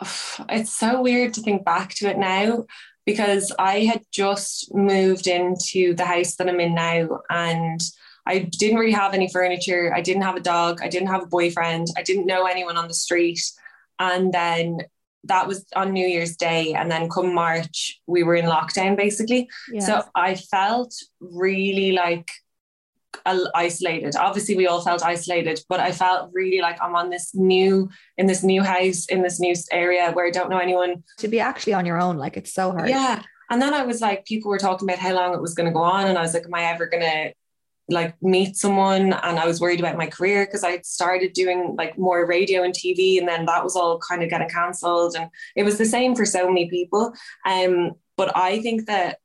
it's 0.48 0.74
so 0.74 1.00
weird 1.02 1.34
to 1.34 1.42
think 1.42 1.64
back 1.64 1.94
to 1.94 2.10
it 2.10 2.18
now 2.18 2.66
because 3.04 3.52
i 3.56 3.80
had 3.90 4.02
just 4.12 4.74
moved 4.74 5.28
into 5.28 5.94
the 5.94 6.04
house 6.04 6.34
that 6.34 6.48
i'm 6.48 6.58
in 6.58 6.74
now 6.74 7.20
and 7.30 7.80
i 8.26 8.38
didn't 8.38 8.78
really 8.78 8.92
have 8.92 9.14
any 9.14 9.28
furniture 9.28 9.92
i 9.94 10.00
didn't 10.00 10.22
have 10.22 10.36
a 10.36 10.40
dog 10.40 10.80
i 10.82 10.88
didn't 10.88 11.08
have 11.08 11.22
a 11.22 11.26
boyfriend 11.26 11.86
i 11.96 12.02
didn't 12.02 12.26
know 12.26 12.46
anyone 12.46 12.76
on 12.76 12.88
the 12.88 12.94
street 12.94 13.40
and 13.98 14.32
then 14.32 14.78
that 15.28 15.46
was 15.46 15.66
on 15.74 15.92
New 15.92 16.06
Year's 16.06 16.36
Day. 16.36 16.74
And 16.74 16.90
then 16.90 17.08
come 17.08 17.34
March, 17.34 18.00
we 18.06 18.22
were 18.22 18.34
in 18.34 18.46
lockdown 18.46 18.96
basically. 18.96 19.48
Yes. 19.72 19.86
So 19.86 20.02
I 20.14 20.36
felt 20.36 20.94
really 21.20 21.92
like 21.92 22.28
isolated. 23.54 24.14
Obviously, 24.16 24.56
we 24.56 24.66
all 24.66 24.82
felt 24.82 25.02
isolated, 25.02 25.60
but 25.68 25.80
I 25.80 25.90
felt 25.90 26.30
really 26.32 26.60
like 26.60 26.80
I'm 26.80 26.94
on 26.94 27.10
this 27.10 27.34
new, 27.34 27.88
in 28.18 28.26
this 28.26 28.42
new 28.42 28.62
house, 28.62 29.06
in 29.06 29.22
this 29.22 29.40
new 29.40 29.54
area 29.72 30.12
where 30.12 30.26
I 30.26 30.30
don't 30.30 30.50
know 30.50 30.58
anyone. 30.58 31.02
To 31.18 31.28
be 31.28 31.40
actually 31.40 31.74
on 31.74 31.86
your 31.86 32.00
own, 32.00 32.18
like 32.18 32.36
it's 32.36 32.52
so 32.52 32.70
hard. 32.70 32.88
Yeah. 32.88 33.22
And 33.50 33.60
then 33.60 33.74
I 33.74 33.84
was 33.84 34.00
like, 34.00 34.26
people 34.26 34.50
were 34.50 34.58
talking 34.58 34.88
about 34.88 34.98
how 34.98 35.14
long 35.14 35.34
it 35.34 35.40
was 35.40 35.54
going 35.54 35.66
to 35.66 35.72
go 35.72 35.82
on. 35.82 36.06
And 36.06 36.18
I 36.18 36.22
was 36.22 36.34
like, 36.34 36.44
am 36.44 36.54
I 36.54 36.64
ever 36.64 36.86
going 36.86 37.02
to 37.02 37.32
like 37.88 38.20
meet 38.22 38.56
someone 38.56 39.12
and 39.12 39.38
I 39.38 39.46
was 39.46 39.60
worried 39.60 39.78
about 39.78 39.96
my 39.96 40.06
career 40.06 40.44
because 40.44 40.64
I 40.64 40.80
started 40.80 41.32
doing 41.32 41.76
like 41.76 41.96
more 41.96 42.26
radio 42.26 42.62
and 42.64 42.74
TV 42.74 43.18
and 43.18 43.28
then 43.28 43.46
that 43.46 43.62
was 43.62 43.76
all 43.76 43.98
kind 43.98 44.22
of 44.22 44.30
getting 44.30 44.48
cancelled 44.48 45.14
and 45.16 45.30
it 45.54 45.62
was 45.62 45.78
the 45.78 45.84
same 45.84 46.16
for 46.16 46.24
so 46.24 46.48
many 46.48 46.68
people 46.68 47.12
um 47.46 47.92
but 48.16 48.36
I 48.36 48.60
think 48.60 48.86
that 48.86 49.18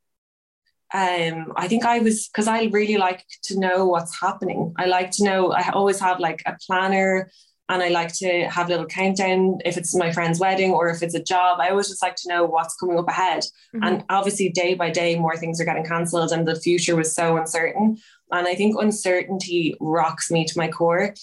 um 0.94 1.54
I 1.56 1.68
think 1.68 1.86
I 1.86 2.00
was 2.00 2.28
because 2.28 2.48
I 2.48 2.66
really 2.66 2.98
like 2.98 3.26
to 3.44 3.60
know 3.60 3.88
what's 3.88 4.20
happening 4.20 4.74
I 4.78 4.86
like 4.86 5.10
to 5.12 5.24
know 5.24 5.52
I 5.52 5.70
always 5.72 6.00
have 6.00 6.20
like 6.20 6.44
a 6.46 6.56
planner 6.68 7.32
and 7.72 7.82
I 7.82 7.88
like 7.88 8.14
to 8.16 8.50
have 8.50 8.68
a 8.68 8.70
little 8.70 8.86
countdown 8.86 9.60
if 9.64 9.78
it's 9.78 9.96
my 9.96 10.12
friend's 10.12 10.40
wedding 10.40 10.72
or 10.72 10.90
if 10.90 11.02
it's 11.02 11.16
a 11.16 11.24
job. 11.24 11.60
I 11.62 11.70
always 11.70 11.88
just 11.88 12.02
like 12.02 12.18
to 12.18 12.28
know 12.28 12.44
what's 12.44 12.76
coming 12.76 13.00
up 13.00 13.08
ahead. 13.08 13.44
Mm-hmm. 13.74 13.84
And 13.84 14.04
obviously, 14.10 14.50
day 14.50 14.74
by 14.74 14.90
day, 14.90 15.18
more 15.18 15.38
things 15.38 15.62
are 15.62 15.66
getting 15.66 15.86
cancelled, 15.86 16.34
and 16.34 16.46
the 16.46 16.60
future 16.60 16.98
was 16.98 17.16
so 17.16 17.38
uncertain. 17.38 17.98
And 18.32 18.48
I 18.48 18.56
think 18.56 18.76
uncertainty 18.80 19.76
rocks 19.80 20.32
me 20.32 20.46
to 20.46 20.58
my 20.58 20.70
core. 20.70 21.14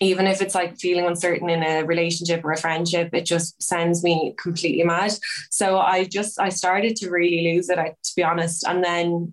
Even 0.00 0.26
if 0.26 0.42
it's 0.42 0.54
like 0.54 0.76
feeling 0.78 1.06
uncertain 1.06 1.48
in 1.48 1.62
a 1.62 1.84
relationship 1.84 2.44
or 2.44 2.52
a 2.52 2.56
friendship, 2.56 3.10
it 3.12 3.24
just 3.24 3.62
sends 3.62 4.02
me 4.02 4.34
completely 4.36 4.82
mad. 4.82 5.12
So 5.50 5.78
I 5.78 6.04
just 6.04 6.40
I 6.40 6.48
started 6.48 6.96
to 6.96 7.10
really 7.10 7.54
lose 7.54 7.68
it, 7.68 7.78
I, 7.78 7.90
to 7.90 8.12
be 8.16 8.24
honest. 8.24 8.66
And 8.66 8.82
then 8.82 9.32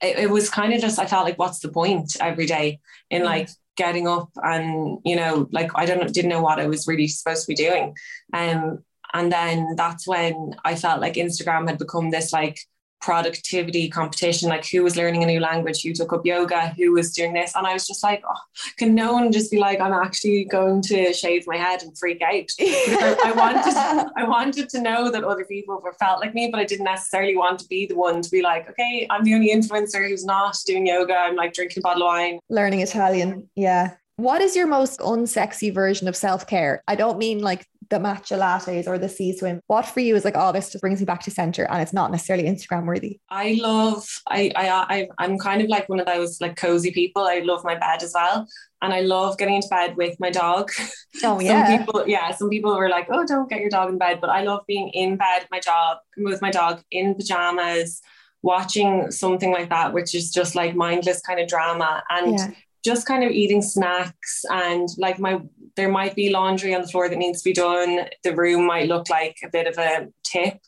it, 0.00 0.18
it 0.18 0.30
was 0.30 0.48
kind 0.48 0.72
of 0.72 0.80
just 0.80 0.98
I 0.98 1.06
felt 1.06 1.24
like, 1.24 1.38
what's 1.38 1.58
the 1.58 1.68
point 1.68 2.16
every 2.20 2.46
day 2.46 2.80
in 3.10 3.24
like 3.24 3.50
getting 3.76 4.06
up 4.06 4.28
and 4.36 4.98
you 5.04 5.16
know 5.16 5.48
like 5.52 5.70
I 5.74 5.86
don't 5.86 6.12
didn't 6.12 6.28
know 6.28 6.42
what 6.42 6.60
I 6.60 6.66
was 6.66 6.86
really 6.86 7.08
supposed 7.08 7.42
to 7.42 7.48
be 7.48 7.54
doing 7.54 7.94
um 8.34 8.84
and 9.12 9.32
then 9.32 9.74
that's 9.74 10.06
when 10.06 10.54
I 10.64 10.74
felt 10.74 11.00
like 11.00 11.14
Instagram 11.14 11.66
had 11.66 11.78
become 11.78 12.10
this 12.10 12.32
like 12.32 12.58
productivity 13.00 13.88
competition. 13.88 14.48
Like 14.48 14.66
who 14.68 14.82
was 14.82 14.96
learning 14.96 15.22
a 15.22 15.26
new 15.26 15.40
language? 15.40 15.82
Who 15.82 15.92
took 15.92 16.12
up 16.12 16.24
yoga? 16.24 16.68
Who 16.70 16.92
was 16.92 17.12
doing 17.12 17.32
this? 17.32 17.54
And 17.54 17.66
I 17.66 17.72
was 17.72 17.86
just 17.86 18.02
like 18.02 18.22
oh, 18.28 18.40
can 18.76 18.94
no 18.94 19.12
one 19.12 19.32
just 19.32 19.50
be 19.50 19.58
like 19.58 19.80
I'm 19.80 19.92
actually 19.92 20.44
going 20.44 20.82
to 20.82 21.12
shave 21.12 21.46
my 21.46 21.56
head 21.56 21.82
and 21.82 21.96
freak 21.96 22.22
out? 22.22 22.30
I, 22.60 23.16
I, 23.26 23.32
wanted 23.32 24.12
I 24.16 24.24
wanted 24.24 24.68
to 24.70 24.80
know 24.80 25.10
that 25.10 25.24
other 25.24 25.44
people 25.44 25.80
were 25.82 25.94
felt 25.94 26.20
like 26.20 26.34
me 26.34 26.48
but 26.50 26.60
I 26.60 26.64
didn't 26.64 26.84
necessarily 26.84 27.36
want 27.36 27.58
to 27.60 27.66
be 27.66 27.86
the 27.86 27.96
one 27.96 28.22
to 28.22 28.30
be 28.30 28.42
like 28.42 28.68
okay 28.70 29.06
I'm 29.10 29.24
the 29.24 29.34
only 29.34 29.54
influencer 29.54 30.08
who's 30.08 30.24
not 30.24 30.56
doing 30.66 30.86
yoga. 30.86 31.14
I'm 31.14 31.36
like 31.36 31.54
drinking 31.54 31.80
a 31.80 31.82
bottle 31.82 32.02
of 32.02 32.08
wine. 32.08 32.38
Learning 32.48 32.80
Italian. 32.80 33.48
Yeah. 33.54 33.94
What 34.16 34.42
is 34.42 34.54
your 34.54 34.66
most 34.66 35.00
unsexy 35.00 35.72
version 35.72 36.06
of 36.06 36.14
self-care? 36.14 36.82
I 36.86 36.94
don't 36.94 37.18
mean 37.18 37.40
like 37.40 37.66
the 37.90 37.98
matcha 37.98 38.38
lattes 38.38 38.86
or 38.86 38.98
the 38.98 39.08
sea 39.08 39.36
swim. 39.36 39.60
What 39.66 39.84
for 39.84 40.00
you 40.00 40.14
is 40.14 40.24
like, 40.24 40.36
oh, 40.36 40.52
this 40.52 40.70
just 40.70 40.80
brings 40.80 41.00
me 41.00 41.06
back 41.06 41.22
to 41.24 41.30
center 41.30 41.64
and 41.64 41.82
it's 41.82 41.92
not 41.92 42.10
necessarily 42.10 42.48
Instagram 42.48 42.86
worthy? 42.86 43.20
I 43.28 43.58
love, 43.60 44.06
I, 44.28 44.52
I, 44.56 44.68
I, 44.68 45.08
I'm 45.18 45.38
kind 45.38 45.60
of 45.60 45.68
like 45.68 45.88
one 45.88 46.00
of 46.00 46.06
those 46.06 46.40
like 46.40 46.56
cozy 46.56 46.92
people. 46.92 47.22
I 47.22 47.40
love 47.40 47.64
my 47.64 47.74
bed 47.74 48.02
as 48.02 48.12
well. 48.14 48.46
And 48.82 48.94
I 48.94 49.00
love 49.00 49.36
getting 49.36 49.56
into 49.56 49.68
bed 49.68 49.96
with 49.96 50.18
my 50.20 50.30
dog. 50.30 50.70
Oh 51.24 51.40
yeah. 51.40 51.66
some 51.66 51.78
people, 51.78 52.04
yeah. 52.06 52.30
Some 52.30 52.48
people 52.48 52.74
were 52.74 52.88
like, 52.88 53.08
oh, 53.10 53.26
don't 53.26 53.50
get 53.50 53.60
your 53.60 53.68
dog 53.68 53.88
in 53.88 53.98
bed. 53.98 54.20
But 54.20 54.30
I 54.30 54.42
love 54.42 54.60
being 54.68 54.90
in 54.90 55.16
bed 55.16 55.40
with 55.40 55.50
my 55.50 55.58
job, 55.58 55.98
with 56.16 56.40
my 56.40 56.52
dog 56.52 56.82
in 56.92 57.16
pajamas, 57.16 58.00
watching 58.42 59.10
something 59.10 59.50
like 59.50 59.70
that, 59.70 59.92
which 59.92 60.14
is 60.14 60.30
just 60.30 60.54
like 60.54 60.76
mindless 60.76 61.20
kind 61.20 61.40
of 61.40 61.48
drama. 61.48 62.04
And 62.08 62.38
yeah 62.38 62.50
just 62.82 63.06
kind 63.06 63.22
of 63.22 63.30
eating 63.30 63.62
snacks 63.62 64.44
and 64.50 64.88
like 64.96 65.18
my 65.18 65.40
there 65.80 65.88
might 65.88 66.14
be 66.14 66.28
laundry 66.28 66.74
on 66.74 66.82
the 66.82 66.88
floor 66.88 67.08
that 67.08 67.16
needs 67.16 67.40
to 67.40 67.48
be 67.48 67.54
done 67.54 68.00
the 68.22 68.36
room 68.36 68.66
might 68.66 68.86
look 68.86 69.08
like 69.08 69.38
a 69.42 69.48
bit 69.48 69.66
of 69.66 69.78
a 69.78 70.06
tip 70.22 70.58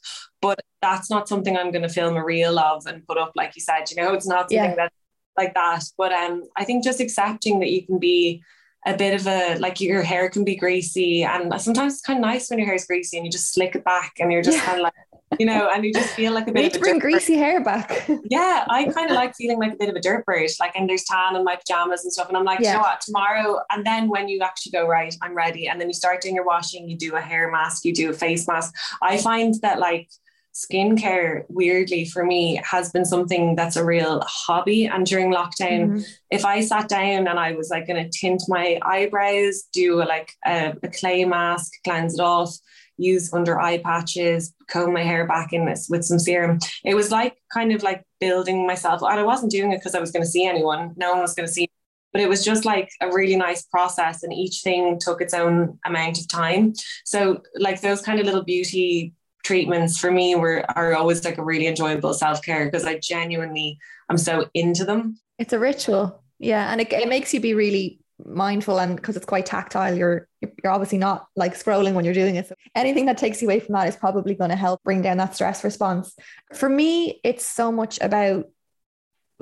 but 0.41 0.59
that's 0.81 1.11
not 1.11 1.29
something 1.29 1.55
i'm 1.55 1.71
going 1.71 1.83
to 1.83 1.89
film 1.89 2.17
a 2.17 2.25
reel 2.25 2.59
of 2.59 2.87
and 2.87 3.07
put 3.07 3.19
up 3.19 3.31
like 3.37 3.55
you 3.55 3.61
said 3.61 3.85
you 3.91 3.97
know 3.97 4.15
it's 4.15 4.27
not 4.27 4.51
something 4.51 4.57
yeah. 4.57 4.75
that 4.75 4.93
like 5.37 5.53
that 5.53 5.85
but 5.99 6.13
um 6.13 6.43
i 6.57 6.65
think 6.65 6.83
just 6.83 6.99
accepting 6.99 7.61
that 7.61 7.71
you 7.71 7.85
can 7.87 7.99
be 7.99 8.43
a 8.87 8.97
bit 8.97 9.15
of 9.15 9.27
a 9.27 9.57
like 9.59 9.81
your 9.81 10.03
hair 10.03 10.29
can 10.29 10.45
be 10.45 10.57
greasy 10.57 11.23
and 11.23 11.53
sometimes 11.61 11.95
it's 11.95 12.03
kind 12.03 12.19
of 12.19 12.23
nice 12.23 12.51
when 12.51 12.59
your 12.59 12.67
hair 12.67 12.75
is 12.75 12.85
greasy 12.85 13.17
and 13.17 13.25
you 13.25 13.31
just 13.31 13.53
slick 13.55 13.77
it 13.77 13.85
back 13.85 14.15
and 14.19 14.33
you're 14.33 14.43
just 14.43 14.59
yeah. 14.59 14.65
kind 14.65 14.79
of 14.79 14.83
like 14.85 14.95
you 15.39 15.47
know, 15.47 15.71
and 15.73 15.85
you 15.85 15.93
just 15.93 16.15
feel 16.15 16.33
like 16.33 16.49
a 16.49 16.53
bit. 16.53 16.63
Need 16.63 16.73
to 16.75 16.79
bring 16.79 16.99
greasy 16.99 17.37
hair 17.37 17.63
back. 17.63 18.09
yeah, 18.25 18.65
I 18.69 18.85
kind 18.85 19.11
of 19.11 19.17
like 19.17 19.35
feeling 19.35 19.59
like 19.59 19.73
a 19.73 19.77
bit 19.77 19.89
of 19.89 19.97
a 19.97 20.01
dirt 20.01 20.25
bird, 20.27 20.51
like 20.61 20.75
and 20.77 20.89
there's 20.89 21.05
tan 21.05 21.37
in 21.37 21.45
my 21.45 21.57
pajamas 21.57 22.05
and 22.05 22.13
stuff, 22.13 22.29
and 22.29 22.37
I'm 22.37 22.45
like, 22.45 22.61
yeah. 22.61 22.73
you 22.73 22.75
know 22.75 22.83
what, 22.83 23.01
tomorrow, 23.01 23.61
and 23.71 23.85
then 23.85 24.09
when 24.09 24.29
you 24.29 24.41
actually 24.41 24.73
go 24.73 24.87
right, 24.87 25.15
I'm 25.23 25.35
ready, 25.35 25.69
and 25.69 25.81
then 25.81 25.89
you 25.89 25.95
start 25.95 26.21
doing 26.21 26.35
your 26.35 26.45
washing, 26.45 26.89
you 26.89 26.97
do 26.97 27.17
a 27.17 27.21
hair 27.21 27.51
mask, 27.51 27.85
you 27.85 27.95
do 27.95 28.11
a 28.11 28.13
face 28.13 28.47
mask. 28.47 28.75
I 29.01 29.19
find 29.19 29.55
that 29.63 29.79
like 29.79 30.11
skincare 30.55 31.45
weirdly 31.49 32.05
for 32.05 32.25
me 32.25 32.61
has 32.63 32.91
been 32.91 33.05
something 33.05 33.57
that's 33.57 33.77
a 33.77 33.85
real 33.85 34.23
hobby 34.27 34.87
and 34.87 35.07
during 35.07 35.33
lockdown 35.33 35.89
mm-hmm. 35.89 36.01
if 36.31 36.45
i 36.45 36.61
sat 36.61 36.89
down 36.89 37.27
and 37.27 37.39
i 37.39 37.53
was 37.53 37.71
like 37.71 37.87
going 37.87 38.03
to 38.03 38.19
tint 38.19 38.43
my 38.49 38.79
eyebrows 38.83 39.63
do 39.73 40.03
a, 40.03 40.05
like 40.05 40.33
a, 40.45 40.75
a 40.83 40.89
clay 40.89 41.25
mask 41.25 41.73
cleanse 41.85 42.15
it 42.15 42.21
off 42.21 42.55
use 43.03 43.33
under 43.33 43.61
eye 43.61 43.79
patches, 43.79 44.55
comb 44.69 44.93
my 44.93 45.03
hair 45.03 45.27
back 45.27 45.53
in 45.53 45.67
this 45.67 45.89
with 45.89 46.05
some 46.05 46.19
serum. 46.19 46.59
It 46.85 46.95
was 46.95 47.11
like 47.11 47.37
kind 47.53 47.73
of 47.73 47.83
like 47.83 48.05
building 48.21 48.67
myself. 48.67 49.03
And 49.03 49.19
I 49.19 49.25
wasn't 49.25 49.53
doing 49.53 49.73
it 49.73 49.79
because 49.79 49.95
I 49.95 50.01
was 50.01 50.13
going 50.13 50.23
to 50.23 50.29
see 50.29 50.47
anyone. 50.47 50.95
No 50.97 51.13
one 51.13 51.21
was 51.21 51.35
going 51.35 51.47
to 51.47 51.53
see. 51.53 51.69
But 52.13 52.21
it 52.21 52.29
was 52.29 52.45
just 52.45 52.67
like 52.67 52.91
a 53.01 53.09
really 53.11 53.37
nice 53.37 53.63
process, 53.63 54.23
and 54.23 54.35
each 54.35 54.61
thing 54.61 54.99
took 55.01 55.23
its 55.23 55.33
own 55.33 55.79
amount 55.87 56.21
of 56.21 56.29
time. 56.29 56.75
So, 57.07 57.41
like 57.59 57.81
those 57.81 58.03
kind 58.03 58.21
of 58.21 58.27
little 58.27 58.45
beauty 58.45 59.15
treatments 59.43 59.99
for 59.99 60.11
me 60.11 60.35
were 60.35 60.65
are 60.77 60.95
always 60.95 61.25
like 61.25 61.39
a 61.39 61.45
really 61.45 61.67
enjoyable 61.67 62.15
self 62.15 62.43
care 62.43 62.65
because 62.65 62.85
I 62.85 62.99
genuinely 62.99 63.79
I'm 64.09 64.19
so 64.19 64.49
into 64.55 64.85
them. 64.85 65.19
It's 65.39 65.53
a 65.53 65.59
ritual, 65.59 66.23
yeah, 66.39 66.71
and 66.71 66.81
it, 66.81 66.93
it 66.93 67.09
makes 67.09 67.33
you 67.35 67.41
be 67.41 67.55
really 67.55 67.99
mindful 68.25 68.79
and 68.79 68.97
because 68.97 69.17
it's 69.17 69.27
quite 69.27 69.45
tactile 69.47 69.97
you're 69.97 70.29
you're 70.41 70.73
obviously 70.73 70.99
not 70.99 71.27
like 71.35 71.55
scrolling 71.55 71.95
when 71.95 72.05
you're 72.05 72.15
doing 72.15 72.37
it. 72.37 72.47
So 72.47 72.55
anything 72.75 73.07
that 73.07 73.19
takes 73.19 73.43
you 73.43 73.49
away 73.49 73.61
from 73.61 73.75
that 73.75 73.89
is 73.89 73.97
probably 73.97 74.35
going 74.35 74.51
to 74.51 74.57
help 74.57 74.83
bring 74.85 75.03
down 75.03 75.17
that 75.17 75.35
stress 75.35 75.65
response. 75.65 76.15
For 76.55 76.69
me 76.69 77.21
it's 77.25 77.45
so 77.45 77.73
much 77.73 77.99
about 78.01 78.47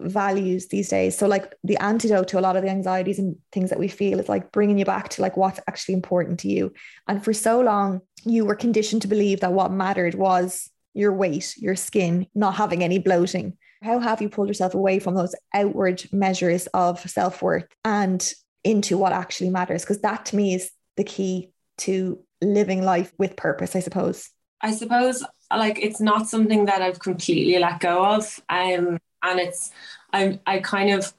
values 0.03 0.69
these 0.69 0.89
days. 0.89 1.17
So 1.17 1.27
like 1.27 1.55
the 1.65 1.77
antidote 1.79 2.29
to 2.29 2.39
a 2.39 2.41
lot 2.41 2.57
of 2.57 2.63
the 2.63 2.71
anxieties 2.71 3.19
and 3.19 3.37
things 3.53 3.71
that 3.71 3.79
we 3.79 3.89
feel 3.89 4.21
is 4.21 4.29
like 4.29 4.53
bringing 4.53 4.79
you 4.79 4.85
back 4.85 5.09
to 5.11 5.23
like 5.23 5.37
what's 5.37 5.61
actually 5.69 5.95
important 5.95 6.41
to 6.41 6.49
you. 6.49 6.73
And 7.09 7.25
for 7.25 7.33
so 7.33 7.61
long 7.61 8.01
you 8.25 8.45
were 8.45 8.55
conditioned 8.55 9.03
to 9.03 9.09
believe 9.09 9.41
that 9.41 9.53
what 9.53 9.73
mattered 9.73 10.15
was 10.15 10.71
your 10.93 11.13
weight 11.13 11.55
your 11.57 11.77
skin 11.77 12.27
not 12.35 12.57
having 12.57 12.83
any 12.83 12.99
bloating. 12.99 13.57
How 13.83 13.99
have 13.99 14.21
you 14.21 14.29
pulled 14.29 14.49
yourself 14.49 14.75
away 14.75 14.99
from 14.99 15.15
those 15.15 15.35
outward 15.55 16.03
measures 16.13 16.67
of 16.75 17.01
self-worth 17.09 17.67
and 17.85 18.33
into 18.65 18.99
what 18.99 19.13
actually 19.13 19.51
matters? 19.51 19.83
Because 19.83 20.01
that 20.03 20.27
to 20.27 20.37
me 20.37 20.55
is 20.55 20.71
the 20.97 21.05
key 21.05 21.53
to 21.79 22.23
living 22.43 22.83
life 22.83 23.13
with 23.19 23.37
purpose 23.37 23.77
i 23.77 23.81
suppose. 23.81 24.31
I 24.61 24.73
suppose 24.73 25.25
like 25.57 25.79
it's 25.81 26.01
not 26.01 26.29
something 26.29 26.65
that 26.67 26.83
i've 26.83 26.99
completely 26.99 27.59
let 27.59 27.81
go 27.81 28.05
of 28.05 28.41
um 28.49 28.99
and 29.23 29.41
it's 29.41 29.71
i'm 30.13 30.41
i 30.47 30.59
kind 30.59 30.91
of 30.91 31.13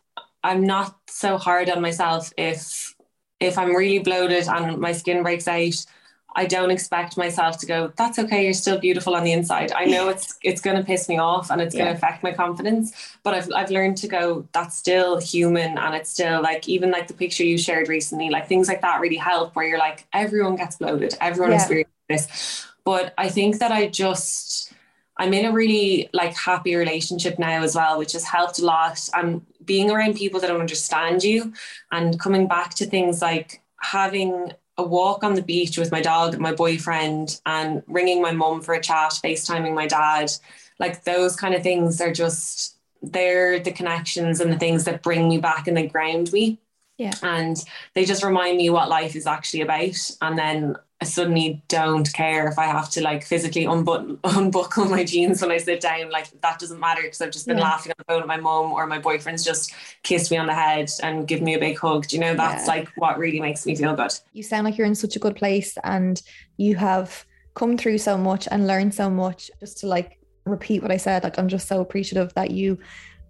i'm 0.44 0.64
not 0.64 0.98
so 1.08 1.38
hard 1.38 1.70
on 1.70 1.82
myself 1.82 2.32
if 2.38 2.96
if 3.40 3.58
i'm 3.58 3.76
really 3.76 4.00
bloated 4.00 4.48
and 4.48 4.78
my 4.80 4.92
skin 4.92 5.24
breaks 5.24 5.48
out 5.48 5.86
I 6.34 6.46
don't 6.46 6.72
expect 6.72 7.18
myself 7.18 7.58
to 7.60 7.66
go, 7.66 7.92
that's 7.98 8.18
okay, 8.18 8.44
you're 8.44 8.54
still 8.54 8.80
beautiful 8.80 9.16
on 9.16 9.24
the 9.24 9.34
inside. 9.34 9.72
I 9.74 9.86
know 9.86 10.08
it's 10.08 10.38
it's 10.44 10.62
gonna 10.62 10.84
piss 10.84 11.10
me 11.10 11.18
off 11.18 11.52
and 11.52 11.62
it's 11.62 11.76
yeah. 11.76 11.86
gonna 11.86 11.98
affect 11.98 12.24
my 12.24 12.32
confidence. 12.32 13.18
But 13.24 13.34
I've 13.34 13.52
I've 13.54 13.70
learned 13.70 13.98
to 13.98 14.08
go, 14.08 14.48
that's 14.54 14.78
still 14.78 15.20
human 15.20 15.78
and 15.78 15.96
it's 15.96 16.10
still 16.10 16.42
like 16.42 16.70
even 16.70 16.92
like 16.92 17.08
the 17.08 17.14
picture 17.14 17.44
you 17.44 17.58
shared 17.58 17.90
recently, 17.90 18.30
like 18.30 18.48
things 18.48 18.68
like 18.68 18.82
that 18.82 19.02
really 19.02 19.18
help 19.18 19.56
where 19.56 19.66
you're 19.66 19.78
like, 19.78 20.08
everyone 20.14 20.56
gets 20.56 20.78
bloated, 20.78 21.18
everyone 21.20 21.52
yeah. 21.52 21.58
experiences 21.58 21.92
this. 22.12 22.68
But 22.84 23.14
I 23.18 23.30
think 23.30 23.60
that 23.60 23.72
I 23.72 23.88
just 23.88 24.74
I'm 25.22 25.34
in 25.36 25.46
a 25.46 25.52
really 25.52 26.10
like 26.14 26.36
happy 26.36 26.76
relationship 26.76 27.38
now 27.38 27.62
as 27.62 27.76
well, 27.76 28.00
which 28.00 28.14
has 28.14 28.24
helped 28.24 28.58
a 28.58 28.66
lot. 28.66 29.08
And 29.14 29.46
being 29.64 29.92
around 29.92 30.16
people 30.16 30.40
that 30.40 30.48
don't 30.48 30.60
understand 30.60 31.24
you 31.24 31.54
and 31.92 32.20
coming 32.20 32.48
back 32.48 32.74
to 32.76 32.88
things 32.88 33.22
like 33.22 33.62
having 33.82 34.52
a 34.78 34.84
walk 34.84 35.24
on 35.24 35.36
the 35.36 35.44
beach 35.44 35.78
with 35.78 35.92
my 35.92 36.02
dog, 36.02 36.40
my 36.40 36.54
boyfriend, 36.54 37.40
and 37.46 37.84
ringing 37.86 38.20
my 38.20 38.32
mum 38.32 38.62
for 38.62 38.74
a 38.74 38.82
chat, 38.82 39.12
FaceTiming 39.24 39.76
my 39.76 39.86
dad. 39.86 40.32
Like 40.80 41.04
those 41.04 41.36
kind 41.36 41.54
of 41.54 41.62
things 41.62 42.02
are 42.02 42.12
just, 42.12 42.78
they're 43.04 43.60
the 43.60 43.72
connections 43.72 44.40
and 44.40 44.52
the 44.52 44.58
things 44.58 44.86
that 44.86 45.04
bring 45.04 45.30
me 45.30 45.38
back 45.38 45.68
and 45.68 45.78
they 45.78 45.86
ground 45.86 46.32
me. 46.34 46.60
Yeah. 46.98 47.14
And 47.22 47.64
they 47.94 48.06
just 48.06 48.24
remind 48.24 48.58
me 48.58 48.72
what 48.72 48.90
life 48.90 49.16
is 49.16 49.28
actually 49.28 49.62
about. 49.62 50.12
And 50.22 50.36
then 50.36 50.78
I 51.02 51.06
suddenly 51.06 51.64
don't 51.68 52.12
care 52.14 52.48
if 52.48 52.60
I 52.60 52.66
have 52.66 52.92
to 52.92 53.02
like 53.02 53.24
physically 53.24 53.66
unbutton, 53.66 54.20
unbuckle 54.24 54.86
my 54.86 55.04
jeans 55.04 55.42
when 55.42 55.52
I 55.52 55.58
sit 55.58 55.82
down. 55.82 56.12
Like 56.12 56.30
that 56.42 56.60
doesn't 56.60 56.80
matter 56.80 57.02
because 57.02 57.22
I've 57.22 57.32
just 57.32 57.48
been 57.48 57.58
yeah. 57.58 57.64
laughing 57.64 57.92
on 57.92 57.96
the 57.98 58.04
phone 58.04 58.22
with 58.22 58.28
my 58.28 58.38
mom 58.38 58.72
or 58.72 58.86
my 58.86 59.00
boyfriend's 59.00 59.44
just 59.44 59.74
kissed 60.04 60.30
me 60.30 60.38
on 60.38 60.46
the 60.46 60.54
head 60.54 60.92
and 61.02 61.28
give 61.28 61.42
me 61.42 61.56
a 61.56 61.60
big 61.60 61.80
hug. 61.80 62.08
Do 62.08 62.16
you 62.16 62.22
know 62.22 62.36
that's 62.36 62.68
yeah. 62.68 62.74
like 62.74 62.90
what 62.98 63.18
really 63.18 63.40
makes 63.40 63.66
me 63.66 63.76
feel 63.76 63.96
good. 63.96 64.12
You 64.34 64.44
sound 64.44 64.66
like 64.66 64.78
you're 64.78 64.86
in 64.86 64.94
such 64.94 65.16
a 65.16 65.20
good 65.20 65.36
place 65.36 65.76
and 65.84 66.22
you 66.58 66.76
have 66.76 67.26
come 67.56 67.78
through 67.78 67.98
so 67.98 68.16
much 68.16 68.48
and 68.52 68.68
learned 68.68 68.94
so 68.94 69.10
much. 69.10 69.50
Just 69.60 69.80
to 69.80 69.88
like 69.88 70.20
repeat 70.46 70.84
what 70.84 70.92
I 70.92 70.98
said, 70.98 71.24
like 71.24 71.40
I'm 71.40 71.48
just 71.48 71.68
so 71.68 71.82
appreciative 71.82 72.32
that 72.36 72.52
you 72.52 72.78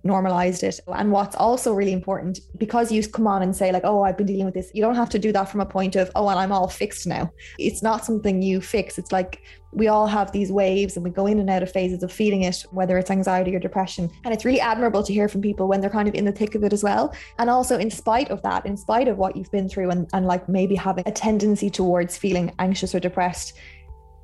normalized 0.04 0.64
it. 0.64 0.80
And 0.88 1.12
what's 1.12 1.36
also 1.36 1.74
really 1.74 1.94
important, 1.94 2.40
because 2.58 2.92
you 2.92 3.08
come 3.08 3.28
on 3.28 3.42
and 3.44 3.56
say, 3.56 3.72
like, 3.72 3.84
oh, 3.86 4.02
I've 4.02 4.18
been 4.18 4.28
dealing 4.28 4.46
with 4.46 4.54
this, 4.54 4.72
you 4.74 4.82
don't 4.82 4.96
have 4.96 5.10
to 5.10 5.20
do 5.20 5.32
that 5.32 5.50
from 5.50 5.62
a 5.62 5.66
point 5.66 5.96
of, 5.96 6.12
oh, 6.16 6.28
and 6.30 6.40
I'm 6.40 6.52
all 6.52 6.68
fixed 6.68 7.06
now. 7.08 7.32
It's 7.60 7.84
not 7.84 8.06
something 8.06 8.42
you 8.42 8.62
fix. 8.62 8.98
It's 8.98 9.12
like 9.12 9.44
we 9.74 9.88
all 9.88 10.08
have 10.08 10.32
these 10.32 10.52
waves 10.52 10.96
and 10.96 11.04
we 11.04 11.12
go 11.12 11.28
in 11.28 11.40
and 11.40 11.50
out 11.50 11.64
of 11.64 11.72
phases 11.72 12.04
of 12.04 12.12
feeling 12.12 12.44
it, 12.44 12.66
whether 12.72 12.98
it's 12.98 13.12
anxiety 13.12 13.56
or 13.56 13.60
depression. 13.60 14.10
And 14.26 14.34
it's 14.34 14.46
really 14.46 14.60
admirable 14.60 15.04
to 15.04 15.14
hear 15.14 15.30
from 15.30 15.42
people 15.42 15.68
when 15.68 15.82
they're 15.82 15.90
kind 15.90 16.08
of 16.08 16.16
in 16.16 16.26
the 16.26 16.32
thick 16.32 16.56
of 16.56 16.64
it 16.64 16.74
as 16.74 16.84
well. 16.84 17.14
And 17.38 17.50
also, 17.50 17.78
in 17.78 17.90
spite 17.90 18.32
of 18.32 18.42
that, 18.42 18.66
in 18.66 18.76
spite 18.76 19.08
of 19.08 19.18
what 19.18 19.36
you've 19.36 19.52
been 19.52 19.70
through 19.70 19.92
and, 19.92 20.10
and 20.14 20.26
like 20.26 20.50
maybe 20.50 20.76
having 20.76 21.04
a 21.08 21.12
tendency 21.12 21.70
towards 21.70 22.18
feeling 22.18 22.54
anxious 22.60 22.94
or 22.94 23.00
depressed, 23.00 23.58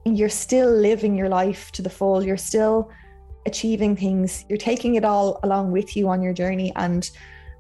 you're 0.06 0.30
still 0.30 0.70
living 0.70 1.16
your 1.18 1.30
life 1.30 1.72
to 1.74 1.82
the 1.82 1.90
full. 1.90 2.24
You're 2.24 2.38
still 2.38 2.92
achieving 3.48 3.96
things. 3.96 4.46
You're 4.48 4.58
taking 4.60 4.96
it 4.96 5.06
all 5.06 5.40
along 5.42 5.72
with 5.72 5.98
you 5.98 6.10
on 6.10 6.22
your 6.22 6.34
journey. 6.34 6.72
And 6.76 7.10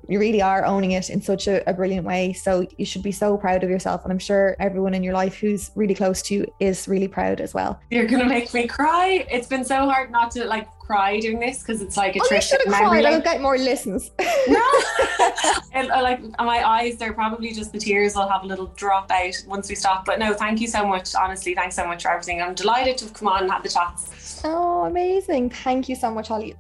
you 0.08 0.20
really 0.20 0.42
are 0.42 0.66
owning 0.66 0.92
it 0.92 1.10
in 1.10 1.22
such 1.22 1.48
a, 1.48 1.68
a, 1.70 1.74
brilliant 1.74 2.06
way. 2.06 2.34
So 2.34 2.66
you 2.78 2.86
should 2.86 3.04
be 3.04 3.12
so 3.12 3.38
proud 3.38 3.64
of 3.64 3.70
yourself. 3.70 4.04
And 4.04 4.12
I'm 4.12 4.20
sure 4.20 4.56
everyone 4.60 4.94
in 4.94 5.04
your 5.04 5.14
life 5.14 5.36
who's 5.36 5.72
really 5.76 5.96
close 5.96 6.22
to 6.24 6.34
you 6.34 6.54
is 6.60 6.88
really 6.88 7.08
proud 7.08 7.42
as 7.42 7.54
well. 7.54 7.80
You're 7.90 8.06
going 8.06 8.22
to 8.22 8.30
make 8.30 8.54
me 8.54 8.68
cry. 8.68 9.26
It's 9.30 9.48
been 9.48 9.66
so 9.66 9.90
hard 9.90 10.12
not 10.12 10.32
to 10.32 10.46
like 10.46 10.68
cry 10.80 11.20
doing 11.20 11.40
this 11.40 11.60
because 11.60 11.82
it's 11.82 11.98
like 11.98 12.16
a 12.16 12.20
oh. 12.22 12.28
You 12.32 12.42
should 12.42 12.62
have 12.66 12.74
cried. 12.74 13.06
I'll 13.06 13.22
get 13.22 13.42
more 13.42 13.58
listens. 13.58 14.12
no. 14.48 14.64
and, 15.74 15.92
uh, 15.92 16.02
like 16.02 16.22
my 16.40 16.66
eyes, 16.66 16.98
they're 16.98 17.14
probably 17.14 17.52
just 17.52 17.74
the 17.74 17.80
tears 17.80 18.16
I'll 18.16 18.30
have 18.30 18.44
a 18.44 18.48
little 18.48 18.68
drop 18.78 19.12
out 19.12 19.44
once 19.46 19.68
we 19.68 19.76
stop. 19.76 20.06
But 20.06 20.20
no, 20.20 20.34
thank 20.34 20.62
you 20.62 20.68
so 20.68 20.86
much. 20.86 21.16
Honestly, 21.16 21.54
thanks 21.54 21.76
so 21.76 21.86
much 21.86 22.04
for 22.04 22.12
everything. 22.12 22.42
I'm 22.42 22.56
delighted 22.56 22.98
to 23.00 23.06
have 23.06 23.14
come 23.14 23.28
on 23.28 23.44
and 23.44 23.52
had 23.52 23.64
the 23.64 23.70
chats. 23.70 24.26
Oh, 24.44 24.86
amazing. 24.86 25.50
Thank 25.50 25.90
you 25.90 25.96
so 25.96 26.12
much, 26.12 26.28
Holly. 26.28 26.56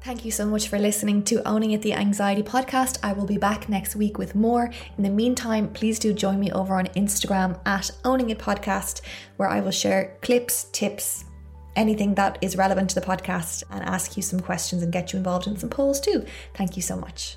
Thank 0.00 0.24
you 0.24 0.30
so 0.30 0.46
much 0.46 0.68
for 0.68 0.78
listening 0.78 1.24
to 1.24 1.42
Owning 1.48 1.72
It 1.72 1.82
the 1.82 1.92
Anxiety 1.92 2.42
podcast. 2.42 2.98
I 3.02 3.12
will 3.12 3.26
be 3.26 3.38
back 3.38 3.68
next 3.68 3.96
week 3.96 4.18
with 4.18 4.36
more. 4.36 4.70
In 4.96 5.02
the 5.02 5.10
meantime, 5.10 5.68
please 5.70 5.98
do 5.98 6.12
join 6.12 6.38
me 6.38 6.52
over 6.52 6.76
on 6.76 6.86
Instagram 6.94 7.58
at 7.66 7.90
Owning 8.04 8.30
It 8.30 8.38
Podcast, 8.38 9.00
where 9.36 9.48
I 9.48 9.58
will 9.58 9.72
share 9.72 10.16
clips, 10.22 10.68
tips, 10.70 11.24
anything 11.74 12.14
that 12.14 12.38
is 12.40 12.56
relevant 12.56 12.90
to 12.90 13.00
the 13.00 13.04
podcast, 13.04 13.64
and 13.72 13.82
ask 13.82 14.16
you 14.16 14.22
some 14.22 14.38
questions 14.38 14.84
and 14.84 14.92
get 14.92 15.12
you 15.12 15.16
involved 15.16 15.48
in 15.48 15.56
some 15.56 15.70
polls 15.70 16.00
too. 16.00 16.24
Thank 16.54 16.76
you 16.76 16.82
so 16.82 16.96
much. 16.96 17.36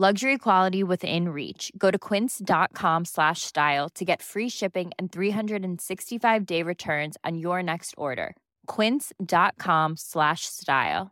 Luxury 0.00 0.38
quality 0.38 0.84
within 0.84 1.30
reach. 1.30 1.72
Go 1.76 1.90
to 1.90 1.98
quince.com 1.98 3.04
slash 3.04 3.42
style 3.42 3.88
to 3.96 4.04
get 4.04 4.22
free 4.22 4.48
shipping 4.48 4.92
and 4.96 5.10
365 5.10 6.46
day 6.46 6.62
returns 6.62 7.16
on 7.24 7.36
your 7.36 7.64
next 7.64 7.96
order. 7.98 8.36
Quince.com 8.68 9.96
slash 9.96 10.42
style. 10.42 11.10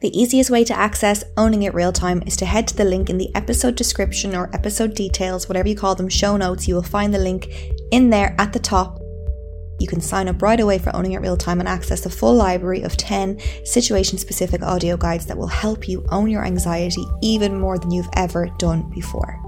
The 0.00 0.10
easiest 0.18 0.48
way 0.48 0.64
to 0.64 0.74
access 0.74 1.24
Owning 1.36 1.64
It 1.64 1.74
Real 1.74 1.92
Time 1.92 2.22
is 2.24 2.38
to 2.38 2.46
head 2.46 2.66
to 2.68 2.76
the 2.76 2.86
link 2.86 3.10
in 3.10 3.18
the 3.18 3.28
episode 3.34 3.76
description 3.76 4.34
or 4.34 4.48
episode 4.54 4.94
details, 4.94 5.46
whatever 5.46 5.68
you 5.68 5.76
call 5.76 5.94
them, 5.94 6.08
show 6.08 6.38
notes. 6.38 6.66
You 6.66 6.76
will 6.76 6.82
find 6.82 7.12
the 7.12 7.18
link 7.18 7.48
in 7.92 8.08
there 8.08 8.34
at 8.38 8.54
the 8.54 8.60
top 8.60 8.98
you 9.78 9.86
can 9.86 10.00
sign 10.00 10.28
up 10.28 10.42
right 10.42 10.60
away 10.60 10.78
for 10.78 10.94
Owning 10.94 11.12
It 11.12 11.20
Real 11.20 11.36
Time 11.36 11.60
and 11.60 11.68
access 11.68 12.04
a 12.06 12.10
full 12.10 12.34
library 12.34 12.82
of 12.82 12.96
10 12.96 13.38
situation 13.64 14.18
specific 14.18 14.62
audio 14.62 14.96
guides 14.96 15.26
that 15.26 15.38
will 15.38 15.46
help 15.46 15.88
you 15.88 16.04
own 16.10 16.30
your 16.30 16.44
anxiety 16.44 17.04
even 17.22 17.58
more 17.58 17.78
than 17.78 17.90
you've 17.90 18.10
ever 18.14 18.48
done 18.58 18.90
before. 18.90 19.47